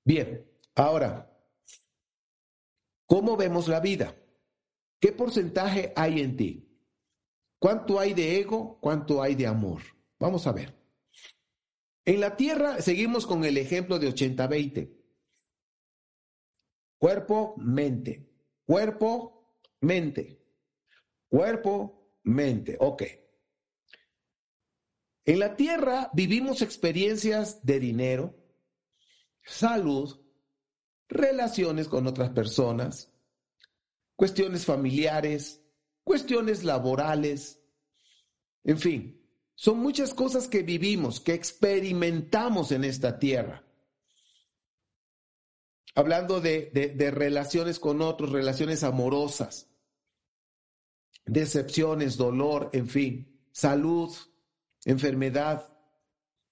Bien, 0.04 0.44
ahora, 0.76 1.29
¿cómo 3.10 3.36
vemos 3.36 3.68
la 3.68 3.80
vida? 3.80 4.16
¿Qué 5.00 5.12
porcentaje 5.12 5.92
hay 5.96 6.22
en 6.22 6.38
ti? 6.38 6.70
¿Cuánto 7.58 8.00
hay 8.00 8.14
de 8.14 8.40
ego? 8.40 8.80
¿Cuánto 8.80 9.22
hay 9.22 9.36
de 9.36 9.48
amor? 9.48 9.82
Vamos 10.20 10.46
a 10.46 10.52
ver. 10.52 10.78
En 12.06 12.22
la 12.22 12.38
Tierra 12.38 12.82
seguimos 12.82 13.26
con 13.26 13.44
el 13.44 13.58
ejemplo 13.58 13.98
de 13.98 14.08
80-20. 14.14 14.96
Cuerpo, 16.98 17.56
mente. 17.58 18.30
Cuerpo, 18.66 19.58
mente. 19.82 20.42
Cuerpo, 21.28 22.14
mente. 22.24 22.78
Ok. 22.80 23.04
En 25.26 25.40
la 25.40 25.56
Tierra 25.56 26.10
vivimos 26.14 26.62
experiencias 26.62 27.66
de 27.66 27.80
dinero, 27.80 28.36
salud, 29.44 30.20
relaciones 31.10 31.88
con 31.88 32.08
otras 32.08 32.30
personas, 32.30 33.12
cuestiones 34.16 34.66
familiares, 34.66 35.62
cuestiones 36.04 36.64
laborales, 36.64 37.60
en 38.64 38.78
fin, 38.78 39.20
son 39.56 39.80
muchas 39.80 40.14
cosas 40.14 40.48
que 40.48 40.64
vivimos, 40.64 41.20
que 41.20 41.34
experimentamos 41.34 42.72
en 42.72 42.84
esta 42.84 43.20
tierra. 43.20 43.66
Hablando 45.96 46.40
de, 46.40 46.70
de, 46.72 47.12
relaciones 47.12 47.80
con 47.80 48.02
otros, 48.02 48.32
relaciones 48.32 48.84
amorosas, 48.84 49.68
decepciones, 51.26 52.16
dolor, 52.16 52.70
en 52.74 52.88
fin, 52.88 53.42
salud, 53.52 54.16
enfermedad, 54.86 55.76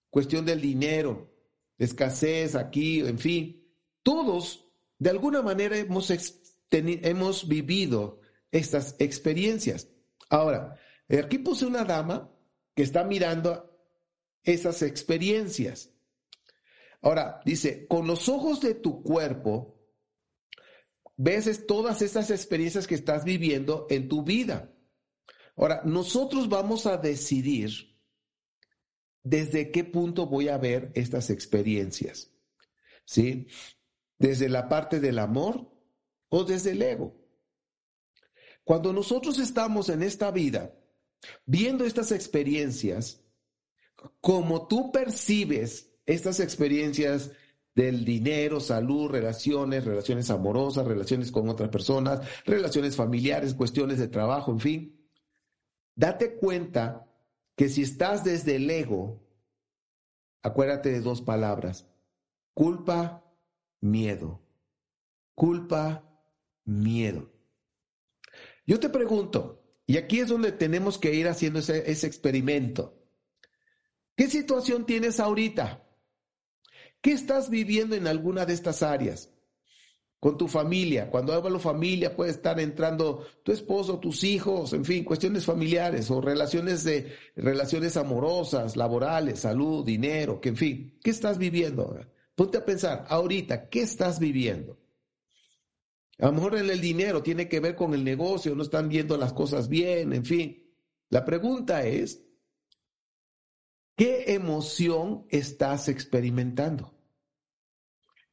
cuestión 0.09 0.45
del 0.45 0.59
dinero, 0.59 1.31
escasez 1.77 2.55
aquí, 2.55 2.99
en 2.99 3.19
fin, 3.19 3.66
todos 4.07 4.65
de 4.99 5.09
alguna 5.09 5.41
manera 5.41 5.77
hemos, 5.77 6.09
hemos 6.71 7.45
vivido 7.45 8.21
estas 8.51 8.95
experiencias. 8.99 9.89
Ahora, 10.29 10.79
aquí 11.09 11.39
puse 11.39 11.65
una 11.65 11.83
dama 11.83 12.31
que 12.73 12.83
está 12.83 13.03
mirando 13.03 13.77
esas 14.43 14.81
experiencias. 14.81 15.89
Ahora, 17.01 17.41
dice, 17.43 17.85
con 17.85 18.07
los 18.07 18.29
ojos 18.29 18.61
de 18.61 18.75
tu 18.75 19.03
cuerpo, 19.03 19.77
ves 21.17 21.67
todas 21.67 22.01
estas 22.01 22.31
experiencias 22.31 22.87
que 22.87 22.95
estás 22.95 23.25
viviendo 23.25 23.87
en 23.89 24.07
tu 24.07 24.23
vida. 24.23 24.73
Ahora, 25.57 25.81
nosotros 25.83 26.47
vamos 26.47 26.85
a 26.85 26.95
decidir 26.95 27.99
desde 29.21 29.69
qué 29.69 29.83
punto 29.83 30.27
voy 30.27 30.47
a 30.47 30.57
ver 30.57 30.93
estas 30.95 31.29
experiencias. 31.29 32.31
¿Sí? 33.03 33.47
Desde 34.19 34.49
la 34.49 34.67
parte 34.67 34.99
del 34.99 35.19
amor 35.19 35.71
o 36.29 36.43
desde 36.43 36.71
el 36.71 36.81
ego. 36.81 37.15
Cuando 38.63 38.91
nosotros 38.91 39.39
estamos 39.39 39.89
en 39.89 40.03
esta 40.03 40.31
vida 40.31 40.73
viendo 41.45 41.85
estas 41.85 42.11
experiencias, 42.11 43.23
como 44.21 44.67
tú 44.67 44.91
percibes 44.91 45.93
estas 46.05 46.39
experiencias 46.39 47.31
del 47.75 48.03
dinero, 48.05 48.59
salud, 48.59 49.09
relaciones, 49.09 49.85
relaciones 49.85 50.29
amorosas, 50.31 50.87
relaciones 50.87 51.31
con 51.31 51.47
otras 51.47 51.69
personas, 51.69 52.21
relaciones 52.43 52.95
familiares, 52.95 53.53
cuestiones 53.53 53.99
de 53.99 54.07
trabajo, 54.07 54.51
en 54.51 54.59
fin, 54.59 55.09
date 55.95 56.37
cuenta 56.37 57.07
que 57.55 57.69
si 57.69 57.83
estás 57.83 58.23
desde 58.23 58.55
el 58.55 58.69
ego, 58.69 59.21
acuérdate 60.41 60.91
de 60.91 61.01
dos 61.01 61.21
palabras, 61.21 61.87
culpa, 62.53 63.23
miedo. 63.81 64.41
Culpa, 65.35 66.03
miedo. 66.65 67.31
Yo 68.65 68.79
te 68.79 68.89
pregunto, 68.89 69.63
y 69.85 69.97
aquí 69.97 70.19
es 70.19 70.27
donde 70.27 70.51
tenemos 70.51 70.97
que 70.97 71.13
ir 71.13 71.27
haciendo 71.27 71.59
ese, 71.59 71.89
ese 71.89 72.07
experimento. 72.07 72.97
¿Qué 74.15 74.27
situación 74.29 74.85
tienes 74.85 75.19
ahorita? 75.19 75.87
¿Qué 77.01 77.11
estás 77.11 77.49
viviendo 77.49 77.95
en 77.95 78.07
alguna 78.07 78.45
de 78.45 78.53
estas 78.53 78.83
áreas? 78.83 79.31
Con 80.19 80.37
tu 80.37 80.47
familia. 80.47 81.09
Cuando 81.11 81.31
hablo 81.33 81.59
familia 81.59 82.15
puede 82.15 82.31
estar 82.31 82.59
entrando 82.59 83.25
tu 83.43 83.51
esposo, 83.51 83.99
tus 83.99 84.23
hijos, 84.23 84.73
en 84.73 84.83
fin, 84.83 85.03
cuestiones 85.03 85.45
familiares 85.45 86.09
o 86.09 86.19
relaciones 86.19 86.83
de 86.83 87.13
relaciones 87.35 87.95
amorosas, 87.95 88.75
laborales, 88.75 89.39
salud, 89.39 89.85
dinero, 89.85 90.41
que 90.41 90.49
en 90.49 90.57
fin, 90.57 90.99
¿qué 91.03 91.11
estás 91.11 91.37
viviendo? 91.37 91.97
Ponte 92.37 92.59
a 92.59 92.63
pensar, 92.63 93.03
ahorita, 93.09 93.67
¿qué 93.67 93.81
estás 93.81 94.19
viviendo? 94.19 94.79
A 96.19 96.27
lo 96.27 96.33
mejor 96.33 96.55
en 96.55 96.69
el 96.69 96.79
dinero 96.79 97.23
tiene 97.23 97.49
que 97.49 97.59
ver 97.59 97.75
con 97.75 97.95
el 97.95 98.03
negocio, 98.03 98.53
no 98.53 98.61
están 98.61 98.89
viendo 98.89 99.17
las 99.17 99.33
cosas 99.33 99.67
bien, 99.67 100.13
en 100.13 100.23
fin. 100.23 100.71
La 101.09 101.25
pregunta 101.25 101.83
es, 101.83 102.23
¿qué 103.95 104.35
emoción 104.35 105.25
estás 105.29 105.89
experimentando? 105.89 106.93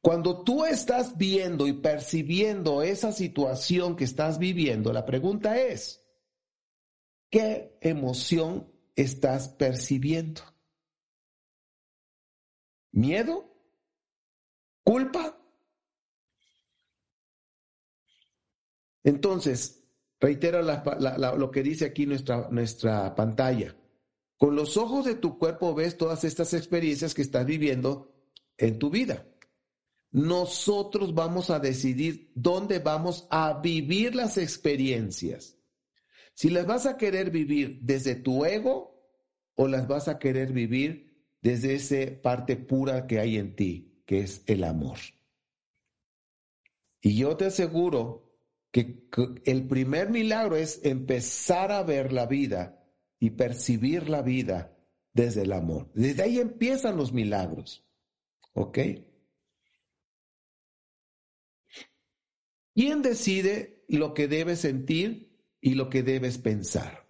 Cuando 0.01 0.43
tú 0.43 0.65
estás 0.65 1.17
viendo 1.17 1.65
y 1.65 1.73
percibiendo 1.73 2.83
esa 2.83 3.11
situación 3.11 3.95
que 3.95 4.03
estás 4.03 4.37
viviendo, 4.37 4.93
la 4.93 5.03
pregunta 5.03 5.59
es, 5.59 6.05
¿qué 7.31 7.75
emoción 7.81 8.71
estás 8.95 9.49
percibiendo? 9.49 10.43
¿Miedo? 12.91 13.54
¿Culpa? 14.85 15.35
Entonces, 19.03 19.83
reitero 20.19 20.61
lo 20.61 21.49
que 21.49 21.63
dice 21.63 21.85
aquí 21.85 22.05
nuestra, 22.05 22.49
nuestra 22.51 23.15
pantalla. 23.15 23.75
Con 24.37 24.55
los 24.55 24.77
ojos 24.77 25.05
de 25.05 25.15
tu 25.15 25.39
cuerpo 25.39 25.73
ves 25.73 25.97
todas 25.97 26.23
estas 26.23 26.53
experiencias 26.53 27.15
que 27.15 27.23
estás 27.23 27.47
viviendo 27.47 28.13
en 28.57 28.77
tu 28.77 28.91
vida. 28.91 29.27
Nosotros 30.11 31.15
vamos 31.15 31.49
a 31.49 31.59
decidir 31.59 32.31
dónde 32.35 32.77
vamos 32.77 33.27
a 33.31 33.59
vivir 33.59 34.13
las 34.13 34.37
experiencias. 34.37 35.57
Si 36.35 36.51
las 36.51 36.67
vas 36.67 36.85
a 36.85 36.97
querer 36.97 37.31
vivir 37.31 37.79
desde 37.81 38.13
tu 38.13 38.45
ego 38.45 39.03
o 39.55 39.67
las 39.67 39.87
vas 39.87 40.07
a 40.09 40.19
querer 40.19 40.53
vivir 40.53 41.25
desde 41.41 41.73
esa 41.73 42.21
parte 42.21 42.55
pura 42.55 43.07
que 43.07 43.19
hay 43.19 43.37
en 43.37 43.55
ti, 43.55 43.94
que 44.05 44.19
es 44.19 44.43
el 44.45 44.63
amor. 44.63 44.97
Y 47.01 47.17
yo 47.17 47.37
te 47.37 47.45
aseguro 47.45 48.25
que 48.71 49.07
el 49.45 49.67
primer 49.67 50.09
milagro 50.09 50.55
es 50.55 50.83
empezar 50.83 51.71
a 51.71 51.83
ver 51.83 52.11
la 52.11 52.25
vida 52.25 52.83
y 53.19 53.31
percibir 53.31 54.09
la 54.09 54.21
vida 54.21 54.77
desde 55.13 55.43
el 55.43 55.53
amor. 55.53 55.89
Desde 55.93 56.23
ahí 56.23 56.39
empiezan 56.39 56.97
los 56.97 57.13
milagros. 57.13 57.87
¿Ok? 58.53 58.79
¿Quién 62.73 63.01
decide 63.01 63.85
lo 63.87 64.13
que 64.13 64.27
debes 64.27 64.59
sentir 64.59 65.39
y 65.61 65.75
lo 65.75 65.89
que 65.89 66.03
debes 66.03 66.37
pensar? 66.37 67.07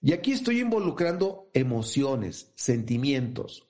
Y 0.00 0.12
aquí 0.12 0.32
estoy 0.32 0.60
involucrando 0.60 1.50
emociones, 1.54 2.52
sentimientos. 2.54 3.66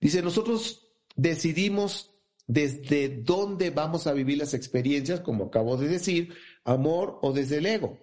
Dice, 0.00 0.20
nosotros 0.20 0.83
decidimos 1.14 2.14
desde 2.46 3.08
dónde 3.08 3.70
vamos 3.70 4.06
a 4.06 4.12
vivir 4.12 4.38
las 4.38 4.54
experiencias, 4.54 5.20
como 5.20 5.44
acabo 5.46 5.76
de 5.76 5.88
decir, 5.88 6.34
amor 6.64 7.18
o 7.22 7.32
desde 7.32 7.58
el 7.58 7.66
ego. 7.66 7.98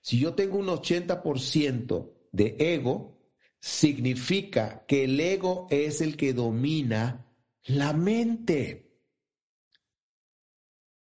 Si 0.00 0.18
yo 0.18 0.34
tengo 0.34 0.58
un 0.58 0.66
80% 0.66 2.12
de 2.32 2.56
ego, 2.58 3.18
significa 3.60 4.84
que 4.86 5.04
el 5.04 5.18
ego 5.20 5.66
es 5.70 6.00
el 6.00 6.16
que 6.16 6.34
domina 6.34 7.26
la 7.64 7.92
mente. 7.92 9.00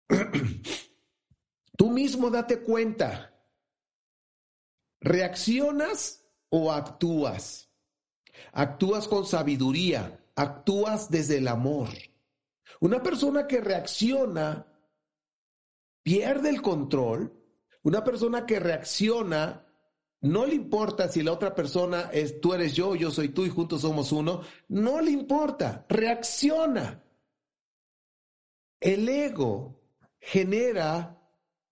Tú 1.78 1.90
mismo 1.90 2.30
date 2.30 2.62
cuenta. 2.62 3.34
¿Reaccionas 5.00 6.26
o 6.50 6.72
actúas? 6.72 7.70
Actúas 8.52 9.08
con 9.08 9.26
sabiduría, 9.26 10.23
actúas 10.36 11.10
desde 11.10 11.38
el 11.38 11.48
amor. 11.48 11.90
Una 12.80 13.02
persona 13.02 13.48
que 13.48 13.62
reacciona 13.62 14.68
pierde 16.04 16.50
el 16.50 16.62
control. 16.62 17.34
Una 17.84 18.04
persona 18.04 18.46
que 18.46 18.60
reacciona 18.60 19.66
no 20.22 20.46
le 20.46 20.56
importa 20.56 21.10
si 21.10 21.22
la 21.22 21.34
otra 21.34 21.54
persona 21.54 22.10
es 22.14 22.40
tú 22.40 22.54
eres 22.54 22.74
yo, 22.74 22.96
yo 22.96 23.12
soy 23.12 23.30
tú 23.30 23.46
y 23.46 23.50
juntos 23.50 23.82
somos 23.82 24.12
uno. 24.12 24.42
No 24.70 25.02
le 25.02 25.12
importa, 25.12 25.86
reacciona. 25.90 27.04
El 28.80 29.08
ego 29.10 29.82
genera 30.20 31.22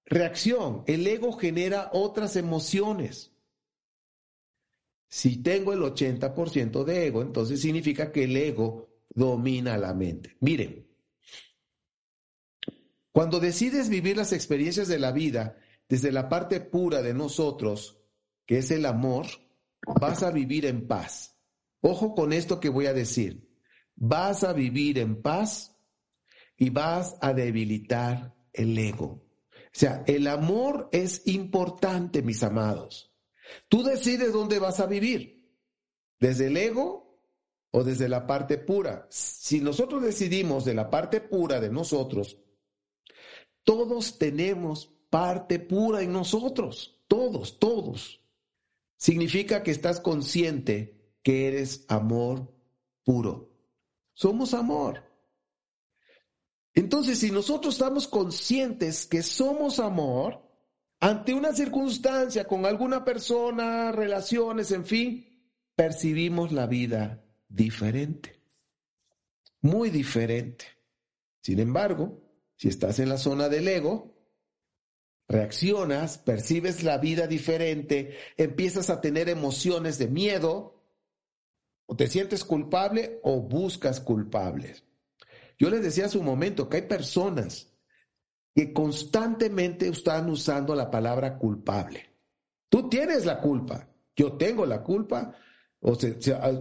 reacción, 0.06 0.84
el 0.88 1.08
ego 1.08 1.32
genera 1.34 1.90
otras 1.94 2.36
emociones. 2.36 3.31
Si 5.14 5.44
tengo 5.44 5.74
el 5.74 5.82
80% 5.82 6.86
de 6.86 7.08
ego, 7.08 7.22
entonces 7.22 7.60
significa 7.60 8.14
que 8.14 8.24
el 8.24 8.38
ego 8.38 8.88
domina 9.10 9.78
la 9.78 9.94
mente. 9.94 10.38
Miren, 10.40 10.88
cuando 13.12 13.42
decides 13.42 13.90
vivir 13.90 14.16
las 14.16 14.32
experiencias 14.32 14.88
de 14.88 15.00
la 15.00 15.12
vida 15.12 15.58
desde 15.90 16.14
la 16.14 16.30
parte 16.30 16.62
pura 16.62 17.02
de 17.02 17.14
nosotros, 17.14 18.02
que 18.46 18.60
es 18.60 18.72
el 18.72 18.86
amor, 18.86 19.28
vas 20.00 20.24
a 20.24 20.32
vivir 20.32 20.66
en 20.66 20.88
paz. 20.88 21.38
Ojo 21.82 22.16
con 22.16 22.32
esto 22.32 22.62
que 22.62 22.70
voy 22.70 22.86
a 22.86 22.94
decir. 22.94 23.50
Vas 23.98 24.46
a 24.46 24.54
vivir 24.54 24.98
en 24.98 25.22
paz 25.22 25.78
y 26.56 26.70
vas 26.70 27.18
a 27.20 27.34
debilitar 27.34 28.34
el 28.54 28.78
ego. 28.78 29.06
O 29.06 29.74
sea, 29.74 30.06
el 30.08 30.28
amor 30.28 30.88
es 30.94 31.28
importante, 31.28 32.22
mis 32.22 32.44
amados. 32.44 33.11
Tú 33.68 33.84
decides 33.84 34.34
dónde 34.34 34.60
vas 34.60 34.80
a 34.80 34.86
vivir, 34.86 35.50
desde 36.20 36.48
el 36.48 36.58
ego 36.58 37.20
o 37.72 37.84
desde 37.84 38.10
la 38.10 38.28
parte 38.28 38.58
pura. 38.58 39.08
Si 39.10 39.62
nosotros 39.62 40.04
decidimos 40.04 40.66
de 40.66 40.74
la 40.74 40.90
parte 40.90 41.22
pura 41.22 41.60
de 41.60 41.70
nosotros, 41.70 42.38
todos 43.64 44.18
tenemos 44.18 44.92
parte 45.10 45.60
pura 45.60 46.02
en 46.02 46.12
nosotros, 46.12 47.02
todos, 47.08 47.60
todos. 47.60 48.22
Significa 48.98 49.64
que 49.64 49.72
estás 49.72 50.00
consciente 50.00 51.16
que 51.24 51.48
eres 51.48 51.86
amor 51.88 52.54
puro. 53.04 53.52
Somos 54.14 54.54
amor. 54.54 55.04
Entonces, 56.74 57.20
si 57.20 57.32
nosotros 57.32 57.76
estamos 57.76 58.08
conscientes 58.08 59.06
que 59.06 59.24
somos 59.24 59.80
amor, 59.80 60.51
ante 61.02 61.34
una 61.34 61.52
circunstancia 61.52 62.46
con 62.46 62.66
alguna 62.66 63.04
persona, 63.04 63.92
relaciones, 63.92 64.72
en 64.72 64.86
fin, 64.86 65.50
percibimos 65.76 66.52
la 66.52 66.68
vida 66.68 67.26
diferente. 67.50 68.40
Muy 69.62 69.90
diferente. 69.90 70.66
Sin 71.42 71.60
embargo, 71.60 72.22
si 72.56 72.68
estás 72.68 73.00
en 73.00 73.10
la 73.10 73.18
zona 73.18 73.50
del 73.50 73.68
ego, 73.68 74.16
reaccionas, 75.28 76.20
percibes 76.20 76.84
la 76.84 77.00
vida 77.00 77.26
diferente, 77.26 78.16
empiezas 78.38 78.92
a 78.92 79.02
tener 79.02 79.28
emociones 79.28 79.98
de 79.98 80.08
miedo, 80.08 80.84
o 81.88 81.96
te 81.96 82.08
sientes 82.08 82.44
culpable 82.44 83.20
o 83.24 83.42
buscas 83.42 84.00
culpables. 84.02 84.84
Yo 85.58 85.72
les 85.72 85.82
decía 85.82 86.06
hace 86.06 86.20
un 86.20 86.26
momento 86.26 86.70
que 86.70 86.78
hay 86.78 86.84
personas 86.84 87.71
que 88.54 88.74
constantemente 88.74 89.88
están 89.88 90.30
usando 90.30 90.76
la 90.76 90.92
palabra 90.92 91.38
culpable. 91.38 92.10
Tú 92.70 92.90
tienes 92.90 93.26
la 93.26 93.40
culpa, 93.40 93.88
yo 94.16 94.34
tengo 94.34 94.66
la 94.66 94.84
culpa, 94.84 95.34
o 95.80 95.98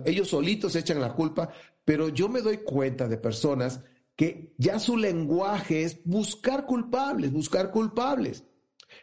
ellos 0.05 0.29
solitos 0.29 0.75
echan 0.77 1.01
la 1.01 1.15
culpa, 1.15 1.51
pero 1.85 2.09
yo 2.09 2.29
me 2.29 2.41
doy 2.41 2.59
cuenta 2.59 3.09
de 3.09 3.17
personas 3.17 3.81
que 4.17 4.55
ya 4.59 4.79
su 4.79 4.97
lenguaje 4.97 5.83
es 5.83 6.01
buscar 6.05 6.67
culpables, 6.67 7.33
buscar 7.33 7.71
culpables. 7.71 8.45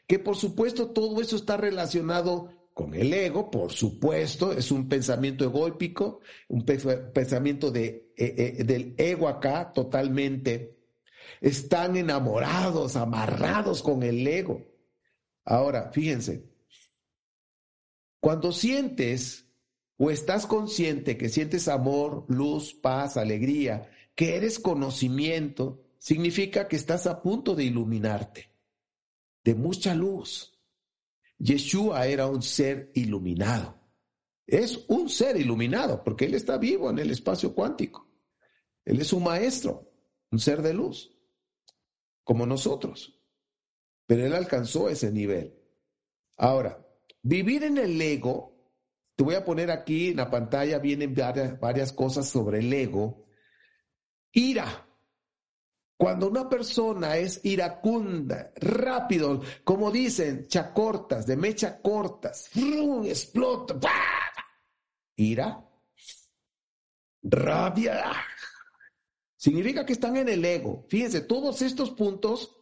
Que 0.06 0.20
por 0.20 0.36
supuesto 0.36 0.92
todo 0.92 1.22
eso 1.22 1.36
está 1.36 1.58
relacionado 1.58 2.50
con 2.78 2.94
el 2.94 3.12
ego, 3.12 3.50
por 3.50 3.72
supuesto, 3.72 4.52
es 4.52 4.72
un 4.72 4.88
pensamiento 4.88 5.44
egóico, 5.44 6.20
un 6.48 6.64
pensamiento 6.64 7.72
de, 7.72 8.14
eh, 8.16 8.56
eh, 8.60 8.64
del 8.64 8.94
ego 8.98 9.28
acá 9.28 9.74
totalmente. 9.74 10.77
Están 11.42 11.96
enamorados, 11.96 12.96
amarrados 12.96 13.82
con 13.84 14.04
el 14.04 14.26
ego. 14.28 14.66
Ahora, 15.46 15.92
fíjense, 15.92 16.50
cuando 18.20 18.52
sientes 18.52 19.46
o 19.98 20.12
estás 20.12 20.46
consciente 20.46 21.18
que 21.18 21.30
sientes 21.30 21.68
amor, 21.68 22.26
luz, 22.28 22.74
paz, 22.74 23.18
alegría, 23.18 23.90
que 24.16 24.36
eres 24.36 24.60
conocimiento, 24.60 25.84
significa 25.98 26.68
que 26.68 26.76
estás 26.76 27.08
a 27.08 27.22
punto 27.22 27.56
de 27.56 27.64
iluminarte, 27.64 28.52
de 29.44 29.56
mucha 29.56 29.96
luz. 29.96 30.54
Yeshua 31.40 32.08
era 32.08 32.28
un 32.28 32.42
ser 32.42 32.92
iluminado. 32.96 33.80
Es 34.46 34.86
un 34.88 35.10
ser 35.10 35.38
iluminado 35.38 36.04
porque 36.04 36.26
Él 36.26 36.36
está 36.36 36.58
vivo 36.58 36.90
en 36.90 37.00
el 37.00 37.12
espacio 37.12 37.54
cuántico. 37.54 38.10
Él 38.86 39.02
es 39.02 39.12
un 39.12 39.24
maestro, 39.24 39.92
un 40.32 40.40
ser 40.40 40.62
de 40.62 40.74
luz, 40.74 41.17
como 42.28 42.46
nosotros. 42.46 43.18
Pero 44.06 44.26
Él 44.26 44.34
alcanzó 44.34 44.90
ese 44.90 45.12
nivel. 45.14 45.58
Ahora, 46.36 46.86
vivir 47.24 47.64
en 47.64 47.78
el 47.78 48.00
ego, 48.00 48.54
te 49.16 49.24
voy 49.24 49.36
a 49.36 49.46
poner 49.46 49.72
aquí 49.72 50.10
en 50.10 50.18
la 50.18 50.30
pantalla, 50.30 50.78
vienen 50.78 51.16
varias, 51.16 51.58
varias 51.58 51.94
cosas 51.94 52.28
sobre 52.28 52.60
el 52.60 52.72
ego 52.72 53.26
Ira. 54.34 54.86
Cuando 55.96 56.28
una 56.28 56.48
persona 56.48 57.16
es 57.16 57.44
iracunda, 57.44 58.52
rápido, 58.58 59.42
como 59.64 59.90
dicen, 59.90 60.48
chacortas, 60.48 61.26
de 61.26 61.38
mecha 61.38 61.82
cortas, 61.82 62.52
explota, 63.06 63.80
ira, 65.16 65.66
rabia, 67.24 68.14
significa 69.38 69.86
que 69.86 69.94
están 69.94 70.18
en 70.18 70.28
el 70.28 70.44
ego. 70.44 70.86
Fíjense, 70.90 71.22
todos 71.22 71.62
estos 71.62 71.92
puntos, 71.92 72.58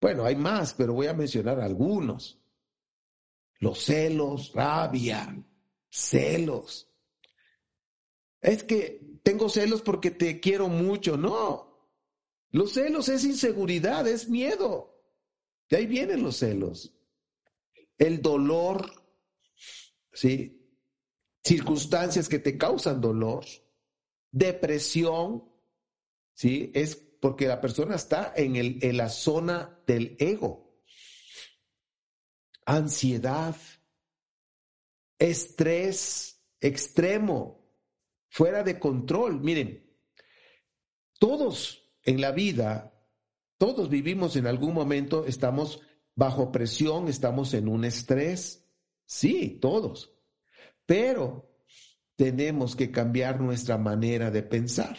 bueno, 0.00 0.24
hay 0.24 0.34
más, 0.34 0.74
pero 0.74 0.94
voy 0.94 1.06
a 1.06 1.14
mencionar 1.14 1.60
algunos. 1.60 2.40
Los 3.60 3.84
celos, 3.84 4.52
rabia, 4.54 5.36
celos. 5.90 6.90
Es 8.40 8.62
que 8.62 9.20
tengo 9.22 9.48
celos 9.48 9.82
porque 9.82 10.10
te 10.10 10.40
quiero 10.40 10.68
mucho. 10.68 11.16
No. 11.16 11.68
Los 12.50 12.72
celos 12.72 13.08
es 13.08 13.24
inseguridad, 13.24 14.06
es 14.06 14.28
miedo. 14.28 14.94
De 15.68 15.76
ahí 15.76 15.86
vienen 15.86 16.22
los 16.22 16.36
celos. 16.36 16.94
El 17.98 18.22
dolor, 18.22 18.90
¿sí? 20.12 20.54
Circunstancias 21.42 22.28
que 22.28 22.38
te 22.38 22.56
causan 22.56 23.00
dolor, 23.00 23.44
depresión, 24.30 25.47
¿sí? 26.38 26.70
Es 26.72 26.94
porque 26.94 27.48
la 27.48 27.60
persona 27.60 27.96
está 27.96 28.32
en, 28.36 28.54
el, 28.54 28.78
en 28.82 28.96
la 28.96 29.08
zona 29.08 29.82
del 29.88 30.16
ego. 30.20 30.78
Ansiedad, 32.64 33.56
estrés 35.18 36.40
extremo, 36.60 37.66
fuera 38.28 38.62
de 38.62 38.78
control. 38.78 39.40
Miren, 39.40 39.84
todos 41.18 41.90
en 42.04 42.20
la 42.20 42.30
vida, 42.30 42.94
todos 43.56 43.88
vivimos 43.88 44.36
en 44.36 44.46
algún 44.46 44.74
momento, 44.74 45.26
estamos 45.26 45.80
bajo 46.14 46.52
presión, 46.52 47.08
estamos 47.08 47.52
en 47.52 47.66
un 47.66 47.84
estrés. 47.84 48.64
Sí, 49.06 49.58
todos. 49.60 50.14
Pero 50.86 51.50
tenemos 52.14 52.76
que 52.76 52.92
cambiar 52.92 53.40
nuestra 53.40 53.76
manera 53.76 54.30
de 54.30 54.44
pensar. 54.44 54.96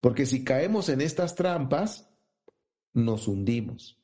Porque 0.00 0.26
si 0.26 0.44
caemos 0.44 0.88
en 0.88 1.00
estas 1.00 1.34
trampas, 1.34 2.08
nos 2.92 3.28
hundimos. 3.28 4.02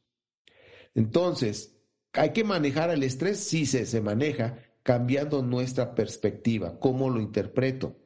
Entonces, 0.95 1.77
¿hay 2.13 2.33
que 2.33 2.45
manejar 2.45 2.91
el 2.91 3.03
estrés? 3.03 3.41
Sí, 3.41 3.67
se, 3.67 3.87
se 3.87 4.01
maneja 4.01 4.59
cambiando 4.83 5.43
nuestra 5.43 5.95
perspectiva, 5.95 6.79
cómo 6.79 7.11
lo 7.11 7.21
interpreto. 7.21 7.97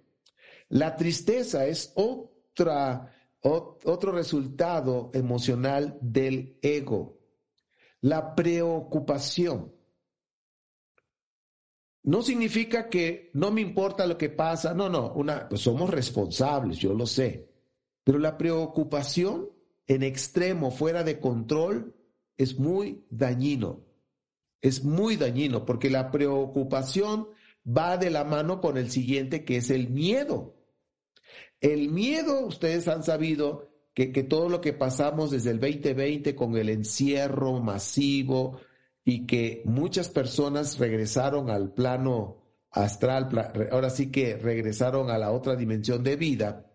La 0.68 0.96
tristeza 0.96 1.66
es 1.66 1.92
otra 1.96 3.12
otro 3.42 4.12
resultado 4.12 5.10
emocional 5.14 5.98
del 6.00 6.58
ego, 6.62 7.18
la 8.00 8.34
preocupación. 8.34 9.74
No 12.02 12.22
significa 12.22 12.88
que 12.88 13.30
no 13.34 13.50
me 13.50 13.60
importa 13.60 14.06
lo 14.06 14.16
que 14.16 14.30
pasa, 14.30 14.74
no, 14.74 14.88
no, 14.88 15.14
pues 15.48 15.60
somos 15.60 15.90
responsables, 15.90 16.78
yo 16.78 16.94
lo 16.94 17.06
sé, 17.06 17.49
pero 18.10 18.18
la 18.18 18.36
preocupación 18.38 19.50
en 19.86 20.02
extremo, 20.02 20.72
fuera 20.72 21.04
de 21.04 21.20
control, 21.20 21.94
es 22.36 22.58
muy 22.58 23.04
dañino, 23.08 23.84
es 24.60 24.82
muy 24.82 25.14
dañino, 25.14 25.64
porque 25.64 25.90
la 25.90 26.10
preocupación 26.10 27.28
va 27.64 27.98
de 27.98 28.10
la 28.10 28.24
mano 28.24 28.60
con 28.60 28.78
el 28.78 28.90
siguiente, 28.90 29.44
que 29.44 29.58
es 29.58 29.70
el 29.70 29.90
miedo. 29.90 30.56
El 31.60 31.90
miedo, 31.90 32.44
ustedes 32.44 32.88
han 32.88 33.04
sabido 33.04 33.70
que, 33.94 34.08
todo 34.24 34.48
lo 34.48 34.60
que 34.60 34.72
pasamos 34.72 35.30
desde 35.30 35.52
el 35.52 35.60
2020 35.60 36.34
con 36.34 36.56
el 36.56 36.68
encierro 36.68 37.60
masivo 37.60 38.58
y 39.04 39.24
que 39.24 39.62
muchas 39.66 40.08
personas 40.08 40.80
regresaron 40.80 41.48
al 41.48 41.72
plano 41.74 42.42
astral, 42.72 43.28
ahora 43.70 43.88
sí 43.88 44.10
que 44.10 44.36
regresaron 44.36 45.10
a 45.10 45.18
la 45.18 45.30
otra 45.30 45.54
dimensión 45.54 46.02
de 46.02 46.16
vida, 46.16 46.69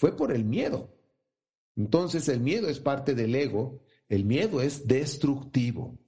fue 0.00 0.16
por 0.16 0.32
el 0.32 0.46
miedo. 0.46 0.96
Entonces 1.76 2.26
el 2.30 2.40
miedo 2.40 2.70
es 2.70 2.80
parte 2.80 3.14
del 3.14 3.34
ego, 3.34 3.82
el 4.08 4.24
miedo 4.24 4.62
es 4.62 4.88
destructivo. 4.88 5.98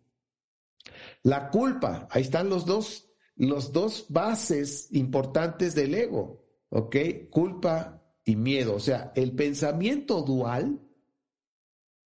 La 1.23 1.51
culpa, 1.51 2.09
ahí 2.11 2.23
están 2.23 2.49
los 2.49 2.65
dos, 2.65 3.13
los 3.37 3.71
dos 3.71 4.07
bases 4.09 4.89
importantes 4.93 5.75
del 5.75 5.95
ego, 5.95 6.43
¿ok? 6.71 6.97
Culpa 7.29 8.03
y 8.25 8.35
miedo. 8.35 8.77
O 8.77 8.81
sea, 8.81 9.13
el 9.15 9.33
pensamiento 9.33 10.23
dual, 10.23 10.81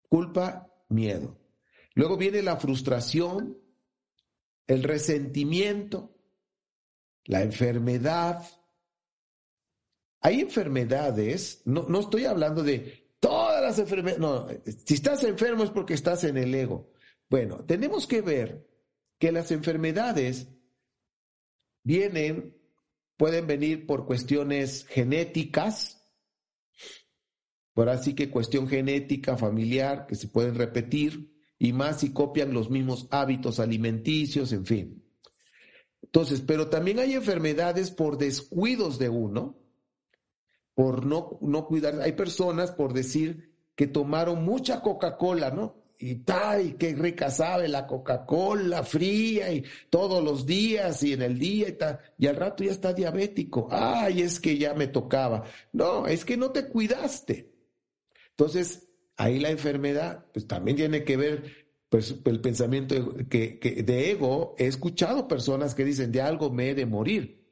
culpa, 0.08 0.72
miedo. 0.88 1.38
Luego 1.94 2.16
viene 2.16 2.40
la 2.40 2.56
frustración, 2.56 3.58
el 4.66 4.84
resentimiento, 4.84 6.16
la 7.26 7.42
enfermedad. 7.42 8.42
Hay 10.24 10.40
enfermedades, 10.40 11.60
no, 11.66 11.84
no 11.86 12.00
estoy 12.00 12.24
hablando 12.24 12.62
de 12.62 13.14
todas 13.20 13.62
las 13.62 13.78
enfermedades, 13.78 14.18
no, 14.18 14.48
si 14.86 14.94
estás 14.94 15.22
enfermo 15.22 15.64
es 15.64 15.70
porque 15.70 15.92
estás 15.92 16.24
en 16.24 16.38
el 16.38 16.54
ego. 16.54 16.90
Bueno, 17.28 17.62
tenemos 17.66 18.06
que 18.06 18.22
ver 18.22 18.66
que 19.18 19.32
las 19.32 19.50
enfermedades 19.50 20.48
vienen, 21.82 22.56
pueden 23.18 23.46
venir 23.46 23.84
por 23.86 24.06
cuestiones 24.06 24.86
genéticas, 24.86 26.02
por 27.74 27.90
así 27.90 28.14
que 28.14 28.30
cuestión 28.30 28.66
genética, 28.66 29.36
familiar, 29.36 30.06
que 30.06 30.14
se 30.14 30.28
pueden 30.28 30.54
repetir, 30.54 31.34
y 31.58 31.74
más 31.74 32.00
si 32.00 32.14
copian 32.14 32.54
los 32.54 32.70
mismos 32.70 33.08
hábitos 33.10 33.60
alimenticios, 33.60 34.54
en 34.54 34.64
fin. 34.64 35.04
Entonces, 36.00 36.40
pero 36.40 36.70
también 36.70 36.98
hay 36.98 37.12
enfermedades 37.12 37.90
por 37.90 38.16
descuidos 38.16 38.98
de 38.98 39.10
uno, 39.10 39.63
por 40.74 41.06
no, 41.06 41.38
no 41.40 41.66
cuidar. 41.66 42.00
Hay 42.00 42.12
personas, 42.12 42.70
por 42.72 42.92
decir, 42.92 43.52
que 43.74 43.86
tomaron 43.86 44.44
mucha 44.44 44.80
Coca-Cola, 44.80 45.50
¿no? 45.50 45.84
Y 45.98 46.16
tal, 46.16 46.76
qué 46.76 46.94
rica 46.94 47.30
sabe 47.30 47.68
la 47.68 47.86
Coca-Cola 47.86 48.82
fría 48.82 49.52
y 49.52 49.64
todos 49.88 50.22
los 50.22 50.44
días 50.44 51.02
y 51.02 51.12
en 51.12 51.22
el 51.22 51.38
día 51.38 51.68
y 51.68 51.72
tal. 51.72 52.00
Y 52.18 52.26
al 52.26 52.36
rato 52.36 52.64
ya 52.64 52.72
está 52.72 52.92
diabético. 52.92 53.68
Ay, 53.70 54.22
es 54.22 54.40
que 54.40 54.58
ya 54.58 54.74
me 54.74 54.88
tocaba. 54.88 55.44
No, 55.72 56.06
es 56.06 56.24
que 56.24 56.36
no 56.36 56.50
te 56.50 56.68
cuidaste. 56.68 57.52
Entonces, 58.30 58.88
ahí 59.16 59.38
la 59.38 59.50
enfermedad, 59.50 60.26
pues 60.32 60.46
también 60.46 60.76
tiene 60.76 61.04
que 61.04 61.16
ver 61.16 61.68
pues, 61.88 62.16
el 62.24 62.40
pensamiento 62.40 63.14
que, 63.28 63.84
de 63.86 64.10
ego. 64.10 64.56
He 64.58 64.66
escuchado 64.66 65.28
personas 65.28 65.74
que 65.74 65.84
dicen, 65.84 66.10
de 66.10 66.20
algo 66.20 66.50
me 66.50 66.70
he 66.70 66.74
de 66.74 66.86
morir. 66.86 67.43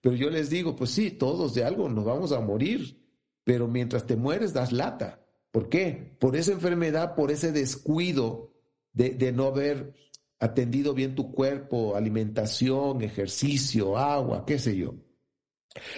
Pero 0.00 0.14
yo 0.14 0.30
les 0.30 0.50
digo, 0.50 0.76
pues 0.76 0.90
sí, 0.90 1.10
todos 1.10 1.54
de 1.54 1.64
algo 1.64 1.88
nos 1.88 2.04
vamos 2.04 2.32
a 2.32 2.40
morir. 2.40 3.02
Pero 3.44 3.68
mientras 3.68 4.06
te 4.06 4.16
mueres, 4.16 4.52
das 4.52 4.72
lata. 4.72 5.24
¿Por 5.50 5.68
qué? 5.68 6.16
Por 6.18 6.36
esa 6.36 6.52
enfermedad, 6.52 7.14
por 7.14 7.30
ese 7.30 7.52
descuido 7.52 8.52
de, 8.92 9.32
no 9.32 9.46
haber 9.46 9.94
atendido 10.38 10.94
bien 10.94 11.14
tu 11.14 11.32
cuerpo, 11.32 11.96
alimentación, 11.96 13.02
ejercicio, 13.02 13.96
agua, 13.96 14.44
qué 14.46 14.58
sé 14.58 14.76
yo. 14.76 14.94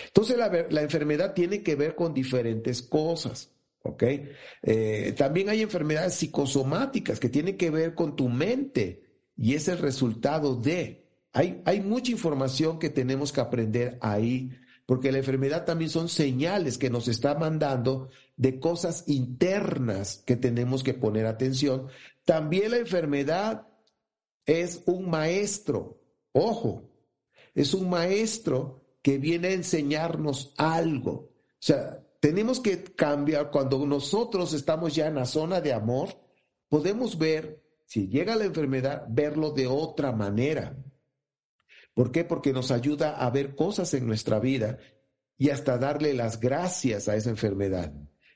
Entonces 0.06 0.36
la, 0.36 0.66
la 0.70 0.82
enfermedad 0.82 1.34
tiene 1.34 1.62
que 1.62 1.74
ver 1.74 1.94
con 1.94 2.14
diferentes 2.14 2.82
cosas. 2.82 3.50
¿ok? 3.82 4.02
Eh, 4.62 5.14
también 5.16 5.48
hay 5.48 5.62
enfermedades 5.62 6.14
psicosomáticas 6.14 7.18
que 7.18 7.28
tienen 7.28 7.56
que 7.56 7.70
ver 7.70 7.94
con 7.94 8.16
tu 8.16 8.28
mente 8.28 9.02
y 9.36 9.54
es 9.54 9.68
el 9.68 9.78
resultado 9.78 10.56
de. 10.56 10.99
Hay, 11.32 11.80
mucha 11.80 12.10
información 12.10 12.78
que 12.78 12.90
tenemos 12.90 13.32
que 13.32 13.40
aprender 13.40 13.98
ahí, 14.00 14.50
porque 14.84 15.12
la 15.12 15.18
enfermedad 15.18 15.64
también 15.64 15.90
son 15.90 16.08
señales 16.08 16.76
que 16.76 16.90
nos 16.90 17.06
está 17.06 17.36
mandando 17.36 18.08
de 18.36 18.58
cosas 18.58 19.04
internas 19.06 20.24
que 20.26 20.36
tenemos 20.36 20.82
que 20.82 20.94
poner 20.94 21.26
atención. 21.26 21.86
También 22.24 22.72
la 22.72 22.78
enfermedad 22.78 23.68
es 24.44 24.82
un 24.86 25.08
maestro, 25.08 26.00
ojo, 26.32 26.90
es 27.54 27.74
un 27.74 27.88
maestro 27.88 28.82
que 29.02 29.18
viene 29.18 29.48
a 29.48 29.52
enseñarnos 29.52 30.52
algo. 30.56 31.12
O 31.12 31.62
sea, 31.62 32.02
tenemos 32.18 32.58
que 32.58 32.82
cambiar 32.82 33.52
cuando 33.52 33.86
nosotros 33.86 34.52
estamos 34.52 34.96
ya 34.96 35.06
en 35.06 35.14
la 35.14 35.26
zona 35.26 35.60
de 35.60 35.72
amor, 35.72 36.08
podemos 36.68 37.16
ver, 37.16 37.62
si 37.86 38.08
llega 38.08 38.34
la 38.34 38.44
enfermedad, 38.44 39.04
verlo 39.08 39.52
de 39.52 39.68
otra 39.68 40.10
manera. 40.10 40.76
¿Por 42.00 42.12
qué? 42.12 42.24
Porque 42.24 42.54
nos 42.54 42.70
ayuda 42.70 43.14
a 43.14 43.28
ver 43.28 43.54
cosas 43.54 43.92
en 43.92 44.06
nuestra 44.06 44.40
vida 44.40 44.78
y 45.36 45.50
hasta 45.50 45.76
darle 45.76 46.14
las 46.14 46.40
gracias 46.40 47.08
a 47.08 47.14
esa 47.14 47.28
enfermedad. 47.28 47.92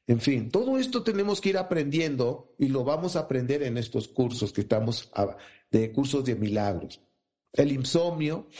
En 0.06 0.20
fin, 0.20 0.50
todo 0.50 0.76
esto 0.76 1.02
tenemos 1.02 1.40
que 1.40 1.48
ir 1.48 1.56
aprendiendo 1.56 2.54
y 2.58 2.68
lo 2.68 2.84
vamos 2.84 3.16
a 3.16 3.20
aprender 3.20 3.62
en 3.62 3.78
estos 3.78 4.06
cursos 4.08 4.52
que 4.52 4.60
estamos 4.60 5.10
de 5.70 5.90
cursos 5.92 6.26
de 6.26 6.34
milagros. 6.34 7.00
El 7.54 7.72
insomnio, 7.72 8.50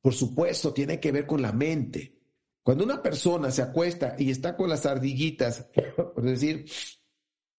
por 0.00 0.14
supuesto, 0.14 0.72
tiene 0.72 0.98
que 0.98 1.12
ver 1.12 1.26
con 1.26 1.42
la 1.42 1.52
mente. 1.52 2.18
Cuando 2.62 2.82
una 2.82 3.02
persona 3.02 3.50
se 3.50 3.60
acuesta 3.60 4.16
y 4.18 4.30
está 4.30 4.56
con 4.56 4.70
las 4.70 4.86
ardillitas, 4.86 5.68
por 6.14 6.22
decir, 6.22 6.64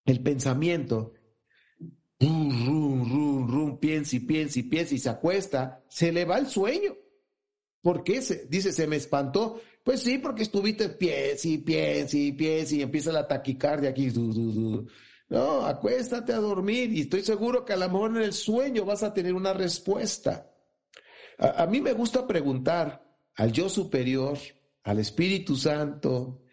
el 0.06 0.24
pensamiento, 0.24 1.14
piensa 3.80 4.16
y 4.16 4.20
piensa 4.20 4.60
y 4.60 4.64
piensa 4.64 4.96
y 4.96 5.00
se 5.00 5.10
acuesta, 5.10 5.84
se 5.90 6.12
le 6.12 6.26
va 6.26 6.38
el 6.38 6.48
sueño. 6.48 6.96
¿Por 7.82 8.04
qué? 8.04 8.22
Se, 8.22 8.46
dice, 8.48 8.72
se 8.72 8.88
me 8.88 8.96
espantó. 8.96 9.60
Pues 9.84 10.02
sí, 10.02 10.20
porque 10.20 10.44
estuviste 10.44 10.90
piensa 10.90 11.48
y 11.48 11.58
piensa 11.58 12.18
y 12.18 12.32
piensa 12.32 12.76
y 12.76 12.82
empieza 12.84 13.12
la 13.12 13.28
taquicardia 13.28 13.90
aquí. 13.90 14.12
No, 15.30 15.66
acuéstate 15.66 16.34
a 16.34 16.38
dormir 16.38 16.92
y 16.94 17.02
estoy 17.02 17.24
seguro 17.24 17.66
que 17.66 17.74
a 17.74 17.78
lo 17.78 17.90
mejor 17.90 18.12
en 18.12 18.24
el 18.24 18.34
sueño 18.34 18.86
vas 18.86 19.02
a 19.02 19.14
tener 19.14 19.34
una 19.34 19.54
respuesta. 19.54 20.52
a 21.40 21.66
mí 21.66 21.82
me 21.82 21.94
gusta 21.94 22.28
preguntar 22.28 23.04
al 23.36 23.52
yo 23.52 23.70
superior, 23.70 24.38
al 24.84 25.00
Espíritu 25.00 25.56
Santo, 25.56 26.44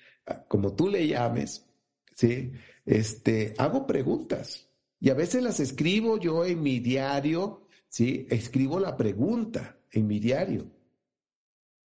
como 0.47 0.75
tú 0.75 0.89
le 0.89 1.07
llames, 1.07 1.67
¿sí? 2.15 2.53
Este, 2.87 3.55
hago 3.59 3.87
preguntas. 3.87 4.68
Y 5.01 5.11
a 5.11 5.15
veces 5.15 5.43
las 5.43 5.61
escribo 5.61 6.19
yo 6.19 6.45
en 6.45 6.63
mi 6.63 6.81
diario, 6.81 7.67
¿sí? 7.89 8.27
Escribo 8.31 8.81
la 8.81 8.97
pregunta 8.97 9.79
en 9.91 10.07
mi 10.07 10.19
diario. 10.19 10.71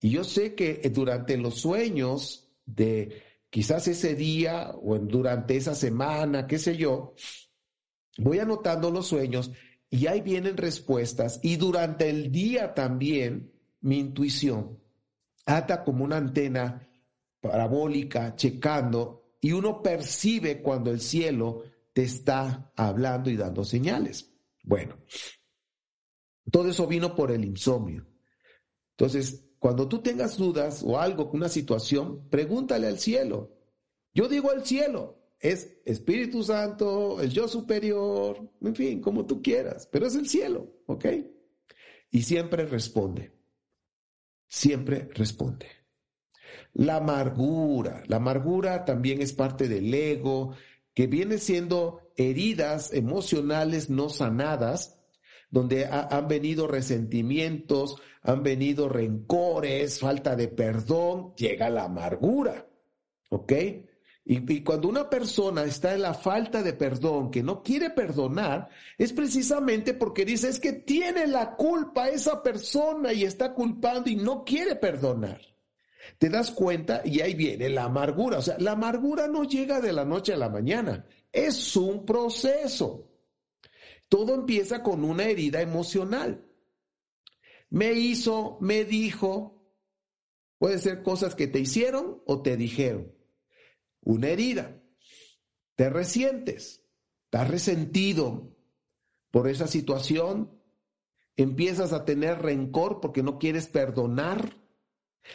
Y 0.01 0.11
yo 0.11 0.23
sé 0.23 0.55
que 0.55 0.81
durante 0.93 1.37
los 1.37 1.55
sueños 1.55 2.49
de 2.65 3.21
quizás 3.49 3.87
ese 3.87 4.15
día 4.15 4.71
o 4.75 4.97
durante 4.99 5.55
esa 5.55 5.73
semana, 5.73 6.47
qué 6.47 6.59
sé 6.59 6.77
yo, 6.77 7.15
voy 8.17 8.39
anotando 8.39 8.91
los 8.91 9.07
sueños 9.07 9.51
y 9.89 10.07
ahí 10.07 10.21
vienen 10.21 10.57
respuestas 10.57 11.39
y 11.43 11.55
durante 11.55 12.09
el 12.09 12.31
día 12.31 12.73
también 12.73 13.53
mi 13.81 13.99
intuición 13.99 14.79
ata 15.45 15.83
como 15.83 16.03
una 16.03 16.17
antena 16.17 16.89
parabólica 17.39 18.35
checando 18.35 19.35
y 19.39 19.53
uno 19.53 19.81
percibe 19.81 20.61
cuando 20.61 20.91
el 20.91 20.99
cielo 20.99 21.63
te 21.97 22.03
está 22.03 22.71
hablando 22.75 23.31
y 23.31 23.35
dando 23.35 23.63
señales. 23.63 24.31
Bueno, 24.61 24.99
todo 26.51 26.69
eso 26.69 26.85
vino 26.85 27.15
por 27.15 27.31
el 27.31 27.43
insomnio. 27.43 28.05
Entonces, 28.91 29.49
cuando 29.57 29.87
tú 29.87 30.03
tengas 30.03 30.37
dudas 30.37 30.83
o 30.85 30.99
algo, 30.99 31.31
una 31.33 31.49
situación, 31.49 32.29
pregúntale 32.29 32.85
al 32.85 32.99
cielo. 32.99 33.57
Yo 34.13 34.27
digo 34.27 34.51
al 34.51 34.63
cielo, 34.63 35.31
es 35.39 35.79
Espíritu 35.85 36.43
Santo, 36.43 37.19
el 37.19 37.31
yo 37.31 37.47
superior, 37.47 38.47
en 38.61 38.75
fin, 38.75 39.01
como 39.01 39.25
tú 39.25 39.41
quieras, 39.41 39.89
pero 39.91 40.05
es 40.05 40.13
el 40.13 40.29
cielo, 40.29 40.71
¿ok? 40.85 41.05
Y 42.11 42.21
siempre 42.21 42.67
responde, 42.67 43.31
siempre 44.47 45.09
responde. 45.15 45.65
La 46.73 46.97
amargura, 46.97 48.03
la 48.05 48.17
amargura 48.17 48.85
también 48.85 49.19
es 49.19 49.33
parte 49.33 49.67
del 49.67 49.91
ego, 49.91 50.55
que 50.97 51.05
viene 51.05 51.37
siendo 51.37 52.09
heridas 52.15 52.91
emocionales 52.91 53.87
no 53.87 54.09
sanadas, 54.09 54.97
donde 55.51 55.85
han 55.85 56.27
venido 56.27 56.65
resentimientos, 56.65 57.97
han 58.23 58.41
venido 58.41 58.89
rencores, 58.89 59.99
falta 59.99 60.35
de 60.35 60.47
perdón, 60.47 61.35
llega 61.35 61.69
la 61.69 61.83
amargura, 61.83 62.65
¿ok? 63.29 63.53
Y, 64.25 64.63
cuando 64.63 64.89
una 64.89 65.07
persona 65.07 65.65
está 65.65 65.93
en 65.93 66.01
la 66.01 66.15
falta 66.15 66.63
de 66.63 66.73
perdón, 66.73 67.29
que 67.29 67.43
no 67.43 67.61
quiere 67.61 67.91
perdonar, 67.91 68.67
es 68.97 69.13
precisamente 69.13 69.93
porque 69.93 70.25
dice, 70.25 70.49
es 70.49 70.59
que 70.59 70.73
tiene 70.73 71.27
la 71.27 71.55
culpa 71.57 72.09
esa 72.09 72.41
persona 72.41 73.13
y 73.13 73.23
está 73.23 73.53
culpando 73.53 74.09
y 74.09 74.15
no 74.15 74.43
quiere 74.43 74.75
perdonar. 74.75 75.41
Te 76.17 76.29
das 76.29 76.51
cuenta 76.51 77.01
y 77.05 77.21
ahí 77.21 77.33
viene 77.33 77.69
la 77.69 77.85
amargura. 77.85 78.39
O 78.39 78.41
sea, 78.41 78.57
la 78.59 78.71
amargura 78.71 79.27
no 79.27 79.43
llega 79.43 79.81
de 79.81 79.93
la 79.93 80.05
noche 80.05 80.33
a 80.33 80.37
la 80.37 80.49
mañana, 80.49 81.05
es 81.31 81.75
un 81.75 82.05
proceso. 82.05 83.11
Todo 84.09 84.35
empieza 84.35 84.83
con 84.83 85.03
una 85.03 85.25
herida 85.25 85.61
emocional. 85.61 86.45
Me 87.69 87.93
hizo, 87.93 88.57
me 88.61 88.85
dijo, 88.85 89.73
puede 90.57 90.79
ser 90.79 91.03
cosas 91.03 91.35
que 91.35 91.47
te 91.47 91.59
hicieron 91.59 92.21
o 92.25 92.41
te 92.41 92.55
dijeron 92.55 93.17
una 94.07 94.29
herida. 94.29 94.81
Te 95.75 95.89
resientes, 95.89 96.81
estás 97.25 97.49
resentido 97.49 98.55
por 99.31 99.49
esa 99.49 99.67
situación, 99.67 100.61
empiezas 101.35 101.91
a 101.91 102.05
tener 102.05 102.41
rencor 102.41 103.01
porque 103.01 103.21
no 103.21 103.37
quieres 103.37 103.67
perdonar, 103.67 104.55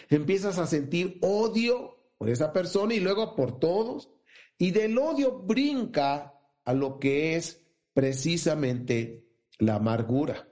empiezas 0.09 0.59
a 0.59 0.66
sentir 0.66 1.18
odio 1.22 1.99
por 2.18 2.30
esa 2.30 2.53
persona 2.53 2.95
y 2.95 3.01
luego 3.01 3.34
por 3.34 3.59
todos, 3.59 4.11
y 4.59 4.70
del 4.70 4.97
odio 4.99 5.38
brinca 5.38 6.34
a 6.64 6.72
lo 6.72 6.99
que 6.99 7.36
es 7.36 7.64
precisamente 7.93 9.26
la 9.59 9.76
amargura. 9.76 10.49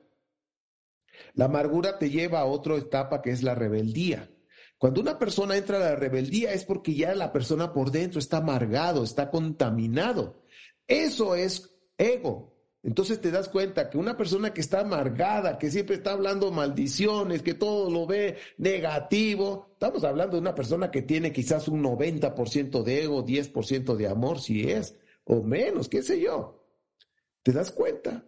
La 1.35 1.47
amargura 1.47 1.99
te 1.99 2.11
lleva 2.11 2.41
a 2.41 2.47
otra 2.47 2.77
etapa 2.77 3.23
que 3.23 3.31
es 3.31 3.43
la 3.43 3.55
rebeldía. 3.55 4.31
Cuando 4.79 5.01
una 5.01 5.19
persona 5.19 5.57
entra 5.57 5.77
a 5.77 5.91
la 5.91 5.97
rebeldía 5.97 6.53
es 6.53 6.65
porque 6.65 6.95
ya 6.95 7.15
la 7.15 7.33
persona 7.33 7.73
por 7.73 7.91
dentro 7.91 8.19
está 8.19 8.39
amargado, 8.39 9.05
está 9.05 9.31
contaminado. 9.31 10.43
Eso 10.87 11.35
es 11.35 11.77
ego. 11.99 12.50
Entonces 12.83 13.21
te 13.21 13.31
das 13.31 13.49
cuenta 13.49 13.91
que 13.91 13.99
una 13.99 14.17
persona 14.17 14.55
que 14.55 14.63
está 14.63 14.81
amargada, 14.81 15.59
que 15.59 15.71
siempre 15.71 15.97
está 15.97 16.13
hablando 16.13 16.51
maldiciones, 16.51 17.43
que 17.43 17.53
todo 17.53 17.91
lo 17.91 18.07
ve 18.07 18.39
negativo, 18.57 19.69
estamos 19.73 20.03
hablando 20.05 20.37
de 20.37 20.41
una 20.41 20.55
persona 20.55 20.91
que 20.91 21.03
tiene 21.03 21.31
quizás 21.31 21.69
un 21.69 21.83
90% 21.83 22.83
de 22.83 23.03
ego, 23.03 23.25
10% 23.25 23.97
de 23.97 24.09
amor, 24.09 24.41
si 24.41 24.71
es, 24.71 24.97
o 25.25 25.43
menos, 25.43 25.91
qué 25.91 26.03
sé 26.03 26.21
yo. 26.21 26.65
¿Te 27.43 27.53
das 27.53 27.71
cuenta? 27.71 28.25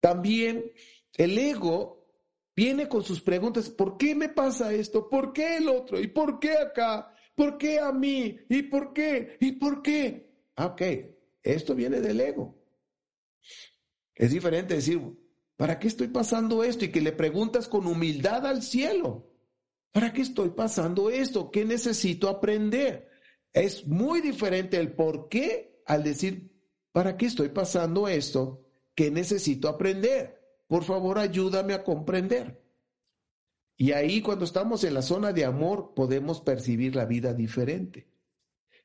También 0.00 0.70
el 1.14 1.38
ego 1.38 2.06
viene 2.54 2.88
con 2.88 3.02
sus 3.02 3.22
preguntas, 3.22 3.70
¿por 3.70 3.96
qué 3.96 4.14
me 4.14 4.28
pasa 4.28 4.72
esto? 4.74 5.08
¿Por 5.08 5.32
qué 5.32 5.56
el 5.56 5.68
otro? 5.68 5.98
¿Y 5.98 6.08
por 6.08 6.38
qué 6.38 6.58
acá? 6.58 7.14
¿Por 7.34 7.56
qué 7.56 7.78
a 7.78 7.90
mí? 7.90 8.38
¿Y 8.50 8.64
por 8.64 8.92
qué? 8.92 9.38
¿Y 9.40 9.52
por 9.52 9.80
qué? 9.80 10.30
Ah, 10.56 10.66
ok, 10.66 10.82
esto 11.42 11.74
viene 11.74 12.02
del 12.02 12.20
ego. 12.20 12.63
Es 14.14 14.30
diferente 14.30 14.74
decir, 14.74 15.00
¿para 15.56 15.78
qué 15.78 15.88
estoy 15.88 16.08
pasando 16.08 16.62
esto? 16.62 16.84
Y 16.84 16.88
que 16.90 17.00
le 17.00 17.12
preguntas 17.12 17.68
con 17.68 17.86
humildad 17.86 18.46
al 18.46 18.62
cielo, 18.62 19.32
¿para 19.92 20.12
qué 20.12 20.22
estoy 20.22 20.50
pasando 20.50 21.10
esto? 21.10 21.50
¿Qué 21.50 21.64
necesito 21.64 22.28
aprender? 22.28 23.08
Es 23.52 23.86
muy 23.86 24.20
diferente 24.20 24.78
el 24.78 24.92
por 24.92 25.28
qué 25.28 25.82
al 25.86 26.02
decir, 26.02 26.52
¿para 26.92 27.16
qué 27.16 27.26
estoy 27.26 27.50
pasando 27.50 28.08
esto? 28.08 28.64
¿Qué 28.94 29.10
necesito 29.10 29.68
aprender? 29.68 30.40
Por 30.66 30.84
favor, 30.84 31.18
ayúdame 31.18 31.74
a 31.74 31.84
comprender. 31.84 32.62
Y 33.76 33.92
ahí 33.92 34.20
cuando 34.20 34.44
estamos 34.44 34.84
en 34.84 34.94
la 34.94 35.02
zona 35.02 35.32
de 35.32 35.44
amor 35.44 35.94
podemos 35.94 36.40
percibir 36.40 36.94
la 36.94 37.06
vida 37.06 37.34
diferente. 37.34 38.08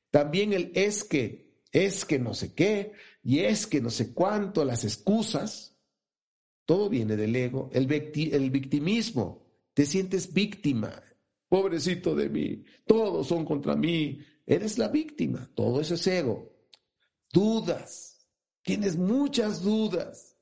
También 0.09 0.53
el 0.53 0.71
es 0.73 1.03
que, 1.03 1.61
es 1.71 2.05
que 2.05 2.17
no 2.17 2.33
sé 2.33 2.53
qué, 2.55 2.93
y 3.21 3.39
es 3.39 3.67
que 3.67 3.81
no 3.81 3.89
sé 3.89 4.13
cuánto, 4.13 4.63
las 4.63 4.83
excusas, 4.83 5.77
todo 6.65 6.89
viene 6.89 7.15
del 7.15 7.35
ego, 7.35 7.69
el, 7.73 7.91
el 7.91 8.51
victimismo, 8.51 9.45
te 9.73 9.85
sientes 9.85 10.33
víctima, 10.33 11.01
pobrecito 11.47 12.15
de 12.15 12.29
mí, 12.29 12.63
todos 12.85 13.27
son 13.27 13.45
contra 13.45 13.75
mí, 13.75 14.19
eres 14.45 14.77
la 14.77 14.87
víctima, 14.87 15.49
todo 15.55 15.81
eso 15.81 15.95
es 15.95 16.07
ego. 16.07 16.51
Dudas, 17.31 18.27
tienes 18.61 18.97
muchas 18.97 19.61
dudas, 19.61 20.37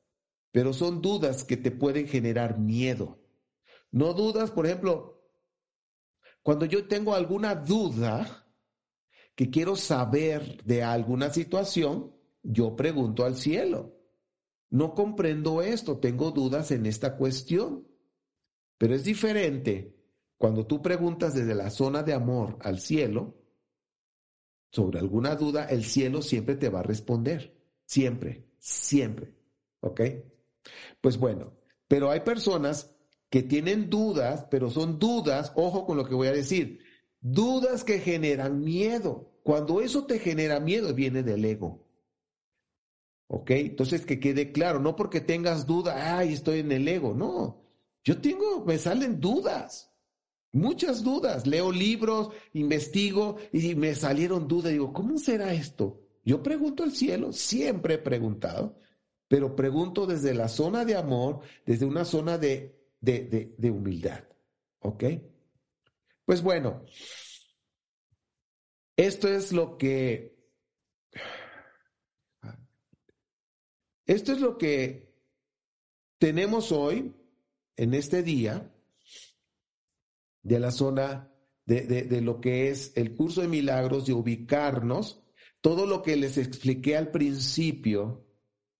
pero 0.51 0.73
son 0.73 1.01
dudas 1.01 1.43
que 1.43 1.57
te 1.57 1.71
pueden 1.71 2.07
generar 2.07 2.59
miedo. 2.59 3.19
No 3.91 4.13
dudas, 4.13 4.51
por 4.51 4.65
ejemplo, 4.65 5.21
cuando 6.41 6.65
yo 6.65 6.87
tengo 6.87 7.13
alguna 7.13 7.55
duda 7.55 8.45
que 9.35 9.49
quiero 9.49 9.75
saber 9.75 10.63
de 10.63 10.83
alguna 10.83 11.29
situación, 11.29 12.16
yo 12.43 12.75
pregunto 12.75 13.25
al 13.25 13.35
cielo. 13.35 13.95
No 14.69 14.93
comprendo 14.93 15.61
esto, 15.61 15.99
tengo 15.99 16.31
dudas 16.31 16.71
en 16.71 16.85
esta 16.85 17.15
cuestión. 17.15 17.87
Pero 18.77 18.93
es 18.93 19.03
diferente 19.03 19.95
cuando 20.37 20.67
tú 20.67 20.81
preguntas 20.81 21.33
desde 21.33 21.55
la 21.55 21.69
zona 21.69 22.03
de 22.03 22.13
amor 22.13 22.57
al 22.61 22.79
cielo 22.79 23.35
sobre 24.71 24.99
alguna 24.99 25.35
duda, 25.35 25.65
el 25.65 25.83
cielo 25.83 26.21
siempre 26.21 26.55
te 26.55 26.69
va 26.69 26.81
a 26.81 26.83
responder. 26.83 27.57
Siempre, 27.85 28.45
siempre. 28.59 29.33
¿Ok? 29.79 30.01
Pues 31.01 31.17
bueno, 31.17 31.53
pero 31.87 32.11
hay 32.11 32.19
personas 32.19 32.93
que 33.29 33.43
tienen 33.43 33.89
dudas, 33.89 34.45
pero 34.51 34.69
son 34.69 34.99
dudas, 34.99 35.51
ojo 35.55 35.85
con 35.85 35.97
lo 35.97 36.05
que 36.05 36.15
voy 36.15 36.27
a 36.27 36.33
decir, 36.33 36.79
dudas 37.19 37.83
que 37.83 37.99
generan 37.99 38.61
miedo. 38.61 39.39
Cuando 39.43 39.81
eso 39.81 40.05
te 40.05 40.19
genera 40.19 40.59
miedo, 40.59 40.93
viene 40.93 41.23
del 41.23 41.45
ego. 41.45 41.86
¿Ok? 43.27 43.51
Entonces 43.51 44.05
que 44.05 44.19
quede 44.19 44.51
claro, 44.51 44.79
no 44.79 44.95
porque 44.95 45.21
tengas 45.21 45.65
duda, 45.65 46.17
ay, 46.17 46.33
estoy 46.33 46.59
en 46.59 46.71
el 46.71 46.87
ego, 46.87 47.13
no. 47.13 47.61
Yo 48.03 48.21
tengo, 48.21 48.63
me 48.65 48.77
salen 48.77 49.19
dudas, 49.19 49.91
muchas 50.53 51.03
dudas. 51.03 51.45
Leo 51.45 51.71
libros, 51.71 52.29
investigo 52.53 53.37
y 53.51 53.75
me 53.75 53.95
salieron 53.95 54.47
dudas. 54.47 54.71
Digo, 54.71 54.93
¿cómo 54.93 55.17
será 55.17 55.53
esto? 55.53 56.01
Yo 56.23 56.41
pregunto 56.41 56.83
al 56.83 56.91
cielo, 56.91 57.33
siempre 57.33 57.95
he 57.95 57.99
preguntado 57.99 58.79
pero 59.27 59.55
pregunto 59.55 60.05
desde 60.05 60.33
la 60.33 60.47
zona 60.47 60.85
de 60.85 60.95
amor, 60.95 61.41
desde 61.65 61.85
una 61.85 62.05
zona 62.05 62.37
de, 62.37 62.75
de, 63.01 63.71
humildad. 63.71 64.23
¿Ok? 64.79 65.03
Pues 66.25 66.41
bueno, 66.41 66.85
esto 68.95 69.27
es 69.27 69.51
lo 69.51 69.77
que... 69.77 70.36
Esto 74.07 74.31
es 74.31 74.39
lo 74.39 74.57
que 74.57 75.13
tenemos 76.17 76.71
hoy, 76.71 77.13
en 77.75 77.93
este 77.93 78.23
día, 78.23 78.73
de 80.41 80.59
la 80.59 80.71
zona 80.71 81.29
de, 81.65 81.81
de, 81.81 82.21
lo 82.21 82.39
que 82.39 82.69
es 82.69 82.93
el 82.95 83.13
curso 83.13 83.41
de 83.41 83.49
milagros, 83.49 84.05
de 84.05 84.13
ubicarnos, 84.13 85.21
todo 85.59 85.85
lo 85.85 86.01
que 86.01 86.15
les 86.15 86.37
expliqué 86.37 86.95
al 86.95 87.11
principio, 87.11 88.25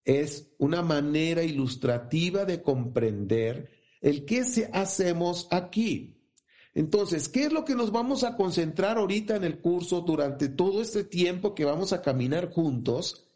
es 0.06 0.54
una 0.58 0.82
manera 0.82 1.44
ilustrativa 1.44 2.46
de 2.46 2.62
comprender 2.62 3.70
el 4.00 4.24
qué 4.24 4.46
hacemos 4.72 5.50
aquí. 5.52 6.18
Entonces, 6.74 7.28
¿qué 7.28 7.44
es 7.46 7.52
lo 7.52 7.66
que 7.66 7.76
nos 7.76 7.92
vamos 7.92 8.24
a 8.24 8.38
concentrar 8.38 8.98
ahorita 8.98 9.36
en 9.36 9.44
el 9.44 9.60
curso 9.60 10.00
durante 10.00 10.48
todo 10.48 10.82
este 10.82 11.04
tiempo 11.04 11.54
que 11.54 11.66
vamos 11.66 11.92
a 11.92 12.02
caminar 12.02 12.50
juntos? 12.50 13.28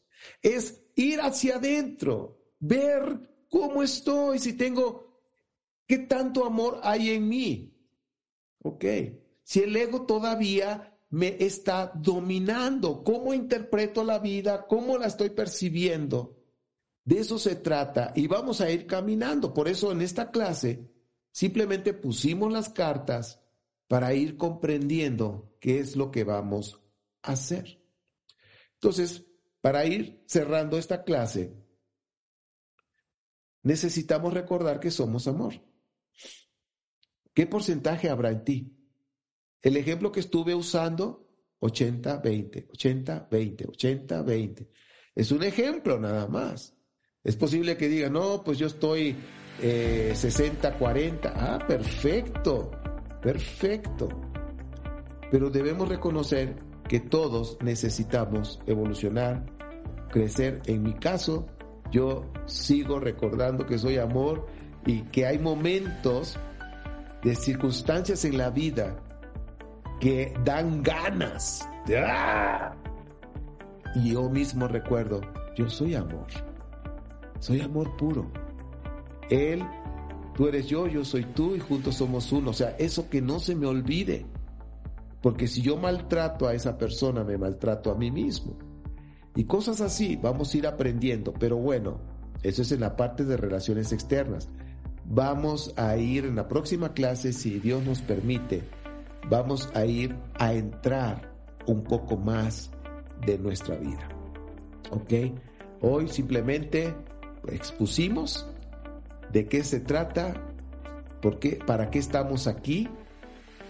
Es 0.42 0.80
ir 0.96 1.20
hacia 1.22 1.56
adentro, 1.56 2.39
ver 2.60 3.46
cómo 3.50 3.84
estoy, 3.84 4.39
si 4.39 4.54
tengo, 4.54 5.22
qué 5.88 6.00
tanto 6.00 6.46
amor 6.46 6.80
hay 6.84 7.12
en 7.12 7.28
mí. 7.28 7.74
¿Ok? 8.64 8.86
Si 9.44 9.62
el 9.62 9.76
ego 9.76 10.06
todavía 10.06 10.98
me 11.10 11.36
está 11.44 11.92
dominando, 11.94 13.04
cómo 13.04 13.34
interpreto 13.34 14.04
la 14.04 14.20
vida, 14.20 14.66
cómo 14.68 14.98
la 14.98 15.08
estoy 15.08 15.32
percibiendo. 15.32 16.38
De 17.04 17.20
eso 17.20 17.38
se 17.38 17.56
trata 17.56 18.14
y 18.16 18.28
vamos 18.28 18.62
a 18.62 18.72
ir 18.72 18.86
caminando. 18.86 19.54
Por 19.54 19.68
eso 19.68 19.92
en 19.92 20.02
esta 20.02 20.32
clase 20.32 20.89
simplemente 21.32 21.94
pusimos 21.94 22.52
las 22.52 22.70
cartas 22.70 23.42
para 23.88 24.14
ir 24.14 24.38
comprendiendo 24.38 25.58
qué 25.60 25.80
es 25.80 25.96
lo 25.98 26.12
que 26.12 26.24
vamos 26.24 26.80
a 27.24 27.34
hacer. 27.34 27.82
Entonces, 28.76 29.26
para 29.62 29.86
ir 29.86 30.24
cerrando 30.26 30.78
esta 30.78 31.03
clase, 31.03 31.53
necesitamos 33.64 34.34
recordar 34.34 34.80
que 34.80 34.91
somos 34.91 35.28
amor. 35.28 35.53
¿Qué 37.34 37.47
porcentaje 37.47 38.09
habrá 38.09 38.32
en 38.32 38.43
ti? 38.43 38.78
El 39.62 39.78
ejemplo 39.78 40.12
que 40.12 40.20
estuve 40.20 40.55
usando, 40.55 41.30
80-20, 41.62 42.68
80-20, 42.70 43.30
80-20. 43.68 44.68
Es 45.14 45.32
un 45.32 45.43
ejemplo 45.43 45.99
nada 45.99 46.28
más. 46.28 46.76
Es 47.24 47.36
posible 47.36 47.78
que 47.78 47.88
diga, 47.88 48.09
no, 48.09 48.43
pues 48.43 48.57
yo 48.57 48.68
estoy 48.68 49.16
60-40. 49.62 51.26
Eh, 51.26 51.34
ah, 51.36 51.64
perfecto, 51.68 52.72
perfecto. 53.22 54.09
Pero 55.30 55.49
debemos 55.51 55.88
reconocer 55.88 56.70
que 56.92 57.00
todos 57.00 57.58
necesitamos 57.62 58.60
evolucionar, 58.68 59.46
crecer. 60.10 60.62
En 60.66 60.84
mi 60.84 60.94
caso, 60.94 61.46
yo 61.89 62.30
sigo 62.48 63.00
recordando 63.00 63.66
que 63.66 63.78
soy 63.78 63.98
amor 63.98 64.46
y 64.86 65.04
que 65.04 65.26
hay 65.26 65.39
momentos 65.39 66.38
de 67.24 67.34
circunstancias 67.36 68.26
en 68.26 68.38
la 68.38 68.50
vida 68.50 68.98
que 70.02 70.34
dan 70.44 70.84
ganas. 70.84 71.66
¡Ah! 71.96 72.76
Y 73.96 74.12
yo 74.12 74.30
mismo 74.30 74.68
recuerdo, 74.68 75.22
yo 75.56 75.70
soy 75.70 75.96
amor. 75.96 76.28
Soy 77.39 77.62
amor 77.62 77.96
puro. 77.96 78.30
Él, 79.30 79.64
tú 80.36 80.46
eres 80.50 80.68
yo, 80.68 80.88
yo 80.88 81.06
soy 81.06 81.24
tú 81.24 81.56
y 81.56 81.60
juntos 81.62 81.96
somos 81.96 82.30
uno. 82.34 82.50
O 82.50 82.54
sea, 82.54 82.72
eso 82.72 83.10
que 83.10 83.22
no 83.22 83.39
se 83.39 83.56
me 83.56 83.66
olvide. 83.66 84.26
Porque 85.22 85.47
si 85.47 85.61
yo 85.61 85.78
maltrato 85.78 86.47
a 86.47 86.53
esa 86.53 86.78
persona, 86.78 87.24
me 87.24 87.38
maltrato 87.38 87.91
a 87.91 87.95
mí 87.95 88.11
mismo. 88.11 88.57
Y 89.36 89.45
cosas 89.45 89.82
así 89.82 90.17
vamos 90.22 90.53
a 90.53 90.57
ir 90.57 90.67
aprendiendo. 90.67 91.34
Pero 91.34 91.57
bueno, 91.57 91.99
eso 92.43 92.63
es 92.63 92.72
en 92.72 92.82
la 92.82 92.95
parte 92.95 93.24
de 93.24 93.38
relaciones 93.38 93.91
externas. 93.93 94.49
Vamos 95.05 95.74
a 95.78 95.95
ir 95.97 96.26
en 96.26 96.36
la 96.36 96.47
próxima 96.47 96.93
clase, 96.93 97.34
si 97.34 97.59
Dios 97.59 97.84
nos 97.86 98.01
permite, 98.01 98.63
vamos 99.30 99.69
a 99.74 99.86
ir 99.86 100.15
a 100.36 100.53
entrar 100.53 101.34
un 101.67 101.84
poco 101.84 102.17
más 102.17 102.72
de 103.26 103.38
nuestra 103.38 103.76
vida. 103.76 104.07
¿Ok? 104.91 105.34
Hoy 105.82 106.07
simplemente 106.07 106.95
expusimos 107.47 108.47
de 109.32 109.47
qué 109.47 109.63
se 109.63 109.80
trata, 109.80 110.34
por 111.22 111.39
qué, 111.39 111.59
para 111.65 111.89
qué 111.89 111.99
estamos 111.99 112.47
aquí 112.47 112.88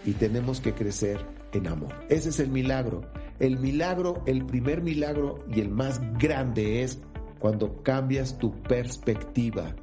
y 0.06 0.14
tenemos 0.14 0.62
que 0.62 0.74
crecer 0.74 1.26
en 1.54 1.68
amor. 1.68 1.94
Ese 2.10 2.30
es 2.30 2.40
el 2.40 2.50
milagro. 2.50 3.02
El 3.40 3.60
milagro, 3.60 4.24
el 4.26 4.46
primer 4.46 4.82
milagro 4.82 5.44
y 5.54 5.62
el 5.62 5.70
más 5.70 6.00
grande 6.18 6.84
es 6.84 7.02
cuando 7.40 7.82
cambias 7.82 8.38
tu 8.38 8.52
perspectiva, 8.62 9.76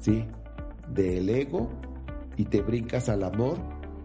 ¿sí? 0.00 0.26
Del 0.88 1.30
ego 1.30 1.70
y 2.36 2.44
te 2.44 2.60
brincas 2.60 3.08
al 3.08 3.24
amor 3.24 3.58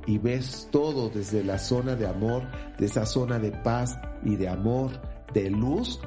y 0.05 0.17
ves 0.17 0.69
todo 0.71 1.09
desde 1.09 1.43
la 1.43 1.59
zona 1.59 1.95
de 1.95 2.07
amor, 2.07 2.43
de 2.77 2.85
esa 2.85 3.05
zona 3.05 3.37
de 3.37 3.51
paz 3.51 3.99
y 4.23 4.37
de 4.37 4.47
amor, 4.47 4.91
de 5.33 5.49
luz, 5.49 5.99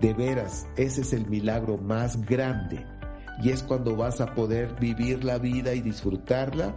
de 0.00 0.14
veras, 0.14 0.66
ese 0.76 1.00
es 1.00 1.12
el 1.12 1.26
milagro 1.26 1.78
más 1.78 2.24
grande. 2.24 2.84
Y 3.42 3.50
es 3.50 3.62
cuando 3.62 3.96
vas 3.96 4.20
a 4.20 4.34
poder 4.34 4.74
vivir 4.80 5.24
la 5.24 5.38
vida 5.38 5.74
y 5.74 5.80
disfrutarla. 5.80 6.74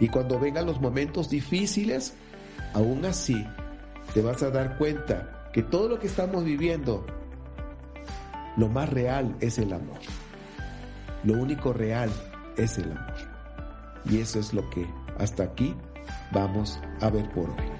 Y 0.00 0.08
cuando 0.08 0.38
vengan 0.38 0.66
los 0.66 0.80
momentos 0.80 1.30
difíciles, 1.30 2.14
aún 2.72 3.04
así, 3.04 3.46
te 4.12 4.22
vas 4.22 4.42
a 4.42 4.50
dar 4.50 4.78
cuenta 4.78 5.48
que 5.52 5.62
todo 5.62 5.88
lo 5.88 5.98
que 5.98 6.06
estamos 6.06 6.44
viviendo, 6.44 7.06
lo 8.56 8.68
más 8.68 8.88
real 8.88 9.36
es 9.40 9.58
el 9.58 9.72
amor. 9.72 9.98
Lo 11.22 11.34
único 11.34 11.72
real 11.72 12.10
es 12.56 12.78
el 12.78 12.92
amor. 12.92 13.14
Y 14.10 14.18
eso 14.18 14.38
es 14.38 14.52
lo 14.52 14.68
que 14.70 14.86
hasta 15.18 15.44
aquí 15.44 15.74
vamos 16.32 16.78
a 17.00 17.10
ver 17.10 17.28
por 17.30 17.50
hoy. 17.50 17.74